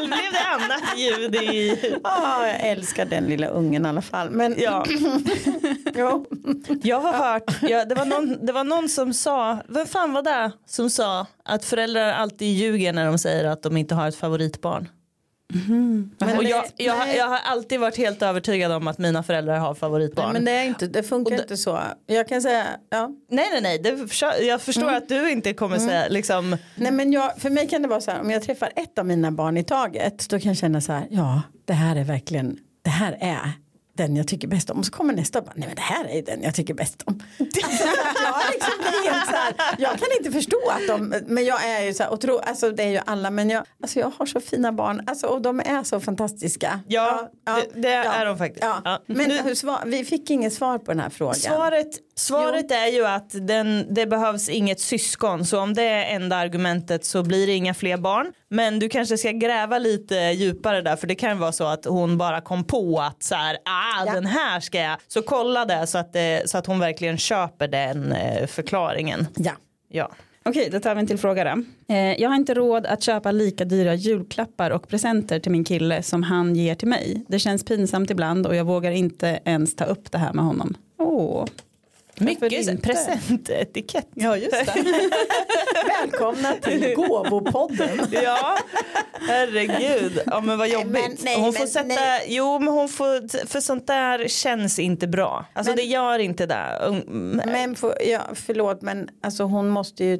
Då 0.00 0.06
blev 0.06 0.32
det 0.32 0.44
annat 0.46 0.98
ljud 0.98 1.34
i. 1.34 1.78
Ah, 2.04 2.46
jag 2.46 2.60
älskar 2.60 3.04
den 3.04 3.24
lilla 3.24 3.46
ungen 3.46 3.86
i 3.86 3.88
alla 3.88 4.02
fall. 4.02 4.30
Men 4.30 4.54
Ja. 4.58 4.86
jo. 5.94 6.26
Jag 6.82 7.00
har 7.00 7.12
hört, 7.12 7.58
ja, 7.62 7.84
det, 7.84 7.94
var 7.94 8.04
någon, 8.04 8.46
det 8.46 8.52
var 8.52 8.64
någon 8.64 8.88
som 8.88 9.14
sa, 9.14 9.58
vem 9.68 9.86
fan 9.86 10.12
var 10.12 10.22
det 10.22 10.52
som 10.66 10.90
sa 10.90 11.26
att 11.44 11.64
föräldrar 11.64 12.12
alltid 12.12 12.48
ljuger 12.52 12.92
när 12.92 13.06
de 13.06 13.18
säger 13.18 13.44
att 13.44 13.62
de 13.62 13.76
inte 13.76 13.94
har 13.94 14.08
ett 14.08 14.16
favoritbarn. 14.16 14.88
Men 15.48 16.36
och 16.36 16.44
jag, 16.44 16.64
jag, 16.76 17.16
jag 17.16 17.28
har 17.28 17.38
alltid 17.44 17.80
varit 17.80 17.96
helt 17.96 18.22
övertygad 18.22 18.72
om 18.72 18.88
att 18.88 18.98
mina 18.98 19.22
föräldrar 19.22 19.58
har 19.58 19.74
favoritbarn. 19.74 20.26
Nej, 20.26 20.32
men 20.32 20.44
det, 20.44 20.50
är 20.50 20.64
inte, 20.64 20.86
det 20.86 21.02
funkar 21.02 21.36
det- 21.36 21.42
inte 21.42 21.56
så. 21.56 21.80
Jag 22.06 22.28
kan 22.28 22.42
säga, 22.42 22.66
ja. 22.90 23.10
nej 23.30 23.48
nej 23.52 23.60
nej, 23.62 23.78
det, 23.78 24.22
jag 24.46 24.62
förstår 24.62 24.92
att 24.92 25.08
du 25.08 25.30
inte 25.30 25.52
kommer 25.52 25.78
säga 25.78 26.08
liksom, 26.08 26.56
Nej, 26.74 26.92
men 26.92 27.12
jag, 27.12 27.38
för 27.38 27.50
mig 27.50 27.68
kan 27.68 27.82
det 27.82 27.88
vara 27.88 28.00
så 28.00 28.10
här, 28.10 28.20
om 28.20 28.30
jag 28.30 28.42
träffar 28.42 28.72
ett 28.76 28.98
av 28.98 29.06
mina 29.06 29.30
barn 29.30 29.56
i 29.56 29.64
taget, 29.64 30.28
då 30.28 30.38
kan 30.38 30.48
jag 30.48 30.56
känna 30.56 30.80
så 30.80 30.92
här, 30.92 31.06
ja, 31.10 31.42
det 31.64 31.72
här 31.72 31.96
är 31.96 32.04
verkligen, 32.04 32.58
det 32.82 32.90
här 32.90 33.16
är 33.20 33.52
den 33.96 34.16
jag 34.16 34.28
tycker 34.28 34.48
bäst 34.48 34.70
om. 34.70 34.78
Och 34.78 34.86
så 34.86 34.92
kommer 34.92 35.14
nästa 35.14 35.38
och 35.38 35.44
bara, 35.44 35.52
nej 35.56 35.66
men 35.68 35.76
det 35.76 35.82
här 35.82 36.04
är 36.04 36.22
den 36.22 36.42
jag 36.42 36.54
tycker 36.54 36.74
bäst 36.74 37.02
om. 37.06 37.22
Alltså, 37.64 37.84
jag, 38.24 38.52
liksom 38.52 38.72
helt 39.12 39.26
så 39.26 39.32
här, 39.36 39.54
jag 39.78 39.90
kan 39.90 40.08
inte 40.18 40.30
förstå 40.32 40.56
att 40.70 40.86
de, 40.88 41.14
men 41.26 41.44
jag 41.44 41.64
är 41.64 41.80
ju 41.84 41.94
så 41.94 42.02
här, 42.02 42.10
och 42.12 42.20
tro, 42.20 42.38
alltså 42.38 42.70
det 42.70 42.82
är 42.82 42.88
ju 42.88 43.00
alla, 43.06 43.30
men 43.30 43.50
jag, 43.50 43.64
alltså 43.82 43.98
jag 44.00 44.12
har 44.18 44.26
så 44.26 44.40
fina 44.40 44.72
barn, 44.72 45.02
alltså, 45.06 45.26
och 45.26 45.42
de 45.42 45.60
är 45.60 45.82
så 45.84 46.00
fantastiska. 46.00 46.80
Ja, 46.88 47.28
det- 47.44 47.80
det 47.82 47.88
är 47.92 48.26
de 48.26 48.38
faktiskt. 48.38 48.64
Ja. 48.64 48.80
Ja. 48.84 49.02
Men 49.06 49.28
Nu- 49.28 49.54
svar, 49.54 49.82
vi 49.86 50.04
fick 50.04 50.30
inget 50.30 50.52
svar 50.52 50.78
på 50.78 50.84
den 50.90 51.00
här 51.00 51.10
frågan. 51.10 51.34
Svaret, 51.34 51.88
svaret 52.16 52.70
är 52.70 52.86
ju 52.86 53.06
att 53.06 53.30
den, 53.48 53.94
det 53.94 54.06
behövs 54.06 54.48
inget 54.48 54.80
syskon 54.80 55.44
så 55.46 55.60
om 55.60 55.74
det 55.74 55.82
är 55.82 56.14
enda 56.16 56.36
argumentet 56.36 57.04
så 57.04 57.22
blir 57.22 57.46
det 57.46 57.52
inga 57.52 57.74
fler 57.74 57.96
barn. 57.96 58.32
Men 58.56 58.78
du 58.78 58.88
kanske 58.88 59.18
ska 59.18 59.30
gräva 59.30 59.78
lite 59.78 60.14
djupare 60.14 60.82
där 60.82 60.96
för 60.96 61.06
det 61.06 61.14
kan 61.14 61.38
vara 61.38 61.52
så 61.52 61.64
att 61.64 61.84
hon 61.84 62.18
bara 62.18 62.40
kom 62.40 62.64
på 62.64 63.00
att 63.00 63.22
så 63.22 63.34
här, 63.34 63.56
ah, 63.64 64.04
Ja. 64.06 64.12
den 64.14 64.26
här 64.26 64.60
ska 64.60 64.78
jag. 64.78 64.96
Så 65.08 65.22
kolla 65.22 65.64
det 65.64 65.86
så 65.86 65.98
att, 65.98 66.12
det, 66.12 66.50
så 66.50 66.58
att 66.58 66.66
hon 66.66 66.78
verkligen 66.78 67.18
köper 67.18 67.68
den 67.68 68.12
eh, 68.12 68.46
förklaringen. 68.46 69.26
Ja. 69.36 69.52
Ja. 69.88 70.10
Okej, 70.44 70.68
då 70.72 70.80
tar 70.80 70.94
vi 70.94 71.00
en 71.00 71.06
till 71.06 71.18
fråga 71.18 71.44
då. 71.44 71.62
Eh, 71.94 72.20
jag 72.20 72.28
har 72.28 72.36
inte 72.36 72.54
råd 72.54 72.86
att 72.86 73.02
köpa 73.02 73.30
lika 73.32 73.64
dyra 73.64 73.94
julklappar 73.94 74.70
och 74.70 74.88
presenter 74.88 75.38
till 75.38 75.52
min 75.52 75.64
kille 75.64 76.02
som 76.02 76.22
han 76.22 76.56
ger 76.56 76.74
till 76.74 76.88
mig. 76.88 77.24
Det 77.28 77.38
känns 77.38 77.64
pinsamt 77.64 78.10
ibland 78.10 78.46
och 78.46 78.56
jag 78.56 78.64
vågar 78.64 78.90
inte 78.90 79.40
ens 79.44 79.76
ta 79.76 79.84
upp 79.84 80.12
det 80.12 80.18
här 80.18 80.32
med 80.32 80.44
honom. 80.44 80.74
Åh. 80.98 81.44
Mycket 82.20 82.82
presentetikett. 82.82 84.08
Ja 84.14 84.36
just 84.36 84.50
det. 84.50 84.84
Välkomna 86.02 86.52
till 86.52 86.94
Gåvopodden. 86.94 87.88
Ja, 88.10 88.58
herregud. 89.28 90.20
Ja 90.26 90.40
men 90.40 90.58
vad 90.58 90.68
jobbigt. 90.68 90.90
men 90.92 91.16
nej, 91.24 91.40
hon 91.40 91.52
får 91.52 91.60
men 91.60 91.68
sätta, 91.68 91.86
nej. 91.86 92.24
jo 92.28 92.58
men 92.58 92.68
hon 92.74 92.88
får, 92.88 93.46
för 93.46 93.60
sånt 93.60 93.86
där 93.86 94.28
känns 94.28 94.78
inte 94.78 95.06
bra. 95.06 95.44
Alltså 95.52 95.70
Men- 95.70 95.76
det 95.76 95.82
gör 95.82 96.18
inte 96.18 96.46
det. 96.46 96.78
Mm, 96.86 97.40
Men 97.46 97.74
för, 97.74 97.94
ja, 98.08 98.20
förlåt 98.34 98.82
men 98.82 99.08
alltså 99.22 99.44
hon 99.44 99.68
måste 99.68 100.04
ju 100.04 100.18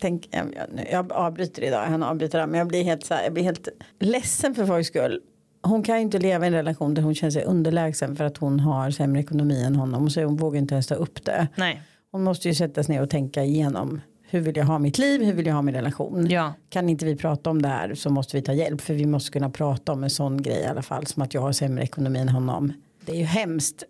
tänka, 0.00 0.28
jag, 0.30 0.86
jag 0.90 1.12
avbryter 1.12 1.62
idag, 1.64 1.84
han 1.86 2.02
avbryter 2.02 2.46
men 2.46 2.58
jag 2.58 2.66
blir 2.68 2.84
helt 2.84 3.06
så 3.06 3.14
här, 3.14 3.22
jag 3.24 3.32
blir 3.32 3.44
helt 3.44 3.68
ledsen 4.00 4.54
för 4.54 4.66
folks 4.66 4.88
skull. 4.88 5.20
Hon 5.62 5.82
kan 5.82 5.96
ju 5.96 6.02
inte 6.02 6.18
leva 6.18 6.44
i 6.44 6.48
en 6.48 6.54
relation 6.54 6.94
där 6.94 7.02
hon 7.02 7.14
känner 7.14 7.30
sig 7.30 7.44
underlägsen 7.44 8.16
för 8.16 8.24
att 8.24 8.36
hon 8.36 8.60
har 8.60 8.90
sämre 8.90 9.20
ekonomi 9.20 9.62
än 9.64 9.76
honom 9.76 10.04
och 10.04 10.12
så 10.12 10.24
hon 10.24 10.36
vågar 10.36 10.58
inte 10.58 10.74
ens 10.74 10.86
ta 10.86 10.94
upp 10.94 11.24
det. 11.24 11.48
Nej. 11.56 11.82
Hon 12.10 12.24
måste 12.24 12.48
ju 12.48 12.54
sätta 12.54 12.82
sig 12.82 12.94
ner 12.94 13.02
och 13.02 13.10
tänka 13.10 13.44
igenom 13.44 14.00
hur 14.30 14.40
vill 14.40 14.56
jag 14.56 14.64
ha 14.64 14.78
mitt 14.78 14.98
liv, 14.98 15.22
hur 15.22 15.32
vill 15.32 15.46
jag 15.46 15.54
ha 15.54 15.62
min 15.62 15.74
relation. 15.74 16.26
Ja. 16.30 16.54
Kan 16.70 16.88
inte 16.88 17.04
vi 17.04 17.16
prata 17.16 17.50
om 17.50 17.62
det 17.62 17.68
här 17.68 17.94
så 17.94 18.10
måste 18.10 18.36
vi 18.36 18.42
ta 18.42 18.52
hjälp 18.52 18.80
för 18.80 18.94
vi 18.94 19.06
måste 19.06 19.30
kunna 19.30 19.50
prata 19.50 19.92
om 19.92 20.04
en 20.04 20.10
sån 20.10 20.42
grej 20.42 20.60
i 20.60 20.66
alla 20.66 20.82
fall 20.82 21.06
som 21.06 21.22
att 21.22 21.34
jag 21.34 21.40
har 21.40 21.52
sämre 21.52 21.84
ekonomi 21.84 22.18
än 22.18 22.28
honom. 22.28 22.72
Det 23.06 23.12
är 23.12 23.16
ju 23.16 23.24
hemskt. 23.24 23.84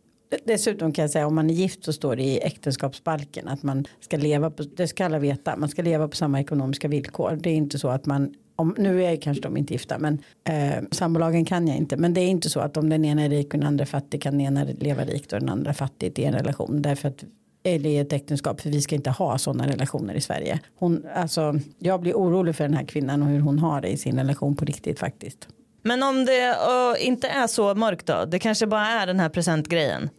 Dessutom 0.45 0.93
kan 0.93 1.03
jag 1.03 1.11
säga 1.11 1.27
om 1.27 1.35
man 1.35 1.51
är 1.51 1.55
gift 1.55 1.85
så 1.85 1.93
står 1.93 2.17
det 2.17 2.23
i 2.23 2.41
äktenskapsbalken 2.41 3.49
att 3.49 3.63
man 3.63 3.85
ska 4.01 4.17
leva 4.17 4.51
på, 4.51 4.63
det 4.63 4.89
ska 4.89 5.05
alla 5.05 5.19
veta, 5.19 5.57
man 5.57 5.69
ska 5.69 5.83
leva 5.83 6.09
på 6.09 6.17
samma 6.17 6.41
ekonomiska 6.41 6.89
villkor. 6.89 7.39
Det 7.43 7.51
är 7.51 7.55
inte 7.55 7.79
så 7.79 7.89
att 7.89 8.07
man, 8.07 8.35
om, 8.59 8.75
nu 8.79 9.05
är 9.05 9.17
kanske 9.17 9.43
de 9.43 9.57
inte 9.57 9.73
gifta 9.73 9.99
men 9.99 10.19
eh, 10.45 10.85
sambolagen 10.91 11.45
kan 11.45 11.69
jag 11.69 11.77
inte. 11.77 11.97
Men 11.97 12.15
det 12.15 12.21
är 12.21 12.29
inte 12.29 12.51
så 12.51 12.61
att 12.61 12.77
om 12.77 12.89
den 12.89 13.05
ena 13.05 13.23
är 13.23 13.29
rik 13.29 13.55
och 13.55 13.61
den 13.61 13.69
andra 13.69 13.83
är 13.83 13.87
fattig 13.87 14.23
kan 14.23 14.33
den 14.33 14.41
ena 14.41 14.65
leva 14.65 15.05
rikt 15.05 15.33
och 15.33 15.41
den 15.41 15.49
andra 15.49 15.75
fattigt 15.75 16.19
i 16.19 16.25
en 16.25 16.35
relation. 16.35 16.83
Därför 16.83 17.09
att 17.09 17.25
är 17.63 17.87
i 17.87 17.99
ett 17.99 18.13
äktenskap 18.13 18.61
för 18.61 18.71
vi 18.71 18.81
ska 18.81 18.95
inte 18.95 19.11
ha 19.11 19.39
sådana 19.39 19.69
relationer 19.69 20.15
i 20.15 20.21
Sverige. 20.21 20.61
Hon, 20.75 21.07
alltså, 21.15 21.55
jag 21.79 22.01
blir 22.01 22.15
orolig 22.15 22.57
för 22.57 22.65
den 22.65 22.75
här 22.75 22.85
kvinnan 22.85 23.23
och 23.23 23.29
hur 23.29 23.41
hon 23.41 23.59
har 23.59 23.81
det 23.81 23.89
i 23.89 23.97
sin 23.97 24.19
relation 24.19 24.57
på 24.57 24.65
riktigt 24.65 24.99
faktiskt. 24.99 25.49
Men 25.83 26.03
om 26.03 26.25
det 26.25 26.49
uh, 26.49 27.07
inte 27.07 27.29
är 27.29 27.47
så 27.47 27.75
mörkt 27.75 28.07
då? 28.07 28.25
Det 28.25 28.39
kanske 28.39 28.67
bara 28.67 28.87
är 28.87 29.07
den 29.07 29.21
här 29.21 29.29
presentgrejen. 29.29 30.11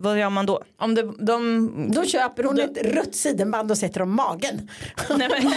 Vad 0.00 0.18
gör 0.18 0.30
man 0.30 0.46
då? 0.46 0.62
Om 0.78 0.94
det, 0.94 1.02
de... 1.18 1.70
Då 1.94 2.04
köper 2.04 2.44
hon 2.44 2.60
ett 2.60 2.78
rött 2.94 3.14
sidenband 3.14 3.70
och 3.70 3.78
sätter 3.78 4.02
om 4.02 4.14
magen. 4.16 4.70
Nej, 5.16 5.28
men... 5.30 5.42
Nej, 5.42 5.50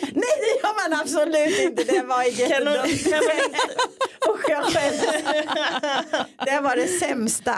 nej 0.00 0.34
det 0.40 0.62
gör 0.62 0.90
man 0.90 1.00
absolut 1.00 1.58
inte. 1.60 1.84
Det 1.84 2.02
var 2.02 2.22
Kan 2.22 2.32
jättedumt. 2.32 3.04
kan. 4.48 4.64
Det 6.46 6.60
var 6.60 6.76
det 6.76 6.86
sämsta. 6.88 7.52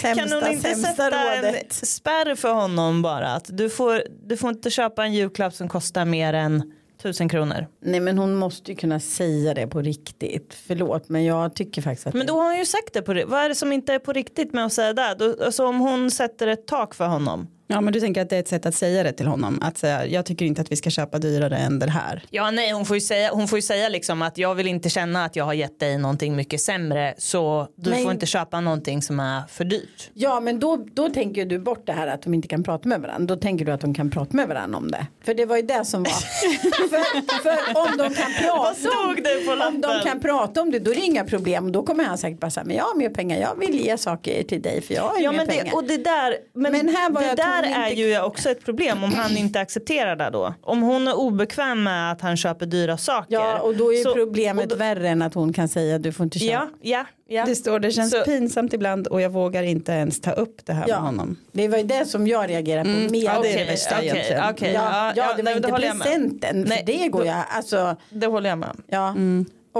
kan 0.00 0.16
Sämsta, 0.16 0.36
hon 0.40 0.52
inte 0.52 0.68
sämsta 0.68 0.88
sätta 0.90 1.32
en 1.34 1.44
rådet. 1.44 1.72
spärr 1.72 2.34
för 2.34 2.52
honom 2.52 3.02
bara? 3.02 3.28
Att 3.34 3.44
du, 3.48 3.70
får, 3.70 4.02
du 4.26 4.36
får 4.36 4.50
inte 4.50 4.70
köpa 4.70 5.04
en 5.04 5.12
julklapp 5.14 5.54
som 5.54 5.68
kostar 5.68 6.04
mer 6.04 6.32
än 6.32 6.72
tusen 7.04 7.28
kronor. 7.28 7.66
Nej 7.80 8.00
men 8.00 8.18
hon 8.18 8.34
måste 8.34 8.70
ju 8.70 8.76
kunna 8.76 9.00
säga 9.00 9.54
det 9.54 9.66
på 9.66 9.82
riktigt. 9.82 10.54
Förlåt 10.66 11.08
men 11.08 11.24
jag 11.24 11.54
tycker 11.54 11.82
faktiskt 11.82 12.06
att 12.06 12.14
Men 12.14 12.26
då 12.26 12.34
har 12.34 12.44
hon 12.44 12.58
ju 12.58 12.64
sagt 12.64 12.92
det 12.92 13.02
på 13.02 13.14
det. 13.14 13.24
Vad 13.24 13.40
är 13.40 13.48
det 13.48 13.54
som 13.54 13.72
inte 13.72 13.94
är 13.94 13.98
på 13.98 14.12
riktigt 14.12 14.52
med 14.52 14.64
att 14.64 14.72
säga 14.72 14.92
det? 14.92 15.36
Alltså 15.44 15.66
om 15.66 15.80
hon 15.80 16.10
sätter 16.10 16.46
ett 16.46 16.66
tak 16.66 16.94
för 16.94 17.06
honom. 17.06 17.48
Ja 17.66 17.80
men 17.80 17.92
du 17.92 18.00
tänker 18.00 18.22
att 18.22 18.30
det 18.30 18.36
är 18.36 18.40
ett 18.40 18.48
sätt 18.48 18.66
att 18.66 18.74
säga 18.74 19.02
det 19.02 19.12
till 19.12 19.26
honom. 19.26 19.58
Att 19.62 19.78
säga 19.78 20.06
jag 20.06 20.26
tycker 20.26 20.44
inte 20.44 20.60
att 20.60 20.72
vi 20.72 20.76
ska 20.76 20.90
köpa 20.90 21.18
dyrare 21.18 21.56
än 21.56 21.78
det 21.78 21.90
här. 21.90 22.22
Ja 22.30 22.50
nej 22.50 22.72
hon 22.72 22.84
får 22.86 22.96
ju 22.96 23.00
säga, 23.00 23.30
hon 23.32 23.48
får 23.48 23.58
ju 23.58 23.62
säga 23.62 23.88
liksom 23.88 24.22
att 24.22 24.38
jag 24.38 24.54
vill 24.54 24.66
inte 24.66 24.88
känna 24.90 25.24
att 25.24 25.36
jag 25.36 25.44
har 25.44 25.52
gett 25.54 25.80
dig 25.80 25.98
någonting 25.98 26.36
mycket 26.36 26.60
sämre 26.60 27.14
så 27.18 27.68
du 27.76 27.90
Men- 27.90 28.02
får 28.02 28.12
inte 28.12 28.26
köpa 28.26 28.60
någonting 28.60 29.02
som 29.02 29.20
är 29.20 29.42
för 29.48 29.64
dyrt. 29.64 30.10
Ja 30.14 30.40
men 30.40 30.60
då, 30.60 30.76
då 30.92 31.08
tänker 31.08 31.44
du 31.46 31.58
bort 31.58 31.86
det 31.86 31.92
här 31.92 32.06
att 32.06 32.22
de 32.22 32.34
inte 32.34 32.48
kan 32.48 32.62
prata 32.62 32.88
med 32.88 33.00
varandra. 33.00 33.34
Då 33.34 33.40
tänker 33.40 33.64
du 33.64 33.72
att 33.72 33.80
de 33.80 33.94
kan 33.94 34.10
prata 34.10 34.36
med 34.36 34.48
varandra 34.48 34.78
om 34.78 34.90
det. 34.90 35.06
För 35.24 35.34
det 35.34 35.46
var 35.46 35.56
ju 35.56 35.62
det 35.62 35.84
som 35.84 36.02
var. 36.02 36.12
för, 36.88 37.42
för 37.42 37.80
om 37.80 37.96
de 37.98 38.14
kan 38.14 38.32
prata 38.42 38.90
om, 39.04 39.62
om 39.74 39.80
de 39.80 40.00
kan 40.10 40.20
prata 40.20 40.60
om 40.62 40.70
det 40.70 40.78
då 40.78 40.90
är 40.90 40.94
det 40.94 41.00
inga 41.00 41.24
problem. 41.24 41.72
Då 41.72 41.82
kommer 41.82 42.04
han 42.04 42.18
säkert 42.18 42.40
bara 42.40 42.50
säga 42.50 42.64
men 42.64 42.76
jag 42.76 42.84
har 42.84 42.94
mer 42.96 43.08
pengar. 43.10 43.40
Jag 43.40 43.58
vill 43.58 43.74
ge 43.80 43.98
saker 43.98 44.42
till 44.42 44.62
dig 44.62 44.82
för 44.82 44.94
jag 44.94 45.02
har 45.02 45.16
ju 45.18 45.24
Ja 45.24 45.30
mer 45.30 45.38
men 45.38 45.46
pengar. 45.46 45.64
det, 45.64 45.72
och 45.72 45.84
det 45.84 45.96
där, 45.96 46.36
men 46.54 46.72
Men 46.72 46.88
här 46.88 47.10
var 47.10 47.20
det 47.20 47.26
jag- 47.26 47.36
där 47.62 47.68
hon 47.74 47.82
är 47.82 47.88
inte- 47.90 48.00
ju 48.02 48.20
också 48.20 48.50
ett 48.50 48.64
problem 48.64 49.04
om 49.04 49.12
han 49.14 49.36
inte 49.36 49.60
accepterar 49.60 50.16
det 50.16 50.30
då. 50.32 50.54
Om 50.62 50.82
hon 50.82 51.08
är 51.08 51.14
obekväm 51.16 51.82
med 51.82 52.12
att 52.12 52.20
han 52.20 52.36
köper 52.36 52.66
dyra 52.66 52.96
saker. 52.96 53.34
ja 53.34 53.58
och 53.58 53.76
då 53.76 53.92
är 53.94 54.02
så- 54.02 54.14
problemet 54.14 54.70
då- 54.70 54.76
värre 54.76 55.08
än 55.08 55.22
att 55.22 55.34
hon 55.34 55.52
kan 55.52 55.68
säga 55.68 55.98
du 55.98 56.12
får 56.12 56.24
inte 56.24 56.38
köpa. 56.38 56.52
Ja, 56.52 56.68
ja, 56.80 57.04
ja. 57.28 57.44
Det 57.46 57.54
står 57.54 57.78
det 57.80 57.90
känns 57.90 58.10
Så- 58.10 58.24
pinsamt 58.24 58.72
ibland 58.72 59.06
och 59.06 59.20
jag 59.20 59.30
vågar 59.30 59.62
inte 59.62 59.92
ens 59.92 60.20
ta 60.20 60.30
upp 60.32 60.66
det 60.66 60.72
här 60.72 60.84
Ja. 60.88 60.94
med 60.94 61.04
honom. 61.04 61.36
Det 61.52 61.68
var 61.68 61.78
ju 61.78 61.84
det 61.84 62.06
som 62.06 62.26
jag 62.26 62.50
reagerade 62.50 62.84
på. 62.84 63.12
Mer 63.12 63.24
ja, 63.24 63.40
det 63.42 63.52
är 63.54 63.58
det 63.58 63.64
värsta 63.64 63.94
okej, 63.98 64.08
egentligen. 64.08 64.42
okej. 64.50 64.72
Ja, 64.72 65.12
ja, 65.16 65.24
det 65.36 65.42
var 65.42 65.42
nej, 65.42 65.56
inte 65.56 65.68
presenten. 65.68 66.64
Nej, 66.68 66.78
för 66.78 66.86
det 66.86 67.08
går 67.08 67.20
då- 67.20 67.26
jag. 67.26 67.44
Alltså, 67.50 67.96
Det 68.10 68.26
håller 68.26 68.48
jag 68.48 68.58
med 68.58 68.68
om. 68.70 68.82
Ja, 68.86 69.14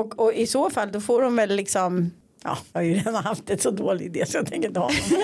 och, 0.00 0.20
och 0.20 0.32
i 0.32 0.46
så 0.46 0.70
fall 0.70 0.92
då 0.92 1.00
får 1.00 1.22
de 1.22 1.36
väl 1.36 1.56
liksom 1.56 2.10
Ja, 2.44 2.58
jag 2.72 2.80
har 2.80 2.84
ju 2.84 2.94
redan 2.94 3.14
haft 3.14 3.50
ett 3.50 3.62
så 3.62 3.70
dålig 3.70 4.06
idé 4.06 4.26
så 4.26 4.36
jag 4.36 4.46
tänker 4.46 4.68
inte 4.68 4.80
ha 4.80 4.86
någon. 4.88 5.20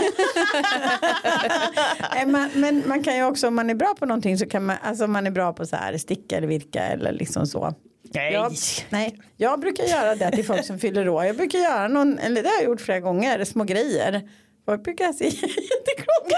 Nej, 2.15 2.27
men, 2.27 2.51
men 2.55 2.89
man 2.89 3.03
kan 3.03 3.17
ju 3.17 3.25
också 3.25 3.49
om 3.49 3.55
man 3.55 3.71
är 3.71 3.75
bra 3.75 3.95
på 3.99 4.07
någonting 4.07 4.39
så 4.39 4.47
kan 4.47 4.67
man, 4.67 4.77
alltså 4.83 5.05
om 5.05 5.13
man 5.13 5.27
är 5.27 5.31
bra 5.31 5.53
på 5.53 5.67
så 5.67 5.77
här 5.77 5.97
sticka 5.97 6.37
eller 6.37 6.47
virka 6.47 6.83
eller 6.83 7.13
liksom 7.13 7.47
så. 7.47 7.75
Nej. 8.15 8.33
Jag, 8.33 8.53
nej, 8.91 9.21
jag 9.37 9.61
brukar 9.61 9.85
göra 9.85 10.15
det 10.15 10.31
till 10.31 10.45
folk 10.45 10.65
som 10.65 10.79
fyller 10.79 11.09
år. 11.09 11.25
Jag 11.25 11.37
brukar 11.37 11.59
göra 11.59 11.89
någon, 11.89 12.19
eller 12.19 12.43
det 12.43 12.49
har 12.49 12.57
jag 12.57 12.65
gjort 12.65 12.81
flera 12.81 13.01
gånger, 13.01 13.45
små 13.45 13.65
grejer. 13.65 14.29
Folk 14.65 14.85
brukar 14.85 15.13
se 15.13 15.25
jätteklocka. 15.29 16.37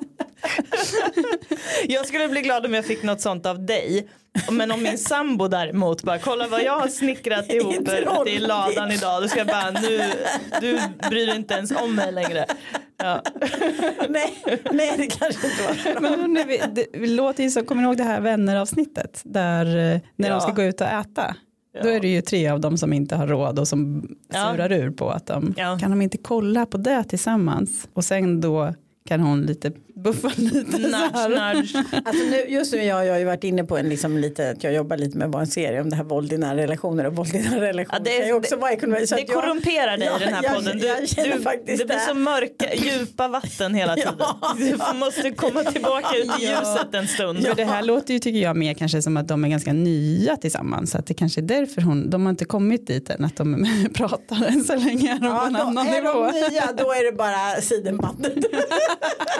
Jag 1.88 2.06
skulle 2.06 2.28
bli 2.28 2.40
glad 2.42 2.66
om 2.66 2.74
jag 2.74 2.84
fick 2.84 3.02
något 3.02 3.20
sånt 3.20 3.46
av 3.46 3.66
dig. 3.66 4.08
Men 4.50 4.70
om 4.70 4.82
min 4.82 4.98
sambo 4.98 5.48
däremot 5.48 6.02
bara 6.02 6.18
kolla 6.18 6.48
vad 6.48 6.62
jag 6.62 6.78
har 6.80 6.88
snickrat 6.88 7.52
ihop 7.52 7.88
i 8.28 8.38
ladan 8.38 8.90
idag. 8.92 9.22
Då 9.22 9.28
ska 9.28 9.38
jag 9.38 9.46
bara 9.46 9.70
nu, 9.70 10.00
du 10.60 10.78
bryr 11.10 11.26
dig 11.26 11.36
inte 11.36 11.54
ens 11.54 11.70
om 11.70 11.94
mig 11.94 12.12
längre. 12.12 12.46
Ja. 12.98 13.22
nej, 14.08 14.34
nej, 14.72 14.94
det 14.96 15.06
kanske 15.06 15.46
inte 15.46 15.62
var. 15.92 16.00
Men 16.00 16.20
hörni, 16.20 16.44
vi, 16.46 16.62
det, 16.72 16.86
vi 16.92 17.06
låter 17.06 17.42
ju 17.44 17.50
som, 17.50 17.64
kommer 17.64 17.82
ni 17.82 17.88
ihåg 17.88 17.96
det 17.96 18.04
här 18.04 18.20
vänner 18.20 18.56
avsnittet? 18.56 19.20
Där 19.24 19.66
eh, 19.66 20.00
när 20.16 20.28
Ja. 20.28 20.34
de 20.34 20.40
ska 20.40 20.52
gå 20.52 20.62
ut 20.62 20.80
och 20.80 20.86
äta. 20.86 21.36
Då 21.82 21.88
är 21.88 22.00
det 22.00 22.08
ju 22.08 22.20
tre 22.22 22.48
av 22.48 22.60
dem 22.60 22.78
som 22.78 22.92
inte 22.92 23.16
har 23.16 23.26
råd 23.26 23.58
och 23.58 23.68
som 23.68 24.08
Ja. 24.32 24.52
surar 24.52 24.72
ur 24.72 24.90
på 24.90 25.10
att 25.10 25.26
de 25.26 25.54
Ja. 25.56 25.78
kan 25.80 25.90
de 25.90 26.02
inte 26.02 26.18
kolla 26.18 26.66
på 26.66 26.76
det 26.78 27.04
tillsammans. 27.04 27.88
Och 27.92 28.04
sen 28.04 28.40
då 28.40 28.74
kan 29.08 29.20
hon 29.20 29.42
lite 29.42 29.72
buffa 29.96 30.28
lite 30.36 30.72
så 30.72 30.78
Nudge, 30.78 30.92
här. 31.14 31.54
nudge. 31.54 31.76
Alltså 32.04 32.24
nu, 32.30 32.44
just 32.48 32.72
nu 32.72 32.92
har 32.92 33.02
jag 33.02 33.18
ju 33.18 33.24
varit 33.24 33.44
inne 33.44 33.64
på 33.64 33.76
en 33.78 33.88
liksom 33.88 34.16
lite, 34.18 34.50
att 34.50 34.64
jag 34.64 34.72
jobbar 34.72 34.96
lite 34.96 35.18
med 35.18 35.34
en 35.34 35.46
serie 35.46 35.80
om 35.80 35.90
det 35.90 35.96
här 35.96 36.04
våld 36.04 36.32
i 36.32 36.38
nära 36.38 36.56
relationer 36.56 37.06
och 37.06 37.16
våld 37.16 37.34
i 37.34 37.38
nära 37.38 37.60
relationer. 37.68 38.00
Ja, 38.04 38.18
det- 38.20 38.26
ju 38.26 38.32
också 38.32 38.56
vara 38.56 38.72
ekonomi. 38.72 39.06
så 39.06 39.14
Det 39.16 39.22
att 39.22 39.28
jag- 39.28 39.42
korrumperar 39.42 39.96
dig 39.98 40.06
Ja, 40.06 40.16
i 40.16 40.24
den 40.24 40.34
här 40.34 40.42
jag- 40.44 40.54
podden. 40.54 40.78
Du, 40.78 40.86
jag 40.86 40.98
du, 41.36 41.42
faktiskt 41.42 41.78
det 41.78 41.84
blir 41.86 41.96
det. 41.96 42.00
så 42.08 42.14
mörka, 42.14 42.74
djupa 42.74 43.28
vatten 43.28 43.74
hela 43.74 43.94
tiden. 43.96 44.14
Ja. 44.18 44.54
Du 44.58 44.76
måste 44.98 45.30
komma 45.30 45.62
tillbaka 45.64 46.16
ut 46.16 46.24
i 46.40 46.42
ljuset 46.42 46.94
en 46.94 47.08
stund. 47.08 47.46
För 47.46 47.54
det 47.54 47.64
här 47.64 47.82
låter 47.82 48.14
ju 48.14 48.20
tycker 48.20 48.38
jag 48.38 48.56
mer 48.56 48.74
kanske 48.74 49.02
som 49.02 49.16
att 49.16 49.28
de 49.28 49.44
är 49.44 49.48
ganska 49.48 49.72
nya 49.72 50.36
tillsammans. 50.36 50.90
Så 50.90 50.98
att 50.98 51.06
det 51.06 51.14
kanske 51.14 51.40
är 51.40 51.42
därför 51.42 51.82
hon, 51.82 52.10
de 52.10 52.22
har 52.26 52.30
inte 52.30 52.44
kommit 52.44 52.86
dit 52.86 53.10
än 53.10 53.24
att 53.24 53.36
de 53.36 53.66
pratar 53.94 54.46
än 54.46 54.64
så 54.64 54.76
länge. 54.76 55.10
Är 55.10 55.14
de 55.14 55.20
på 55.20 55.26
Ja, 55.26 55.46
en 55.46 55.52
då, 55.52 55.60
annan 55.60 55.86
är 55.88 56.02
nivå. 56.02 56.24
de 56.32 56.32
nya 56.50 56.72
då 56.76 56.92
är 56.92 57.04
det 57.10 57.16
bara 57.16 57.60
sidenbandet. 57.60 58.34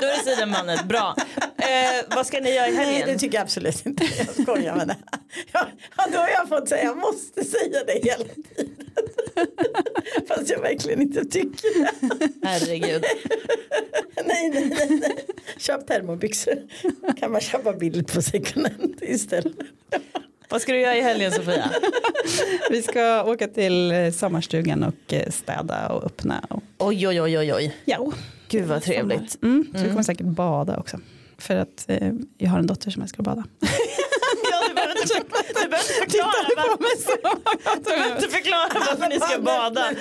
Då 0.01 0.07
är 0.07 0.27
det 0.27 0.46
sidenmannen, 0.47 0.89
bra. 0.89 1.17
Eh, 1.57 2.17
vad 2.17 2.27
ska 2.27 2.41
ni 2.41 2.55
göra 2.55 2.69
i 2.69 2.73
Nej 2.73 2.85
helgen? 2.87 3.09
det 3.09 3.19
tycker 3.19 3.35
jag 3.37 3.43
absolut 3.43 3.87
inte. 3.87 4.05
Jag 4.19 4.43
skojar 4.43 4.77
med 4.77 4.89
det. 4.89 4.97
Ja, 5.53 5.67
då 6.13 6.19
har 6.19 6.29
jag 6.29 6.49
fått 6.49 6.69
säga, 6.69 6.85
jag 6.85 6.97
måste 6.97 7.45
säga 7.45 7.85
det 7.87 7.93
hela 7.93 8.25
tiden. 8.25 8.77
Fast 10.29 10.51
jag 10.51 10.59
verkligen 10.61 11.03
inte 11.03 11.25
tycker 11.25 11.81
det. 11.85 12.29
Herregud. 12.49 13.05
Nej, 14.27 14.51
nej, 14.51 14.65
nej, 14.79 14.89
nej. 15.01 15.25
Köp 15.59 15.87
termobyxor. 15.87 16.55
Kan 17.21 17.33
man 17.33 17.41
köpa 17.41 17.73
billigt 17.73 18.13
på 18.15 18.23
second 18.23 18.67
hand 18.67 18.97
istället. 19.03 19.55
Vad 20.49 20.63
ska 20.63 20.73
du 20.73 20.81
göra 20.81 20.97
i 20.97 21.01
helgen 21.01 21.33
Sofia? 21.33 21.71
Vi 22.71 22.83
ska 22.83 23.25
åka 23.25 23.49
till 23.49 23.93
sommarstugan 24.15 24.83
och 24.83 25.15
städa 25.35 25.89
och 25.89 26.05
öppna. 26.05 26.47
Och, 26.51 26.63
Oj 26.79 27.09
oj 27.09 27.21
oj 27.21 27.39
oj 27.39 27.55
oj. 27.55 27.77
ja. 27.85 28.13
Gud 28.49 28.65
vad 28.65 28.83
trevligt. 28.83 29.43
Mm, 29.43 29.67
så 29.75 29.83
vi 29.83 29.89
kommer 29.89 30.03
säkert 30.03 30.27
bada 30.27 30.77
också. 30.77 31.01
För 31.39 31.57
att 31.57 31.85
eh, 31.89 32.13
jag 32.39 32.51
har 32.51 32.59
en 32.59 32.67
dotter 32.67 32.91
som 32.91 33.03
älskar 33.03 33.21
att 33.21 33.25
bada. 33.25 33.45
Ja, 34.51 34.69
du 34.69 34.75
behöver 34.75 35.03
inte, 35.03 35.15
förklara, 35.15 36.33
varför, 36.57 37.17
du 37.77 37.83
behöver 37.85 38.17
inte 38.17 38.29
förklara 38.29 38.69
varför 38.73 39.09
ni 39.09 39.21
ska 39.21 39.39
bada. 39.39 39.93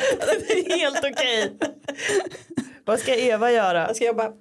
Det 0.48 0.74
är 0.74 0.78
helt 0.78 0.98
okej. 0.98 1.58
Vad 2.86 3.00
ska 3.00 3.16
Eva 3.16 3.52
göra? 3.52 3.88
Jag 3.88 3.96
ska 3.96 4.06
jobba. 4.06 4.32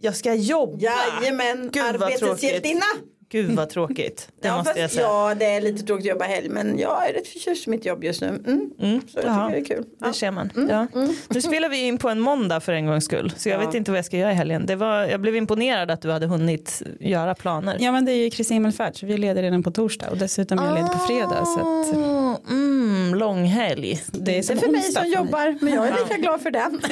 Jag 0.00 0.16
ska 0.16 0.34
jobba. 0.34 0.78
Jajamän, 0.78 1.58
arbetets 1.68 2.42
hjältinna. 2.42 2.84
Gud 3.32 3.50
vad 3.50 3.68
tråkigt. 3.70 4.28
Det 4.40 4.48
ja, 4.48 4.56
måste 4.56 4.80
jag 4.80 4.90
säga. 4.90 5.02
ja, 5.06 5.34
det 5.38 5.44
är 5.44 5.60
lite 5.60 5.82
tråkigt 5.86 6.04
att 6.06 6.10
jobba 6.10 6.24
helg 6.24 6.48
men 6.48 6.78
jag 6.78 7.08
är 7.08 7.12
rätt 7.12 7.28
förtjust 7.28 7.66
i 7.66 7.70
mitt 7.70 7.84
jobb 7.86 8.04
just 8.04 8.20
nu. 8.20 8.26
Mm. 8.28 9.00
Så 9.08 9.18
jag 9.18 9.24
Jaha. 9.24 9.48
tycker 9.50 9.60
det 9.60 9.74
är 9.74 9.76
kul. 9.76 9.84
Det 9.98 10.12
ser 10.12 10.30
man. 10.30 10.50
Ja. 10.70 10.86
Nu 11.28 11.40
spelar 11.42 11.68
vi 11.68 11.86
in 11.86 11.98
på 11.98 12.08
en 12.08 12.20
måndag 12.20 12.60
för 12.60 12.72
en 12.72 12.86
gångs 12.86 13.04
skull. 13.04 13.32
Så 13.36 13.48
jag 13.48 13.58
vet 13.58 13.74
inte 13.74 13.90
vad 13.90 13.98
jag 13.98 14.04
ska 14.04 14.16
göra 14.16 14.32
i 14.32 14.34
helgen. 14.34 14.66
Det 14.66 14.76
var, 14.76 15.04
jag 15.04 15.20
blev 15.20 15.36
imponerad 15.36 15.90
att 15.90 16.02
du 16.02 16.10
hade 16.10 16.26
hunnit 16.26 16.82
göra 17.00 17.34
planer. 17.34 17.76
Ja 17.80 17.92
men 17.92 18.04
det 18.04 18.12
är 18.12 18.16
ju 18.24 18.30
Kristi 18.30 18.54
himmelfärd 18.54 18.96
så 19.00 19.06
vi 19.06 19.16
leder 19.18 19.42
redan 19.42 19.62
på 19.62 19.70
torsdag 19.70 20.10
och 20.10 20.16
dessutom 20.18 20.58
är 20.58 20.64
jag 20.64 20.74
ledig 20.74 20.92
på 20.92 20.98
fredag. 20.98 21.44
Så 21.44 21.58
att 21.60 21.96
Ah, 21.96 22.22
Mm, 22.50 23.14
långhelg. 23.14 24.00
det 24.12 24.38
är 24.38 24.42
Det 24.42 24.52
är 24.52 24.56
för 24.56 24.68
mig 24.72 24.82
som 24.82 25.02
för 25.02 25.08
jobbar 25.10 25.58
men 25.60 25.74
jag 25.74 25.88
är 25.88 25.92
lika 25.92 26.16
glad 26.16 26.40
för 26.42 26.50
den. 26.50 26.80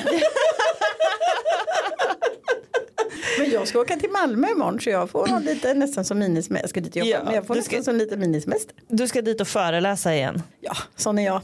Men 3.41 3.51
jag 3.51 3.69
ska 3.69 3.81
åka 3.81 3.97
till 3.97 4.11
Malmö 4.11 4.49
imorgon 4.51 4.81
så 4.81 4.91
jag 4.91 5.11
får 5.11 5.41
lite 5.41 5.75
nästan 5.75 6.05
som 6.05 6.19
minisemester. 6.19 6.63
Jag 6.63 6.71
ska 6.71 6.81
dit 6.81 6.91
och 6.91 6.97
jobba 6.97 7.11
Ja, 7.11 7.25
men 7.25 7.35
jag 7.35 7.47
får 7.47 7.55
du 7.55 7.61
nästan 7.61 7.75
ska- 7.83 7.85
som 7.91 7.97
lite 7.97 8.17
minisemester. 8.17 8.75
Du 8.89 9.09
ska 9.09 9.23
dit 9.23 9.41
och 9.41 9.49
föreläsa 9.49 10.15
igen. 10.15 10.43
Ja, 10.61 10.77
sån 10.97 11.19
är 11.19 11.27
jag. 11.27 11.41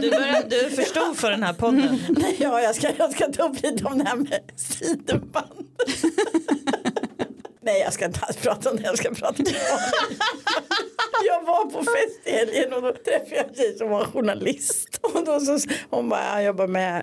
Du, 0.00 0.10
började, 0.10 0.46
du 0.48 0.70
förstod 0.70 1.16
för 1.16 1.30
den 1.30 1.42
här 1.42 1.52
podden. 1.52 1.98
Ja, 2.38 2.60
jag 2.60 2.74
ska, 2.74 2.90
jag 2.98 3.12
ska 3.12 3.32
ta 3.32 3.42
upp 3.48 3.62
lite 3.62 3.84
om 3.84 3.98
det 3.98 4.04
här 4.04 4.16
med 4.16 4.40
sidenband. 4.56 5.66
Nej, 7.64 7.80
jag 7.80 7.92
ska 7.92 8.04
inte 8.04 8.20
alls 8.22 8.36
prata 8.36 8.70
om 8.70 8.76
det. 8.76 8.82
Jag 8.82 8.98
ska 8.98 9.14
prata 9.14 9.42
om 9.42 9.44
Jag 11.26 11.42
var 11.46 11.64
på 11.64 11.78
fest 11.78 12.20
i 12.24 12.30
helgen 12.30 12.72
och 12.72 12.82
då 12.82 12.92
träffade 12.92 13.36
jag 13.36 13.48
en 13.48 13.54
tjej 13.54 13.78
som 13.78 13.90
var 13.90 14.04
journalist. 14.04 15.00
Och 15.14 15.24
då 15.24 15.40
så, 15.40 15.58
hon 15.90 16.08
bara, 16.08 16.34
jag 16.34 16.44
jobbar 16.44 16.66
med, 16.66 17.02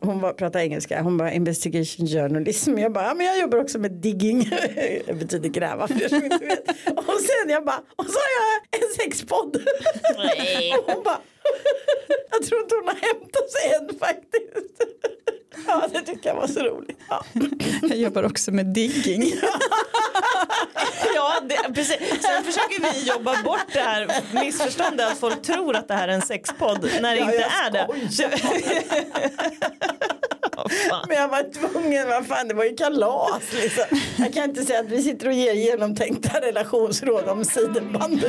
hon 0.00 0.20
bara, 0.20 0.32
pratar 0.32 0.60
engelska, 0.60 1.02
hon 1.02 1.16
bara 1.16 1.32
investigation 1.32 2.06
journalism. 2.06 2.78
Jag 2.78 2.92
bara, 2.92 3.04
ja, 3.04 3.14
men 3.14 3.26
jag 3.26 3.38
jobbar 3.40 3.58
också 3.58 3.78
med 3.78 3.92
digging. 3.92 4.50
Det 5.06 5.14
betyder 5.18 5.48
gräva 5.48 5.88
för 5.88 6.02
er 6.02 6.08
som 6.08 6.24
inte 6.24 6.44
vet. 6.44 6.68
Och 6.86 7.20
sen 7.20 7.50
jag 7.50 7.64
bara, 7.64 7.82
och 7.96 8.06
så 8.06 8.18
har 8.18 8.30
jag 8.38 8.82
en 8.82 8.94
sexpodd. 8.96 9.56
Och 10.78 10.92
hon 10.94 11.02
bara, 11.02 11.20
jag 12.30 12.42
tror 12.46 12.60
inte 12.60 12.74
hon 12.74 12.88
har 12.88 12.94
hämtat 12.94 13.50
sig 13.50 13.74
än 13.74 13.98
faktiskt. 13.98 14.82
Ja, 15.66 15.86
det 15.92 16.00
tycker 16.00 16.28
jag 16.28 16.36
var 16.36 16.46
så 16.46 16.60
roligt. 16.60 16.98
Ja. 17.08 17.24
jag 17.82 17.98
jobbar 17.98 18.22
också 18.22 18.52
med 18.52 18.66
digging. 18.66 19.32
Ja, 21.14 21.32
det, 21.48 21.74
precis. 21.74 21.98
Sen 21.98 22.44
försöker 22.44 22.92
vi 22.92 23.08
jobba 23.08 23.42
bort 23.42 23.66
det 23.72 23.80
här 23.80 24.08
missförståndet 24.44 25.12
att 25.12 25.18
folk 25.18 25.42
tror 25.42 25.76
att 25.76 25.88
det 25.88 25.94
här 25.94 26.08
är 26.08 26.12
en 26.12 26.22
sexpodd 26.22 26.90
när 27.00 27.14
det 27.14 27.20
Ja, 27.20 27.24
inte 27.24 27.36
jag 27.36 27.66
är 27.66 27.70
det. 27.70 27.86
Men 31.08 31.16
jag 31.16 31.28
var 31.28 31.52
tvungen, 31.52 32.08
vad 32.08 32.26
fan 32.26 32.48
det 32.48 32.54
var 32.54 32.64
ju 32.64 32.76
kalas 32.76 33.42
liksom. 33.52 33.84
Jag 34.16 34.34
kan 34.34 34.44
inte 34.44 34.64
säga 34.64 34.80
att 34.80 34.86
vi 34.90 35.02
sitter 35.02 35.26
och 35.26 35.32
ger 35.32 35.52
genomtänkta 35.52 36.40
relationsråd 36.40 37.28
om 37.28 37.44
sidenband. 37.44 38.24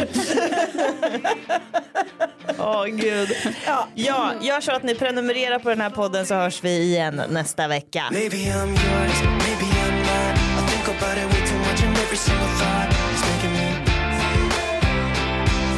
Åh 2.60 2.86
gud. 2.86 3.30
Ja. 3.66 3.88
Ja, 3.96 4.34
gör 4.42 4.62
så 4.62 4.72
att 4.72 4.84
ni 4.84 4.96
prenumererar 4.96 5.60
på 5.60 5.70
den 5.70 5.82
här 5.82 5.90
podden 5.90 6.26
så 6.26 6.36
hörs 6.36 6.64
vi 6.64 6.78
igen 6.80 7.22
nästa 7.30 7.68
vecka. 7.68 8.04
Maybe 8.12 8.36
I'm 8.38 8.70
yours, 8.70 9.22
maybe 9.24 9.66
I'm 9.66 9.98
not. 10.00 10.38
I 10.60 10.62
think 10.72 10.88
about 11.02 11.18
it 11.18 11.26
way 11.34 11.48
too 11.48 11.58
much 11.60 11.84
and 11.84 11.98
every 11.98 12.18
single 12.18 12.48
thought 12.60 12.90
is 13.14 13.22
making 13.30 13.54
me, 13.60 13.68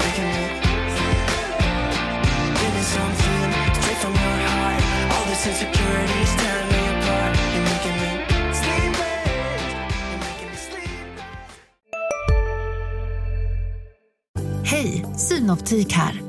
making 0.04 0.28
me. 0.36 0.46
Give 2.60 2.74
me 2.78 2.84
something 2.98 3.52
straight 3.82 3.98
from 4.04 4.14
your 4.14 4.38
heart. 4.48 4.84
All 5.14 5.26
this 5.32 5.48
insecurity 5.48 6.20
is 6.24 6.34
tearing 6.42 6.70
me 6.76 6.82
apart. 6.96 7.34
You're 7.54 7.68
making 7.74 7.98
me 8.04 8.12
sleepless. 8.62 9.62
You're 10.10 10.22
making 10.28 10.50
me 10.52 10.58
sleepless. 10.70 11.26
Hej, 14.64 15.06
Synoptik 15.18 15.94
här. 15.94 16.29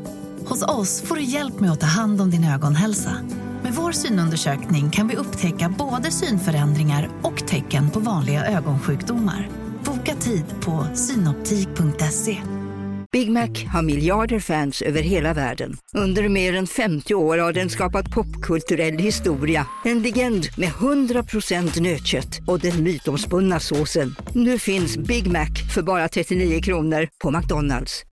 Hos 0.61 0.69
oss 0.69 1.03
får 1.03 1.17
du 1.17 1.23
hjälp 1.23 1.61
med 1.61 1.73
att 1.73 1.81
ta 1.81 1.87
hand 1.87 2.21
om 2.21 2.31
din 2.31 2.45
ögonhälsa. 2.45 3.17
Med 3.63 3.73
vår 3.73 3.93
synundersökning 3.93 4.91
kan 4.91 5.09
vi 5.09 5.17
upptäcka 5.17 5.75
både 5.79 6.11
synförändringar 6.11 7.09
och 7.23 7.47
tecken 7.49 7.91
på 7.91 8.01
vanliga 8.01 8.47
ögonsjukdomar. 8.47 9.49
Boka 9.85 10.15
tid 10.15 10.45
på 10.61 10.87
synoptik.se. 10.95 12.39
Big 13.13 13.31
Mac 13.31 13.49
har 13.73 13.83
miljarder 13.83 14.41
fans 14.41 14.83
över 14.83 15.03
hela 15.03 15.35
världen. 15.35 15.77
Under 15.95 16.29
mer 16.29 16.55
än 16.55 16.67
50 16.67 17.15
år 17.15 17.39
har 17.39 17.53
den 17.53 17.71
skapat 17.71 18.11
popkulturell 18.11 18.99
historia. 18.99 19.67
En 19.85 20.03
legend 20.03 20.47
med 20.57 20.69
100% 20.69 21.81
nötkött 21.81 22.41
och 22.47 22.61
den 22.61 22.83
mytomspunna 22.83 23.61
såsen. 23.61 24.17
Nu 24.35 24.59
finns 24.59 24.97
Big 24.97 25.27
Mac 25.27 25.49
för 25.75 25.83
bara 25.83 26.09
39 26.09 26.61
kronor 26.63 27.09
på 27.23 27.31
McDonalds. 27.31 28.05